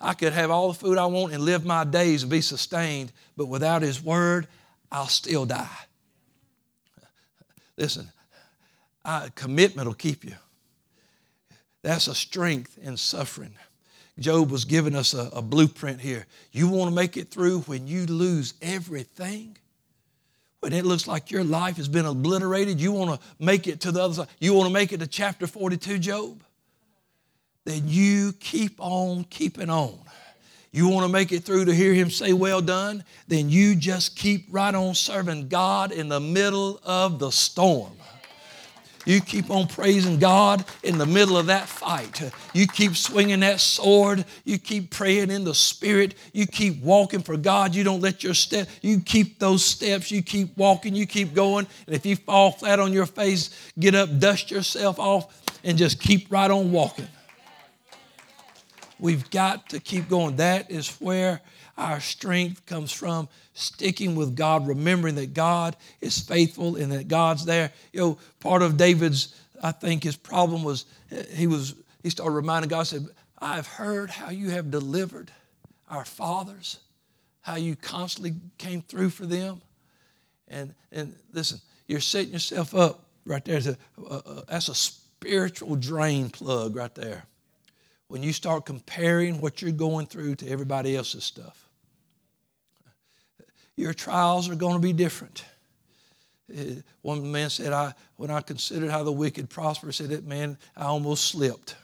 I 0.00 0.14
could 0.14 0.32
have 0.32 0.50
all 0.50 0.68
the 0.68 0.78
food 0.78 0.98
I 0.98 1.06
want 1.06 1.32
and 1.32 1.44
live 1.44 1.64
my 1.64 1.84
days 1.84 2.22
and 2.22 2.30
be 2.30 2.40
sustained, 2.40 3.12
but 3.36 3.46
without 3.46 3.82
His 3.82 4.02
word, 4.02 4.48
I'll 4.90 5.06
still 5.06 5.46
die. 5.46 5.68
Listen, 7.76 8.10
I, 9.04 9.28
commitment 9.34 9.86
will 9.86 9.94
keep 9.94 10.24
you. 10.24 10.34
That's 11.82 12.08
a 12.08 12.14
strength 12.14 12.78
in 12.82 12.96
suffering. 12.96 13.54
Job 14.18 14.50
was 14.50 14.64
giving 14.64 14.94
us 14.94 15.14
a, 15.14 15.30
a 15.32 15.42
blueprint 15.42 16.00
here. 16.00 16.26
You 16.50 16.68
want 16.68 16.90
to 16.90 16.94
make 16.94 17.16
it 17.16 17.30
through 17.30 17.60
when 17.60 17.86
you 17.86 18.06
lose 18.06 18.54
everything? 18.60 19.56
When 20.60 20.72
it 20.72 20.84
looks 20.84 21.08
like 21.08 21.30
your 21.30 21.42
life 21.42 21.76
has 21.78 21.88
been 21.88 22.06
obliterated, 22.06 22.80
you 22.80 22.92
want 22.92 23.20
to 23.20 23.26
make 23.40 23.66
it 23.66 23.80
to 23.80 23.90
the 23.90 24.02
other 24.02 24.14
side. 24.14 24.28
You 24.38 24.54
want 24.54 24.68
to 24.68 24.72
make 24.72 24.92
it 24.92 25.00
to 25.00 25.06
chapter 25.06 25.46
42, 25.46 25.98
Job? 25.98 26.42
Then 27.64 27.82
you 27.86 28.32
keep 28.34 28.76
on 28.78 29.24
keeping 29.24 29.70
on. 29.70 29.98
You 30.72 30.88
want 30.88 31.04
to 31.06 31.12
make 31.12 31.32
it 31.32 31.44
through 31.44 31.66
to 31.66 31.74
hear 31.74 31.92
him 31.92 32.10
say, 32.10 32.32
Well 32.32 32.62
done? 32.62 33.04
Then 33.28 33.50
you 33.50 33.76
just 33.76 34.16
keep 34.16 34.46
right 34.50 34.74
on 34.74 34.94
serving 34.94 35.48
God 35.48 35.92
in 35.92 36.08
the 36.08 36.20
middle 36.20 36.80
of 36.84 37.18
the 37.18 37.30
storm. 37.30 37.92
You 39.04 39.20
keep 39.20 39.50
on 39.50 39.66
praising 39.66 40.18
God 40.18 40.64
in 40.82 40.98
the 40.98 41.06
middle 41.06 41.36
of 41.36 41.46
that 41.46 41.68
fight. 41.68 42.30
You 42.52 42.66
keep 42.66 42.96
swinging 42.96 43.40
that 43.40 43.60
sword. 43.60 44.24
You 44.44 44.58
keep 44.58 44.90
praying 44.90 45.30
in 45.30 45.44
the 45.44 45.54
Spirit. 45.54 46.14
You 46.32 46.46
keep 46.46 46.80
walking 46.82 47.20
for 47.20 47.36
God. 47.36 47.74
You 47.74 47.84
don't 47.84 48.00
let 48.00 48.22
your 48.22 48.34
step, 48.34 48.68
you 48.80 49.00
keep 49.00 49.38
those 49.38 49.64
steps. 49.64 50.10
You 50.10 50.22
keep 50.22 50.56
walking. 50.56 50.94
You 50.94 51.06
keep 51.06 51.34
going. 51.34 51.66
And 51.86 51.94
if 51.94 52.06
you 52.06 52.16
fall 52.16 52.52
flat 52.52 52.78
on 52.78 52.92
your 52.92 53.06
face, 53.06 53.72
get 53.78 53.94
up, 53.94 54.18
dust 54.18 54.50
yourself 54.50 54.98
off, 54.98 55.42
and 55.64 55.76
just 55.76 56.00
keep 56.00 56.30
right 56.30 56.50
on 56.50 56.70
walking. 56.72 57.08
We've 58.98 59.28
got 59.30 59.70
to 59.70 59.80
keep 59.80 60.08
going. 60.08 60.36
That 60.36 60.70
is 60.70 60.88
where 61.00 61.40
our 61.76 62.00
strength 62.00 62.66
comes 62.66 62.92
from 62.92 63.28
sticking 63.54 64.14
with 64.14 64.36
God, 64.36 64.66
remembering 64.66 65.14
that 65.16 65.34
God 65.34 65.76
is 66.00 66.18
faithful 66.18 66.76
and 66.76 66.92
that 66.92 67.08
God's 67.08 67.44
there. 67.44 67.72
You 67.92 68.00
know, 68.00 68.18
part 68.40 68.62
of 68.62 68.76
David's, 68.76 69.34
I 69.62 69.72
think 69.72 70.04
his 70.04 70.16
problem 70.16 70.64
was 70.64 70.84
he 71.30 71.46
was 71.46 71.74
he 72.02 72.10
started 72.10 72.34
reminding 72.34 72.68
God, 72.68 72.86
said, 72.86 73.06
I've 73.38 73.66
heard 73.66 74.10
how 74.10 74.30
you 74.30 74.50
have 74.50 74.70
delivered 74.70 75.30
our 75.88 76.04
fathers, 76.04 76.78
how 77.40 77.56
you 77.56 77.76
constantly 77.76 78.34
came 78.58 78.82
through 78.82 79.10
for 79.10 79.26
them. 79.26 79.62
And 80.48 80.74
and 80.90 81.14
listen, 81.32 81.60
you're 81.86 82.00
setting 82.00 82.32
yourself 82.32 82.74
up 82.74 83.06
right 83.24 83.44
there. 83.44 83.60
Uh, 84.08 84.42
that's 84.48 84.68
a 84.68 84.74
spiritual 84.74 85.76
drain 85.76 86.28
plug 86.28 86.76
right 86.76 86.94
there. 86.94 87.24
When 88.12 88.22
you 88.22 88.34
start 88.34 88.66
comparing 88.66 89.40
what 89.40 89.62
you're 89.62 89.72
going 89.72 90.04
through 90.04 90.34
to 90.36 90.48
everybody 90.48 90.94
else's 90.94 91.24
stuff 91.24 91.62
your 93.74 93.94
trials 93.94 94.50
are 94.50 94.54
going 94.54 94.74
to 94.74 94.80
be 94.80 94.92
different. 94.92 95.44
Uh, 96.54 96.74
one 97.00 97.32
man 97.32 97.48
said, 97.48 97.72
I, 97.72 97.94
when 98.16 98.30
I 98.30 98.42
considered 98.42 98.90
how 98.90 99.02
the 99.02 99.12
wicked 99.12 99.48
prosper, 99.48 99.92
said 99.92 100.10
that 100.10 100.26
man, 100.26 100.58
I 100.76 100.84
almost 100.84 101.24
slipped. 101.24 101.74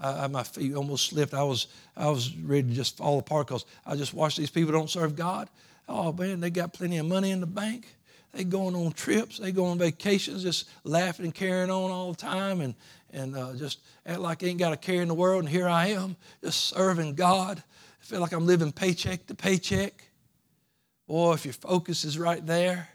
I, 0.00 0.26
my 0.28 0.42
feet 0.42 0.74
almost 0.74 1.06
slipped. 1.06 1.34
I 1.34 1.42
was, 1.42 1.66
I 1.96 2.08
was 2.08 2.34
ready 2.36 2.68
to 2.68 2.74
just 2.74 2.96
fall 2.96 3.18
apart 3.18 3.48
because 3.48 3.66
I 3.86 3.94
just 3.94 4.14
watched 4.14 4.38
these 4.38 4.50
people 4.50 4.72
don't 4.72 4.88
serve 4.88 5.14
God. 5.14 5.50
Oh 5.86 6.12
man, 6.12 6.40
they 6.40 6.48
got 6.50 6.72
plenty 6.72 6.96
of 6.96 7.06
money 7.06 7.30
in 7.30 7.40
the 7.40 7.46
bank. 7.46 7.86
They 8.32 8.42
going 8.42 8.74
on 8.74 8.92
trips. 8.92 9.38
They 9.38 9.52
go 9.52 9.66
on 9.66 9.78
vacations, 9.78 10.42
just 10.42 10.68
laughing 10.82 11.26
and 11.26 11.34
carrying 11.34 11.70
on 11.70 11.90
all 11.90 12.12
the 12.12 12.18
time, 12.18 12.60
and 12.62 12.74
and 13.14 13.36
uh, 13.36 13.54
just 13.54 13.78
act 14.04 14.20
like 14.20 14.40
they 14.40 14.48
ain't 14.48 14.58
got 14.58 14.72
a 14.72 14.76
care 14.76 15.00
in 15.00 15.08
the 15.08 15.14
world. 15.14 15.44
And 15.44 15.48
here 15.48 15.68
I 15.68 15.88
am, 15.88 16.16
just 16.42 16.64
serving 16.64 17.14
God. 17.14 17.62
I 18.00 18.04
feel 18.04 18.20
like 18.20 18.32
I'm 18.32 18.46
living 18.46 18.72
paycheck 18.72 19.26
to 19.26 19.34
paycheck. 19.34 20.10
Boy, 21.06 21.34
if 21.34 21.44
your 21.44 21.54
focus 21.54 22.04
is 22.04 22.18
right 22.18 22.44
there, 22.44 22.88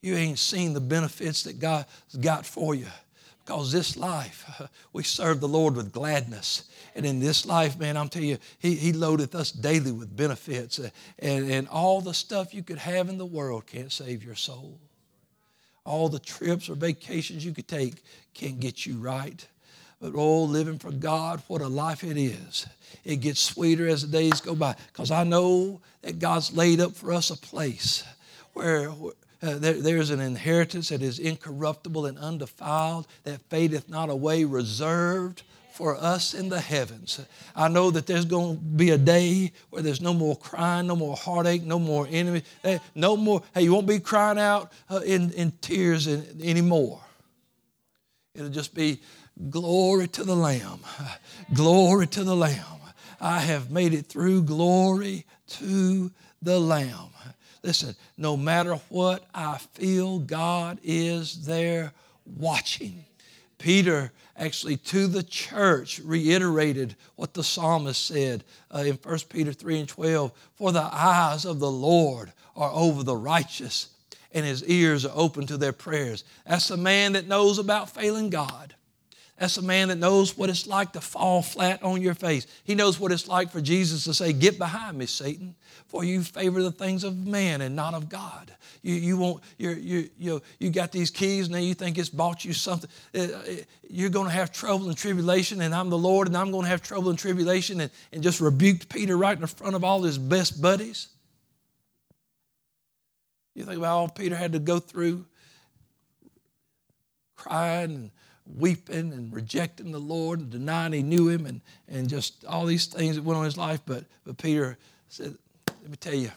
you 0.00 0.14
ain't 0.14 0.38
seen 0.38 0.72
the 0.72 0.80
benefits 0.80 1.42
that 1.42 1.58
God's 1.58 1.86
got 2.20 2.46
for 2.46 2.74
you. 2.74 2.86
Because 3.44 3.72
this 3.72 3.96
life, 3.96 4.68
we 4.92 5.02
serve 5.02 5.40
the 5.40 5.48
Lord 5.48 5.74
with 5.74 5.92
gladness. 5.92 6.64
And 6.94 7.04
in 7.04 7.18
this 7.18 7.46
life, 7.46 7.78
man, 7.78 7.96
I'm 7.96 8.08
telling 8.08 8.28
you, 8.28 8.38
He, 8.58 8.74
he 8.74 8.92
loadeth 8.92 9.34
us 9.34 9.50
daily 9.50 9.90
with 9.90 10.14
benefits. 10.14 10.78
And, 10.78 11.50
and 11.50 11.68
all 11.68 12.00
the 12.00 12.14
stuff 12.14 12.54
you 12.54 12.62
could 12.62 12.78
have 12.78 13.08
in 13.08 13.18
the 13.18 13.26
world 13.26 13.66
can't 13.66 13.90
save 13.90 14.22
your 14.22 14.34
soul. 14.34 14.78
All 15.88 16.08
the 16.08 16.18
trips 16.18 16.68
or 16.68 16.74
vacations 16.74 17.44
you 17.44 17.52
could 17.52 17.66
take 17.66 18.04
can't 18.34 18.60
get 18.60 18.84
you 18.84 18.96
right. 18.98 19.46
But 20.00 20.12
oh, 20.14 20.44
living 20.44 20.78
for 20.78 20.92
God, 20.92 21.42
what 21.48 21.60
a 21.60 21.66
life 21.66 22.04
it 22.04 22.16
is. 22.16 22.66
It 23.04 23.16
gets 23.16 23.40
sweeter 23.40 23.88
as 23.88 24.02
the 24.02 24.08
days 24.08 24.40
go 24.40 24.54
by 24.54 24.76
because 24.92 25.10
I 25.10 25.24
know 25.24 25.80
that 26.02 26.18
God's 26.18 26.54
laid 26.54 26.80
up 26.80 26.94
for 26.94 27.12
us 27.12 27.30
a 27.30 27.36
place 27.36 28.04
where 28.52 28.90
uh, 28.90 29.58
there, 29.58 29.80
there's 29.80 30.10
an 30.10 30.20
inheritance 30.20 30.90
that 30.90 31.02
is 31.02 31.18
incorruptible 31.18 32.06
and 32.06 32.18
undefiled, 32.18 33.06
that 33.24 33.40
fadeth 33.48 33.88
not 33.88 34.10
away, 34.10 34.44
reserved 34.44 35.42
for 35.78 35.94
us 35.94 36.34
in 36.34 36.48
the 36.48 36.60
heavens. 36.60 37.20
I 37.54 37.68
know 37.68 37.92
that 37.92 38.04
there's 38.04 38.24
going 38.24 38.56
to 38.56 38.60
be 38.60 38.90
a 38.90 38.98
day 38.98 39.52
where 39.70 39.80
there's 39.80 40.00
no 40.00 40.12
more 40.12 40.34
crying, 40.34 40.88
no 40.88 40.96
more 40.96 41.14
heartache, 41.14 41.62
no 41.62 41.78
more 41.78 42.04
enemy, 42.10 42.42
no 42.96 43.16
more. 43.16 43.44
Hey, 43.54 43.62
you 43.62 43.72
won't 43.72 43.86
be 43.86 44.00
crying 44.00 44.40
out 44.40 44.72
uh, 44.90 45.02
in, 45.06 45.30
in 45.34 45.52
tears 45.60 46.08
anymore. 46.08 47.00
It'll 48.34 48.50
just 48.50 48.74
be 48.74 49.00
Glory 49.50 50.08
to 50.08 50.24
the 50.24 50.34
Lamb. 50.34 50.80
Glory 51.54 52.08
to 52.08 52.24
the 52.24 52.34
Lamb. 52.34 52.80
I 53.20 53.38
have 53.38 53.70
made 53.70 53.94
it 53.94 54.06
through. 54.06 54.42
Glory 54.42 55.26
to 55.60 56.10
the 56.42 56.58
Lamb. 56.58 57.10
Listen, 57.62 57.94
no 58.16 58.36
matter 58.36 58.74
what 58.88 59.24
I 59.32 59.58
feel, 59.58 60.18
God 60.18 60.80
is 60.82 61.46
there 61.46 61.92
watching. 62.26 63.04
Peter 63.58 64.12
actually 64.36 64.76
to 64.76 65.06
the 65.06 65.22
church 65.22 66.00
reiterated 66.04 66.94
what 67.16 67.34
the 67.34 67.42
psalmist 67.42 68.04
said 68.04 68.44
uh, 68.72 68.78
in 68.78 68.94
1 68.94 69.18
Peter 69.28 69.52
3 69.52 69.80
and 69.80 69.88
12 69.88 70.32
For 70.54 70.72
the 70.72 70.88
eyes 70.92 71.44
of 71.44 71.58
the 71.58 71.70
Lord 71.70 72.32
are 72.56 72.70
over 72.72 73.02
the 73.02 73.16
righteous, 73.16 73.88
and 74.32 74.44
his 74.46 74.64
ears 74.64 75.04
are 75.04 75.12
open 75.14 75.46
to 75.46 75.56
their 75.56 75.72
prayers. 75.72 76.24
That's 76.46 76.70
a 76.70 76.76
man 76.76 77.12
that 77.12 77.28
knows 77.28 77.58
about 77.58 77.90
failing 77.90 78.30
God. 78.30 78.74
That's 79.38 79.56
a 79.56 79.62
man 79.62 79.88
that 79.88 79.98
knows 79.98 80.36
what 80.36 80.50
it's 80.50 80.66
like 80.66 80.92
to 80.92 81.00
fall 81.00 81.42
flat 81.42 81.82
on 81.84 82.02
your 82.02 82.14
face. 82.14 82.46
He 82.64 82.74
knows 82.74 82.98
what 82.98 83.12
it's 83.12 83.28
like 83.28 83.50
for 83.50 83.60
Jesus 83.60 84.04
to 84.04 84.14
say, 84.14 84.32
Get 84.32 84.58
behind 84.58 84.98
me, 84.98 85.06
Satan, 85.06 85.54
for 85.88 86.04
you 86.04 86.22
favor 86.22 86.62
the 86.62 86.70
things 86.70 87.02
of 87.02 87.26
man 87.26 87.60
and 87.62 87.74
not 87.74 87.94
of 87.94 88.08
God. 88.08 88.52
You, 88.82 88.94
you 88.94 89.16
won't, 89.16 89.42
you're, 89.56 89.76
you 89.76 90.08
you 90.18 90.40
you 90.60 90.70
got 90.70 90.92
these 90.92 91.10
keys, 91.10 91.46
and 91.46 91.54
now 91.54 91.60
you 91.60 91.74
think 91.74 91.98
it's 91.98 92.10
bought 92.10 92.44
you 92.44 92.52
something. 92.52 92.88
Uh, 93.14 93.22
uh, 93.22 93.40
you're 93.88 94.10
going 94.10 94.26
to 94.26 94.32
have 94.32 94.52
trouble 94.52 94.88
and 94.88 94.96
tribulation, 94.96 95.60
and 95.62 95.74
I'm 95.74 95.90
the 95.90 95.98
Lord, 95.98 96.28
and 96.28 96.36
I'm 96.36 96.52
going 96.52 96.64
to 96.64 96.68
have 96.68 96.82
trouble 96.82 97.10
and 97.10 97.18
tribulation, 97.18 97.80
and, 97.80 97.90
and 98.12 98.22
just 98.22 98.40
rebuked 98.40 98.88
Peter 98.88 99.16
right 99.16 99.38
in 99.38 99.46
front 99.46 99.74
of 99.74 99.82
all 99.82 100.02
his 100.02 100.18
best 100.18 100.62
buddies. 100.62 101.08
You 103.54 103.64
think 103.64 103.78
about 103.78 103.96
all 103.96 104.08
Peter 104.08 104.36
had 104.36 104.52
to 104.52 104.60
go 104.60 104.78
through, 104.78 105.24
crying 107.34 107.94
and 107.94 108.10
weeping 108.56 109.12
and 109.12 109.32
rejecting 109.34 109.90
the 109.92 109.98
Lord 109.98 110.40
and 110.40 110.50
denying 110.50 110.92
he 110.92 111.02
knew 111.02 111.28
him 111.28 111.46
and, 111.46 111.60
and 111.88 112.08
just 112.08 112.44
all 112.44 112.64
these 112.64 112.86
things 112.86 113.16
that 113.16 113.24
went 113.24 113.36
on 113.36 113.42
in 113.42 113.46
his 113.46 113.56
life. 113.56 113.80
But, 113.84 114.04
but 114.24 114.38
Peter 114.38 114.78
said, 115.08 115.36
Let 115.88 115.92
me 115.92 115.96
tell 115.96 116.20
you, 116.20 116.30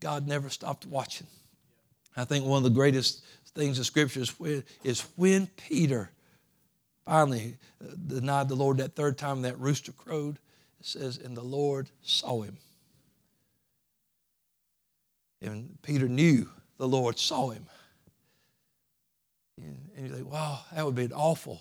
God 0.00 0.26
never 0.26 0.48
stopped 0.48 0.86
watching. 0.86 1.26
I 2.16 2.24
think 2.24 2.46
one 2.46 2.56
of 2.56 2.62
the 2.64 2.70
greatest 2.70 3.22
things 3.54 3.76
in 3.76 3.84
Scripture 3.84 4.20
is 4.20 4.40
when, 4.40 4.64
is 4.82 5.02
when 5.16 5.48
Peter 5.48 6.10
finally 7.04 7.58
uh, 7.84 7.92
denied 8.06 8.48
the 8.48 8.54
Lord 8.54 8.78
that 8.78 8.96
third 8.96 9.18
time 9.18 9.42
that 9.42 9.58
rooster 9.58 9.92
crowed. 9.92 10.38
It 10.80 10.86
says, 10.86 11.18
And 11.18 11.36
the 11.36 11.42
Lord 11.42 11.90
saw 12.00 12.40
him. 12.40 12.56
And 15.42 15.76
Peter 15.82 16.08
knew 16.08 16.48
the 16.78 16.88
Lord 16.88 17.18
saw 17.18 17.50
him. 17.50 17.66
And 19.58 20.08
you 20.08 20.08
think, 20.08 20.32
wow, 20.32 20.60
that 20.72 20.86
would 20.86 20.94
be 20.94 21.10
awful. 21.12 21.60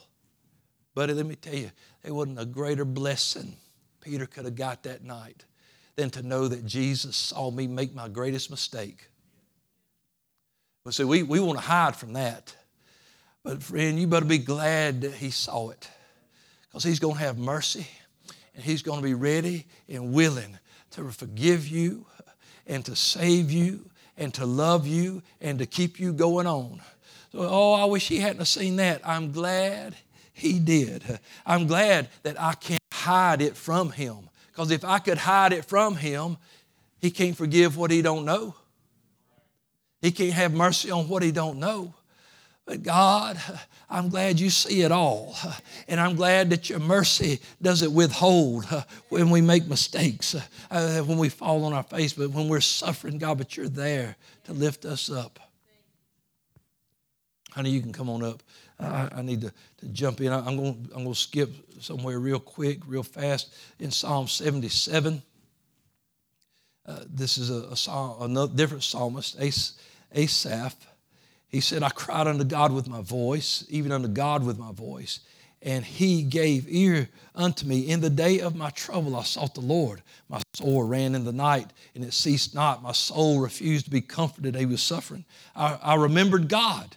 Buddy, 0.95 1.11
let 1.11 1.25
me 1.25 1.35
tell 1.35 1.53
you, 1.53 1.71
it 2.01 2.15
wasn't 2.15 2.39
a 2.39 2.45
greater 2.45 2.85
blessing 2.85 3.57
Peter 3.99 4.25
could 4.25 4.45
have 4.45 4.55
got 4.55 4.83
that 4.83 5.03
night 5.03 5.43
than 5.99 6.09
to 6.11 6.23
know 6.23 6.47
that 6.47 6.65
Jesus 6.65 7.17
saw 7.17 7.51
me 7.51 7.67
make 7.67 7.93
my 7.93 8.07
greatest 8.07 8.49
mistake. 8.49 9.09
But 10.85 10.93
see, 10.93 11.03
we, 11.03 11.23
we 11.23 11.41
want 11.41 11.59
to 11.59 11.65
hide 11.65 11.93
from 11.93 12.13
that. 12.13 12.55
But 13.43 13.61
friend, 13.61 13.99
you 13.99 14.07
better 14.07 14.25
be 14.25 14.37
glad 14.37 15.01
that 15.01 15.13
he 15.13 15.29
saw 15.29 15.71
it. 15.71 15.89
Because 16.67 16.85
he's 16.85 16.99
going 16.99 17.15
to 17.15 17.19
have 17.19 17.37
mercy 17.37 17.85
and 18.55 18.63
he's 18.63 18.81
going 18.81 18.99
to 18.99 19.03
be 19.03 19.13
ready 19.13 19.65
and 19.89 20.13
willing 20.13 20.57
to 20.91 21.11
forgive 21.11 21.67
you 21.67 22.05
and 22.65 22.85
to 22.85 22.95
save 22.95 23.51
you 23.51 23.89
and 24.17 24.33
to 24.35 24.45
love 24.45 24.87
you 24.87 25.21
and 25.41 25.59
to 25.59 25.65
keep 25.65 25.99
you 25.99 26.13
going 26.13 26.47
on. 26.47 26.79
So, 27.33 27.39
oh, 27.39 27.73
I 27.73 27.83
wish 27.85 28.07
he 28.07 28.19
hadn't 28.19 28.45
seen 28.45 28.77
that. 28.77 29.01
I'm 29.05 29.33
glad 29.33 29.97
he 30.31 30.59
did. 30.59 31.19
I'm 31.45 31.67
glad 31.67 32.07
that 32.23 32.39
I 32.39 32.53
can't 32.53 32.79
hide 32.93 33.41
it 33.41 33.57
from 33.57 33.89
him. 33.91 34.28
Because 34.59 34.71
if 34.71 34.83
I 34.83 34.99
could 34.99 35.17
hide 35.17 35.53
it 35.53 35.63
from 35.63 35.95
him, 35.95 36.35
he 36.99 37.11
can't 37.11 37.37
forgive 37.37 37.77
what 37.77 37.91
he 37.91 38.01
don't 38.01 38.25
know. 38.25 38.55
He 40.01 40.11
can't 40.11 40.33
have 40.33 40.53
mercy 40.53 40.91
on 40.91 41.07
what 41.07 41.23
he 41.23 41.31
don't 41.31 41.59
know. 41.59 41.93
But 42.65 42.83
God, 42.83 43.39
I'm 43.89 44.09
glad 44.09 44.37
you 44.37 44.49
see 44.49 44.81
it 44.81 44.91
all. 44.91 45.33
And 45.87 45.97
I'm 45.97 46.17
glad 46.17 46.49
that 46.49 46.69
your 46.69 46.79
mercy 46.79 47.39
doesn't 47.61 47.93
withhold 47.93 48.65
when 49.07 49.29
we 49.29 49.39
make 49.39 49.65
mistakes, 49.65 50.35
uh, 50.69 50.99
when 51.03 51.17
we 51.17 51.29
fall 51.29 51.63
on 51.63 51.71
our 51.71 51.83
face, 51.83 52.11
but 52.11 52.31
when 52.31 52.49
we're 52.49 52.59
suffering, 52.59 53.17
God, 53.17 53.37
but 53.37 53.55
you're 53.55 53.69
there 53.69 54.17
to 54.43 54.51
lift 54.51 54.83
us 54.83 55.09
up. 55.09 55.39
Honey, 57.51 57.69
you 57.69 57.79
can 57.79 57.93
come 57.93 58.09
on 58.09 58.25
up. 58.25 58.43
I, 58.79 59.09
I 59.17 59.21
need 59.21 59.41
to, 59.41 59.51
to 59.77 59.87
jump 59.87 60.21
in. 60.21 60.31
I'm 60.31 60.55
going, 60.55 60.89
I'm 60.95 61.03
going 61.03 61.13
to 61.13 61.19
skip 61.19 61.49
somewhere 61.81 62.19
real 62.19 62.39
quick, 62.39 62.79
real 62.87 63.03
fast 63.03 63.53
in 63.79 63.91
Psalm 63.91 64.27
77. 64.27 65.21
Uh, 66.85 66.99
this 67.07 67.37
is 67.37 67.49
a, 67.49 67.67
a 67.69 67.75
psalm, 67.75 68.21
another 68.21 68.53
different 68.55 68.83
psalmist, 68.83 69.37
Asaph. 70.11 70.75
He 71.47 71.61
said, 71.61 71.83
I 71.83 71.89
cried 71.89 72.27
unto 72.27 72.43
God 72.43 72.71
with 72.71 72.87
my 72.87 73.01
voice, 73.01 73.65
even 73.69 73.91
unto 73.91 74.07
God 74.07 74.45
with 74.45 74.57
my 74.57 74.71
voice. 74.71 75.19
And 75.61 75.83
he 75.83 76.23
gave 76.23 76.65
ear 76.69 77.09
unto 77.35 77.65
me. 77.65 77.89
In 77.89 77.99
the 77.99 78.09
day 78.09 78.39
of 78.39 78.55
my 78.55 78.69
trouble, 78.69 79.15
I 79.15 79.23
sought 79.23 79.55
the 79.55 79.61
Lord. 79.61 80.01
My 80.29 80.41
soul 80.53 80.83
ran 80.83 81.15
in 81.15 81.25
the 81.25 81.33
night, 81.33 81.67
and 81.95 82.03
it 82.03 82.13
ceased 82.13 82.55
not. 82.55 82.81
My 82.81 82.93
soul 82.93 83.41
refused 83.41 83.85
to 83.85 83.91
be 83.91 83.99
comforted. 83.99 84.55
He 84.55 84.65
was 84.65 84.81
suffering. 84.81 85.25
I, 85.55 85.77
I 85.81 85.95
remembered 85.95 86.47
God. 86.47 86.95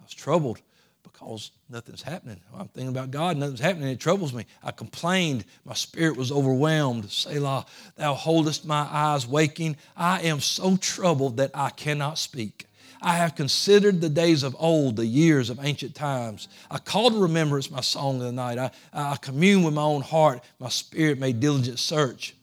I 0.00 0.02
was 0.02 0.14
troubled 0.14 0.60
because 1.02 1.50
nothing's 1.68 2.02
happening. 2.02 2.40
I'm 2.56 2.68
thinking 2.68 2.88
about 2.88 3.10
God, 3.10 3.36
nothing's 3.36 3.60
happening. 3.60 3.88
It 3.88 4.00
troubles 4.00 4.32
me. 4.32 4.46
I 4.62 4.70
complained. 4.70 5.44
My 5.64 5.74
spirit 5.74 6.16
was 6.16 6.32
overwhelmed. 6.32 7.10
Selah, 7.10 7.66
thou 7.96 8.14
holdest 8.14 8.64
my 8.64 8.86
eyes 8.90 9.26
waking. 9.26 9.76
I 9.96 10.22
am 10.22 10.40
so 10.40 10.76
troubled 10.76 11.36
that 11.38 11.50
I 11.54 11.70
cannot 11.70 12.18
speak. 12.18 12.66
I 13.02 13.16
have 13.16 13.34
considered 13.34 14.00
the 14.00 14.08
days 14.08 14.44
of 14.44 14.54
old, 14.58 14.96
the 14.96 15.06
years 15.06 15.50
of 15.50 15.58
ancient 15.62 15.94
times. 15.94 16.46
I 16.70 16.78
call 16.78 17.10
to 17.10 17.18
remembrance 17.18 17.68
my 17.68 17.80
song 17.80 18.16
of 18.16 18.22
the 18.22 18.32
night. 18.32 18.58
I, 18.58 18.70
I 18.92 19.16
commune 19.16 19.64
with 19.64 19.74
my 19.74 19.82
own 19.82 20.02
heart. 20.02 20.42
My 20.60 20.68
spirit 20.68 21.18
made 21.18 21.40
diligent 21.40 21.80
search. 21.80 22.36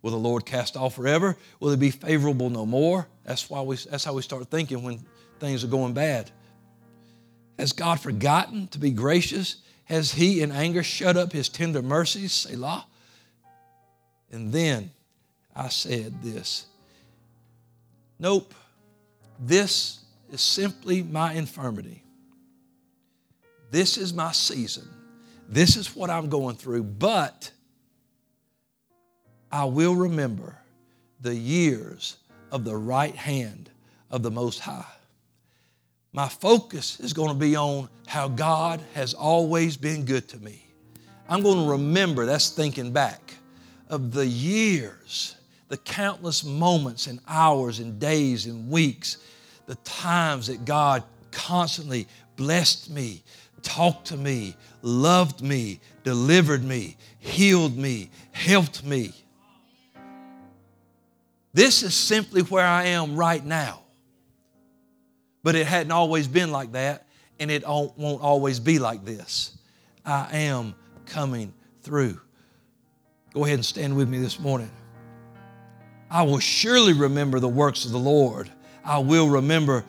Will 0.00 0.12
the 0.12 0.16
Lord 0.16 0.46
cast 0.46 0.76
off 0.76 0.94
forever? 0.94 1.36
Will 1.60 1.70
it 1.70 1.80
be 1.80 1.90
favorable 1.90 2.48
no 2.48 2.64
more? 2.64 3.06
That's 3.24 3.50
why 3.50 3.60
we, 3.60 3.76
that's 3.76 4.04
how 4.04 4.14
we 4.14 4.22
start 4.22 4.48
thinking 4.50 4.82
when 4.82 5.04
things 5.40 5.62
are 5.62 5.68
going 5.68 5.92
bad. 5.92 6.30
Has 7.58 7.72
God 7.72 8.00
forgotten 8.00 8.68
to 8.68 8.78
be 8.78 8.90
gracious? 8.90 9.56
Has 9.84 10.12
He 10.12 10.42
in 10.42 10.52
anger 10.52 10.82
shut 10.82 11.16
up 11.16 11.32
His 11.32 11.48
tender 11.48 11.82
mercies? 11.82 12.32
Selah. 12.32 12.86
And 14.30 14.52
then 14.52 14.90
I 15.54 15.68
said 15.68 16.22
this 16.22 16.66
Nope. 18.18 18.54
This 19.40 20.00
is 20.32 20.40
simply 20.40 21.02
my 21.02 21.32
infirmity. 21.32 22.02
This 23.70 23.96
is 23.96 24.12
my 24.12 24.32
season. 24.32 24.88
This 25.48 25.76
is 25.76 25.94
what 25.94 26.10
I'm 26.10 26.28
going 26.28 26.56
through. 26.56 26.82
But 26.82 27.50
I 29.50 29.64
will 29.64 29.94
remember 29.94 30.58
the 31.20 31.34
years 31.34 32.16
of 32.50 32.64
the 32.64 32.76
right 32.76 33.14
hand 33.14 33.70
of 34.10 34.22
the 34.22 34.30
Most 34.30 34.60
High. 34.60 34.84
My 36.12 36.28
focus 36.28 37.00
is 37.00 37.12
going 37.12 37.28
to 37.28 37.34
be 37.34 37.56
on 37.56 37.88
how 38.06 38.28
God 38.28 38.80
has 38.94 39.14
always 39.14 39.76
been 39.76 40.04
good 40.04 40.28
to 40.28 40.38
me. 40.38 40.64
I'm 41.28 41.42
going 41.42 41.64
to 41.64 41.70
remember, 41.70 42.24
that's 42.26 42.50
thinking 42.50 42.92
back, 42.92 43.34
of 43.88 44.12
the 44.12 44.26
years 44.26 45.36
the 45.68 45.76
countless 45.76 46.44
moments 46.44 47.06
and 47.06 47.20
hours 47.28 47.78
and 47.78 48.00
days 48.00 48.46
and 48.46 48.70
weeks, 48.70 49.18
the 49.66 49.74
times 49.76 50.46
that 50.46 50.64
God 50.64 51.04
constantly 51.30 52.08
blessed 52.36 52.90
me, 52.90 53.22
talked 53.62 54.06
to 54.06 54.16
me, 54.16 54.56
loved 54.82 55.42
me, 55.42 55.80
delivered 56.04 56.64
me, 56.64 56.96
healed 57.18 57.76
me, 57.76 58.10
helped 58.32 58.82
me. 58.84 59.12
This 61.52 61.82
is 61.82 61.94
simply 61.94 62.42
where 62.42 62.66
I 62.66 62.84
am 62.84 63.16
right 63.16 63.44
now. 63.44 63.82
But 65.42 65.54
it 65.54 65.66
hadn't 65.66 65.92
always 65.92 66.26
been 66.28 66.50
like 66.50 66.72
that, 66.72 67.06
and 67.38 67.50
it 67.50 67.66
won't 67.66 68.22
always 68.22 68.60
be 68.60 68.78
like 68.78 69.04
this. 69.04 69.56
I 70.04 70.28
am 70.32 70.74
coming 71.06 71.52
through. 71.82 72.20
Go 73.32 73.44
ahead 73.44 73.56
and 73.56 73.64
stand 73.64 73.96
with 73.96 74.08
me 74.08 74.18
this 74.18 74.40
morning. 74.40 74.70
I 76.10 76.22
will 76.22 76.38
surely 76.38 76.92
remember 76.92 77.38
the 77.38 77.48
works 77.48 77.84
of 77.84 77.92
the 77.92 77.98
Lord. 77.98 78.50
I 78.84 78.98
will 78.98 79.28
remember 79.28 79.84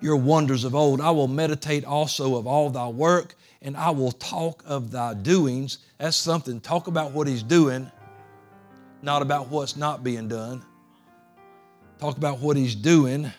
your 0.00 0.16
wonders 0.16 0.64
of 0.64 0.74
old. 0.74 1.00
I 1.00 1.10
will 1.10 1.28
meditate 1.28 1.84
also 1.84 2.36
of 2.36 2.46
all 2.46 2.70
thy 2.70 2.88
work, 2.88 3.34
and 3.62 3.76
I 3.76 3.90
will 3.90 4.12
talk 4.12 4.62
of 4.66 4.90
thy 4.92 5.14
doings. 5.14 5.78
That's 5.98 6.16
something. 6.16 6.60
Talk 6.60 6.86
about 6.86 7.12
what 7.12 7.26
he's 7.26 7.42
doing, 7.42 7.90
not 9.02 9.22
about 9.22 9.48
what's 9.48 9.76
not 9.76 10.04
being 10.04 10.28
done. 10.28 10.64
Talk 11.98 12.16
about 12.16 12.38
what 12.38 12.56
he's 12.56 12.74
doing. 12.74 13.32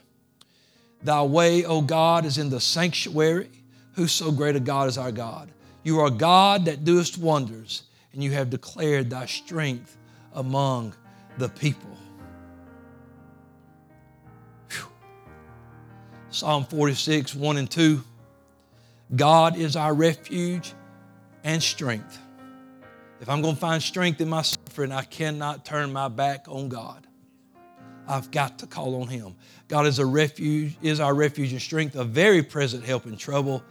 Thy 1.07 1.21
way, 1.21 1.63
O 1.63 1.79
God, 1.79 2.25
is 2.25 2.37
in 2.37 2.49
the 2.49 2.59
sanctuary. 2.59 3.49
Who 3.93 4.07
so 4.07 4.29
great 4.29 4.57
a 4.57 4.59
God 4.59 4.89
is 4.89 4.97
our 4.97 5.13
God? 5.13 5.49
You 5.83 6.01
are 6.01 6.09
God 6.09 6.65
that 6.65 6.83
doest 6.83 7.17
wonders, 7.17 7.83
and 8.11 8.21
you 8.21 8.31
have 8.31 8.49
declared 8.49 9.09
thy 9.09 9.25
strength 9.25 9.95
among 10.33 10.93
the 11.37 11.47
people. 11.47 11.97
Psalm 16.29 16.65
46, 16.65 17.33
1 17.35 17.55
and 17.55 17.71
2. 17.71 18.03
God 19.15 19.55
is 19.55 19.77
our 19.77 19.93
refuge 19.93 20.73
and 21.45 21.63
strength. 21.63 22.19
If 23.21 23.29
I'm 23.29 23.41
going 23.41 23.55
to 23.55 23.61
find 23.61 23.81
strength 23.81 24.19
in 24.19 24.27
my 24.27 24.41
suffering, 24.41 24.91
I 24.91 25.03
cannot 25.03 25.63
turn 25.63 25.93
my 25.93 26.09
back 26.09 26.47
on 26.49 26.67
God. 26.67 27.06
I've 28.07 28.31
got 28.31 28.59
to 28.59 28.67
call 28.67 29.01
on 29.01 29.07
Him. 29.07 29.35
God 29.67 29.85
is 29.85 29.99
a 29.99 30.05
refuge, 30.05 30.75
is 30.81 30.99
our 30.99 31.13
refuge 31.13 31.51
and 31.51 31.61
strength, 31.61 31.95
a 31.95 32.03
very 32.03 32.41
present 32.41 32.83
help 32.83 33.05
in 33.05 33.17
trouble. 33.17 33.63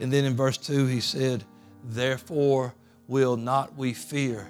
And 0.00 0.12
then 0.12 0.24
in 0.24 0.34
verse 0.34 0.56
2, 0.56 0.86
he 0.86 1.00
said, 1.00 1.44
Therefore 1.84 2.74
will 3.06 3.36
not 3.36 3.76
we 3.76 3.92
fear, 3.92 4.48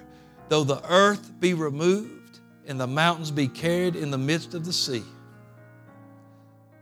though 0.49 0.63
the 0.63 0.81
earth 0.89 1.31
be 1.39 1.53
removed 1.53 2.39
and 2.67 2.79
the 2.79 2.87
mountains 2.87 3.31
be 3.31 3.47
carried 3.47 3.95
in 3.95 4.11
the 4.11 4.17
midst 4.17 4.53
of 4.53 4.65
the 4.65 4.73
sea. 4.73 5.03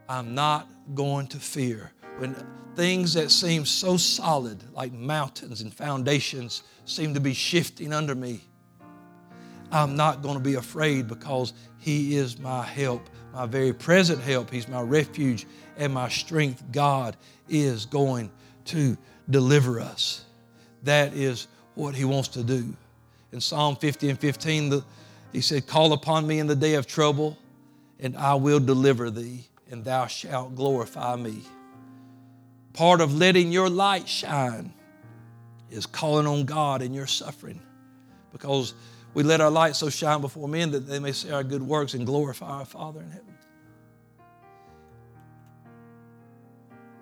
I'm 0.07 0.35
not 0.35 0.67
going 0.93 1.27
to 1.27 1.37
fear. 1.37 1.91
When 2.17 2.35
things 2.75 3.13
that 3.13 3.31
seem 3.31 3.65
so 3.65 3.97
solid, 3.97 4.63
like 4.73 4.91
mountains 4.91 5.61
and 5.61 5.73
foundations, 5.73 6.63
seem 6.85 7.13
to 7.13 7.19
be 7.19 7.33
shifting 7.33 7.93
under 7.93 8.15
me, 8.15 8.41
I'm 9.72 9.95
not 9.95 10.22
going 10.22 10.36
to 10.36 10.43
be 10.43 10.55
afraid 10.55 11.07
because 11.07 11.53
He 11.78 12.15
is 12.15 12.39
my 12.39 12.63
help, 12.63 13.09
my 13.34 13.45
very 13.45 13.74
present 13.74 14.22
help. 14.22 14.49
He's 14.49 14.67
my 14.67 14.82
refuge 14.82 15.45
and 15.78 15.93
my 15.93 16.09
strength. 16.09 16.63
God 16.72 17.15
is 17.47 17.86
going 17.86 18.32
to 18.65 18.97
deliver 19.30 19.80
us. 19.80 20.26
That 20.84 21.13
is 21.13 21.47
what 21.76 21.95
He 21.95 22.05
wants 22.05 22.30
to 22.30 22.43
do. 22.43 22.76
In 23.32 23.41
Psalm 23.41 23.76
50 23.76 24.09
and 24.09 24.20
15, 24.20 24.70
the, 24.70 24.84
He 25.32 25.41
said, 25.41 25.67
Call 25.67 25.93
upon 25.93 26.26
me 26.26 26.39
in 26.39 26.47
the 26.47 26.55
day 26.55 26.76
of 26.76 26.88
trouble, 26.88 27.38
and 27.99 28.17
I 28.17 28.36
will 28.36 28.59
deliver 28.59 29.09
thee 29.11 29.45
and 29.72 29.84
thou 29.84 30.07
shalt 30.07 30.55
glorify 30.55 31.15
me. 31.15 31.43
Part 32.74 33.01
of 33.01 33.13
letting 33.15 33.51
your 33.51 33.70
light 33.70 34.07
shine 34.07 34.74
is 35.70 35.86
calling 35.86 36.28
on 36.28 36.45
God 36.45 36.82
in 36.82 36.93
your 36.93 37.07
suffering 37.07 37.61
because 38.32 38.74
we 39.14 39.24
let 39.24 39.41
our 39.41 39.49
light 39.49 39.76
so 39.76 39.89
shine 39.89 40.22
before 40.22 40.47
men 40.47 40.72
that 40.72 40.88
they 40.88 40.99
may 40.99 41.12
see 41.12 41.32
our 41.32 41.43
good 41.43 41.64
works 41.64 41.93
and 41.93 42.05
glorify 42.05 42.60
our 42.60 42.66
Father 42.66 43.01
in 43.01 43.10
heaven. 43.10 43.26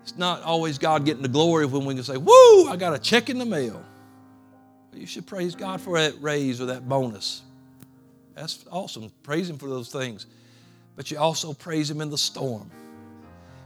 It's 0.02 0.16
not 0.16 0.42
always 0.42 0.78
God 0.78 1.04
getting 1.04 1.22
the 1.22 1.28
glory 1.28 1.66
when 1.66 1.84
we 1.84 1.94
can 1.94 2.02
say, 2.02 2.16
Woo, 2.16 2.68
I 2.68 2.76
got 2.78 2.94
a 2.94 2.98
check 2.98 3.28
in 3.28 3.38
the 3.38 3.44
mail. 3.44 3.84
You 4.94 5.06
should 5.06 5.26
praise 5.26 5.54
God 5.54 5.80
for 5.80 5.98
that 5.98 6.14
raise 6.20 6.60
or 6.60 6.66
that 6.66 6.88
bonus. 6.88 7.42
That's 8.34 8.64
awesome. 8.70 9.12
Praise 9.22 9.50
Him 9.50 9.58
for 9.58 9.68
those 9.68 9.90
things 9.90 10.26
but 10.98 11.12
you 11.12 11.16
also 11.16 11.52
praise 11.52 11.88
Him 11.88 12.00
in 12.00 12.10
the 12.10 12.18
storm. 12.18 12.68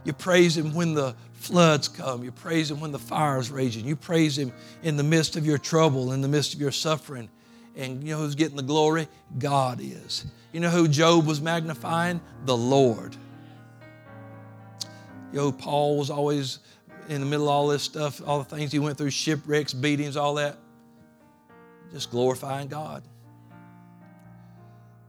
You 0.03 0.13
praise 0.13 0.55
Him 0.55 0.75
when 0.75 0.93
the 0.93 1.15
floods 1.31 1.87
come. 1.87 2.23
You 2.23 2.31
praise 2.31 2.69
Him 2.69 2.79
when 2.79 2.91
the 2.91 2.99
fire 2.99 3.39
is 3.39 3.49
raging. 3.49 3.87
You 3.87 3.95
praise 3.95 4.37
Him 4.37 4.53
in 4.83 4.97
the 4.97 5.03
midst 5.03 5.35
of 5.35 5.43
your 5.43 5.57
trouble, 5.57 6.11
in 6.11 6.21
the 6.21 6.27
midst 6.27 6.53
of 6.53 6.61
your 6.61 6.71
suffering. 6.71 7.27
And 7.75 8.03
you 8.03 8.13
know 8.13 8.19
who's 8.19 8.35
getting 8.35 8.55
the 8.55 8.63
glory? 8.63 9.07
God 9.37 9.79
is. 9.81 10.25
You 10.51 10.59
know 10.59 10.69
who 10.69 10.87
Job 10.87 11.25
was 11.25 11.41
magnifying? 11.41 12.21
The 12.45 12.55
Lord. 12.55 13.15
You 15.31 15.39
know, 15.39 15.51
Paul 15.51 15.97
was 15.97 16.11
always 16.11 16.59
in 17.09 17.19
the 17.19 17.25
middle 17.25 17.47
of 17.47 17.51
all 17.51 17.67
this 17.67 17.81
stuff, 17.81 18.21
all 18.25 18.39
the 18.39 18.55
things 18.55 18.71
he 18.71 18.79
went 18.79 18.97
through, 18.97 19.09
shipwrecks, 19.09 19.73
beatings, 19.73 20.15
all 20.15 20.35
that. 20.35 20.57
Just 21.91 22.11
glorifying 22.11 22.67
God. 22.67 23.03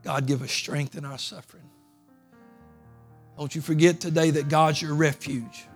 God 0.02 0.26
give 0.26 0.42
us 0.42 0.50
strength 0.50 0.96
in 0.96 1.04
our 1.04 1.18
suffering. 1.18 1.68
Don't 3.38 3.54
you 3.54 3.60
forget 3.60 4.00
today 4.00 4.30
that 4.30 4.48
God's 4.48 4.80
your 4.80 4.94
refuge. 4.94 5.66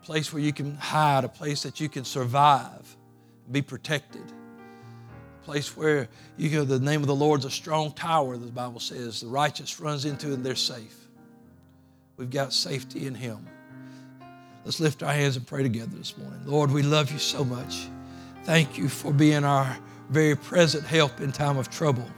a 0.00 0.04
place 0.04 0.32
where 0.32 0.42
you 0.42 0.52
can 0.52 0.74
hide, 0.76 1.24
a 1.24 1.28
place 1.28 1.62
that 1.62 1.80
you 1.80 1.88
can 1.88 2.04
survive, 2.04 2.96
be 3.50 3.62
protected. 3.62 4.22
Place 5.50 5.76
where 5.76 6.08
you 6.36 6.48
go, 6.48 6.62
the 6.62 6.78
name 6.78 7.00
of 7.00 7.08
the 7.08 7.14
Lord's 7.16 7.44
a 7.44 7.50
strong 7.50 7.90
tower, 7.90 8.36
the 8.36 8.46
Bible 8.52 8.78
says. 8.78 9.22
The 9.22 9.26
righteous 9.26 9.80
runs 9.80 10.04
into 10.04 10.32
and 10.32 10.46
they're 10.46 10.54
safe. 10.54 10.94
We've 12.16 12.30
got 12.30 12.52
safety 12.52 13.08
in 13.08 13.16
Him. 13.16 13.44
Let's 14.64 14.78
lift 14.78 15.02
our 15.02 15.12
hands 15.12 15.36
and 15.36 15.44
pray 15.44 15.64
together 15.64 15.96
this 15.96 16.16
morning. 16.16 16.38
Lord, 16.46 16.70
we 16.70 16.84
love 16.84 17.10
you 17.10 17.18
so 17.18 17.44
much. 17.44 17.88
Thank 18.44 18.78
you 18.78 18.88
for 18.88 19.12
being 19.12 19.42
our 19.42 19.76
very 20.08 20.36
present 20.36 20.84
help 20.84 21.20
in 21.20 21.32
time 21.32 21.58
of 21.58 21.68
trouble. 21.68 22.08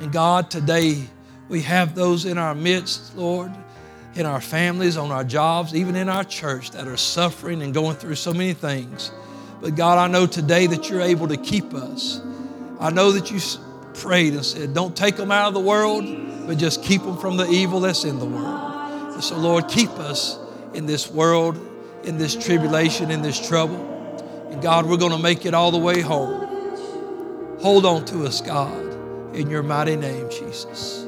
And 0.00 0.10
God, 0.10 0.50
today 0.50 1.04
we 1.50 1.60
have 1.60 1.94
those 1.94 2.24
in 2.24 2.38
our 2.38 2.54
midst, 2.54 3.14
Lord, 3.14 3.52
in 4.14 4.24
our 4.24 4.40
families, 4.40 4.96
on 4.96 5.10
our 5.10 5.24
jobs, 5.24 5.74
even 5.74 5.94
in 5.94 6.08
our 6.08 6.24
church 6.24 6.70
that 6.70 6.88
are 6.88 6.96
suffering 6.96 7.60
and 7.60 7.74
going 7.74 7.96
through 7.96 8.14
so 8.14 8.32
many 8.32 8.54
things. 8.54 9.12
But 9.60 9.74
God, 9.76 9.98
I 9.98 10.10
know 10.10 10.26
today 10.26 10.66
that 10.68 10.88
you're 10.88 11.02
able 11.02 11.28
to 11.28 11.36
keep 11.36 11.74
us. 11.74 12.22
I 12.82 12.90
know 12.90 13.12
that 13.12 13.30
you 13.30 13.38
prayed 13.94 14.34
and 14.34 14.44
said, 14.44 14.74
Don't 14.74 14.96
take 14.96 15.14
them 15.14 15.30
out 15.30 15.46
of 15.46 15.54
the 15.54 15.60
world, 15.60 16.04
but 16.48 16.58
just 16.58 16.82
keep 16.82 17.00
them 17.02 17.16
from 17.16 17.36
the 17.36 17.48
evil 17.48 17.78
that's 17.78 18.02
in 18.02 18.18
the 18.18 18.26
world. 18.26 19.14
And 19.14 19.22
so, 19.22 19.38
Lord, 19.38 19.68
keep 19.68 19.90
us 19.90 20.36
in 20.74 20.86
this 20.86 21.08
world, 21.08 21.56
in 22.02 22.18
this 22.18 22.34
tribulation, 22.34 23.12
in 23.12 23.22
this 23.22 23.46
trouble. 23.46 23.76
And 24.50 24.60
God, 24.60 24.86
we're 24.86 24.96
going 24.96 25.12
to 25.12 25.18
make 25.18 25.46
it 25.46 25.54
all 25.54 25.70
the 25.70 25.78
way 25.78 26.00
home. 26.00 26.40
Hold 27.60 27.86
on 27.86 28.04
to 28.06 28.26
us, 28.26 28.40
God, 28.40 28.92
in 29.32 29.48
your 29.48 29.62
mighty 29.62 29.94
name, 29.94 30.28
Jesus. 30.28 31.06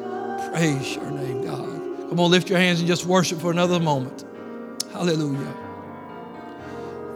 Praise 0.52 0.94
your 0.94 1.10
name, 1.10 1.42
God. 1.42 2.08
Come 2.08 2.20
on, 2.20 2.30
lift 2.30 2.48
your 2.48 2.60
hands 2.60 2.78
and 2.78 2.86
just 2.86 3.04
worship 3.04 3.40
for 3.40 3.50
another 3.50 3.80
moment. 3.80 4.24
Hallelujah. 4.92 5.54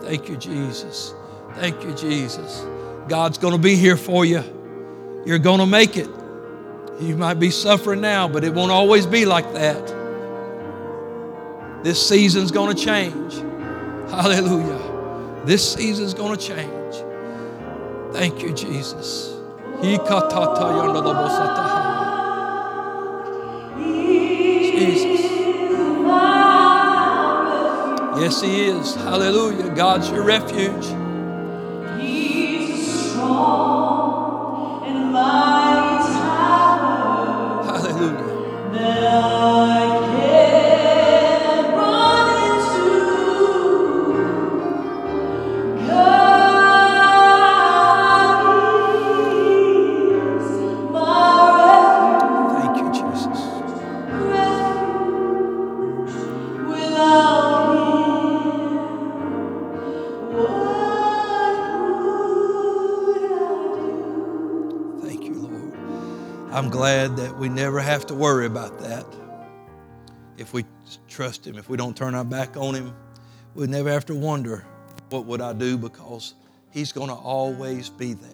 Thank 0.00 0.28
you, 0.28 0.36
Jesus. 0.36 1.14
Thank 1.54 1.84
you, 1.84 1.94
Jesus. 1.94 2.64
God's 3.08 3.38
going 3.38 3.54
to 3.54 3.58
be 3.58 3.74
here 3.76 3.96
for 3.96 4.24
you. 4.24 4.42
You're 5.24 5.38
going 5.38 5.60
to 5.60 5.66
make 5.66 5.96
it. 5.96 6.08
You 7.00 7.16
might 7.16 7.34
be 7.34 7.50
suffering 7.50 8.00
now, 8.00 8.28
but 8.28 8.44
it 8.44 8.52
won't 8.52 8.72
always 8.72 9.06
be 9.06 9.24
like 9.24 9.52
that. 9.54 9.94
This 11.84 12.06
season's 12.06 12.50
going 12.50 12.76
to 12.76 12.82
change. 12.82 13.34
Hallelujah. 14.10 15.44
This 15.44 15.74
season's 15.74 16.12
going 16.12 16.36
to 16.36 16.44
change. 16.44 16.94
Thank 18.12 18.42
you, 18.42 18.52
Jesus. 18.52 19.34
Jesus. 24.66 25.32
Yes, 28.20 28.42
He 28.42 28.66
is. 28.66 28.94
Hallelujah. 28.96 29.74
God's 29.74 30.10
your 30.10 30.24
refuge. 30.24 30.97
Glad 39.18 39.67
to 68.08 68.14
worry 68.14 68.46
about 68.46 68.78
that. 68.80 69.06
If 70.36 70.52
we 70.52 70.64
trust 71.08 71.46
Him, 71.46 71.58
if 71.58 71.68
we 71.68 71.76
don't 71.76 71.96
turn 71.96 72.14
our 72.14 72.24
back 72.24 72.56
on 72.56 72.74
Him, 72.74 72.94
we 73.54 73.66
never 73.66 73.90
have 73.90 74.06
to 74.06 74.14
wonder, 74.14 74.64
what 75.10 75.24
would 75.26 75.40
I 75.40 75.52
do? 75.52 75.76
Because 75.76 76.34
He's 76.70 76.92
going 76.92 77.08
to 77.08 77.14
always 77.14 77.88
be 77.88 78.14
there. 78.14 78.30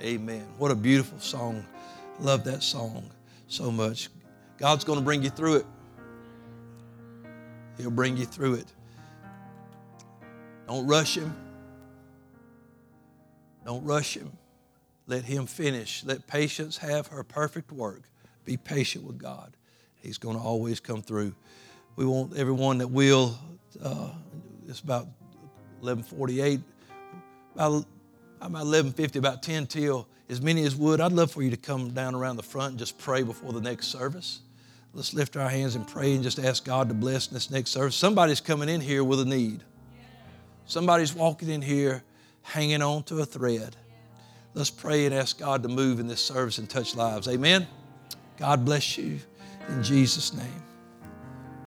Amen. 0.00 0.46
What 0.58 0.70
a 0.70 0.74
beautiful 0.74 1.18
song. 1.18 1.64
Love 2.20 2.44
that 2.44 2.62
song 2.62 3.10
so 3.48 3.70
much. 3.70 4.08
God's 4.58 4.84
going 4.84 4.98
to 4.98 5.04
bring 5.04 5.22
you 5.22 5.30
through 5.30 5.56
it. 5.56 5.66
He'll 7.78 7.90
bring 7.90 8.16
you 8.16 8.24
through 8.24 8.54
it. 8.54 8.66
Don't 10.68 10.86
rush 10.86 11.16
Him. 11.16 11.34
Don't 13.64 13.84
rush 13.84 14.16
Him. 14.16 14.32
Let 15.06 15.24
Him 15.24 15.46
finish. 15.46 16.04
Let 16.04 16.26
patience 16.26 16.78
have 16.78 17.08
her 17.08 17.24
perfect 17.24 17.72
work. 17.72 18.02
Be 18.44 18.56
patient 18.56 19.04
with 19.04 19.18
God. 19.18 19.56
He's 20.00 20.18
going 20.18 20.36
to 20.36 20.42
always 20.42 20.80
come 20.80 21.02
through. 21.02 21.34
We 21.96 22.04
want 22.04 22.36
everyone 22.36 22.78
that 22.78 22.88
will. 22.88 23.38
Uh, 23.82 24.10
it's 24.68 24.80
about 24.80 25.08
11:48. 25.82 26.60
About 27.54 27.86
about 28.40 28.66
11:50, 28.66 29.16
about 29.16 29.42
10 29.42 29.66
till. 29.66 30.06
As 30.28 30.40
many 30.40 30.64
as 30.64 30.74
would, 30.74 31.00
I'd 31.00 31.12
love 31.12 31.30
for 31.30 31.42
you 31.42 31.50
to 31.50 31.56
come 31.56 31.90
down 31.90 32.14
around 32.14 32.36
the 32.36 32.42
front 32.42 32.70
and 32.70 32.78
just 32.78 32.98
pray 32.98 33.22
before 33.22 33.52
the 33.52 33.60
next 33.60 33.88
service. 33.88 34.40
Let's 34.94 35.12
lift 35.12 35.36
our 35.36 35.48
hands 35.48 35.74
and 35.74 35.86
pray 35.86 36.14
and 36.14 36.22
just 36.22 36.38
ask 36.38 36.64
God 36.64 36.88
to 36.88 36.94
bless 36.94 37.26
this 37.26 37.50
next 37.50 37.70
service. 37.70 37.96
Somebody's 37.96 38.40
coming 38.40 38.68
in 38.68 38.80
here 38.80 39.04
with 39.04 39.20
a 39.20 39.24
need. 39.24 39.62
Somebody's 40.66 41.14
walking 41.14 41.48
in 41.48 41.60
here 41.60 42.02
hanging 42.42 42.80
on 42.80 43.02
to 43.04 43.20
a 43.20 43.26
thread. 43.26 43.76
Let's 44.54 44.70
pray 44.70 45.04
and 45.04 45.14
ask 45.14 45.38
God 45.38 45.62
to 45.64 45.68
move 45.68 45.98
in 45.98 46.06
this 46.06 46.24
service 46.24 46.58
and 46.58 46.70
touch 46.70 46.94
lives. 46.94 47.26
Amen. 47.28 47.66
God 48.44 48.62
bless 48.62 48.98
you 48.98 49.18
in 49.70 49.82
Jesus' 49.82 50.34
name. 50.34 50.62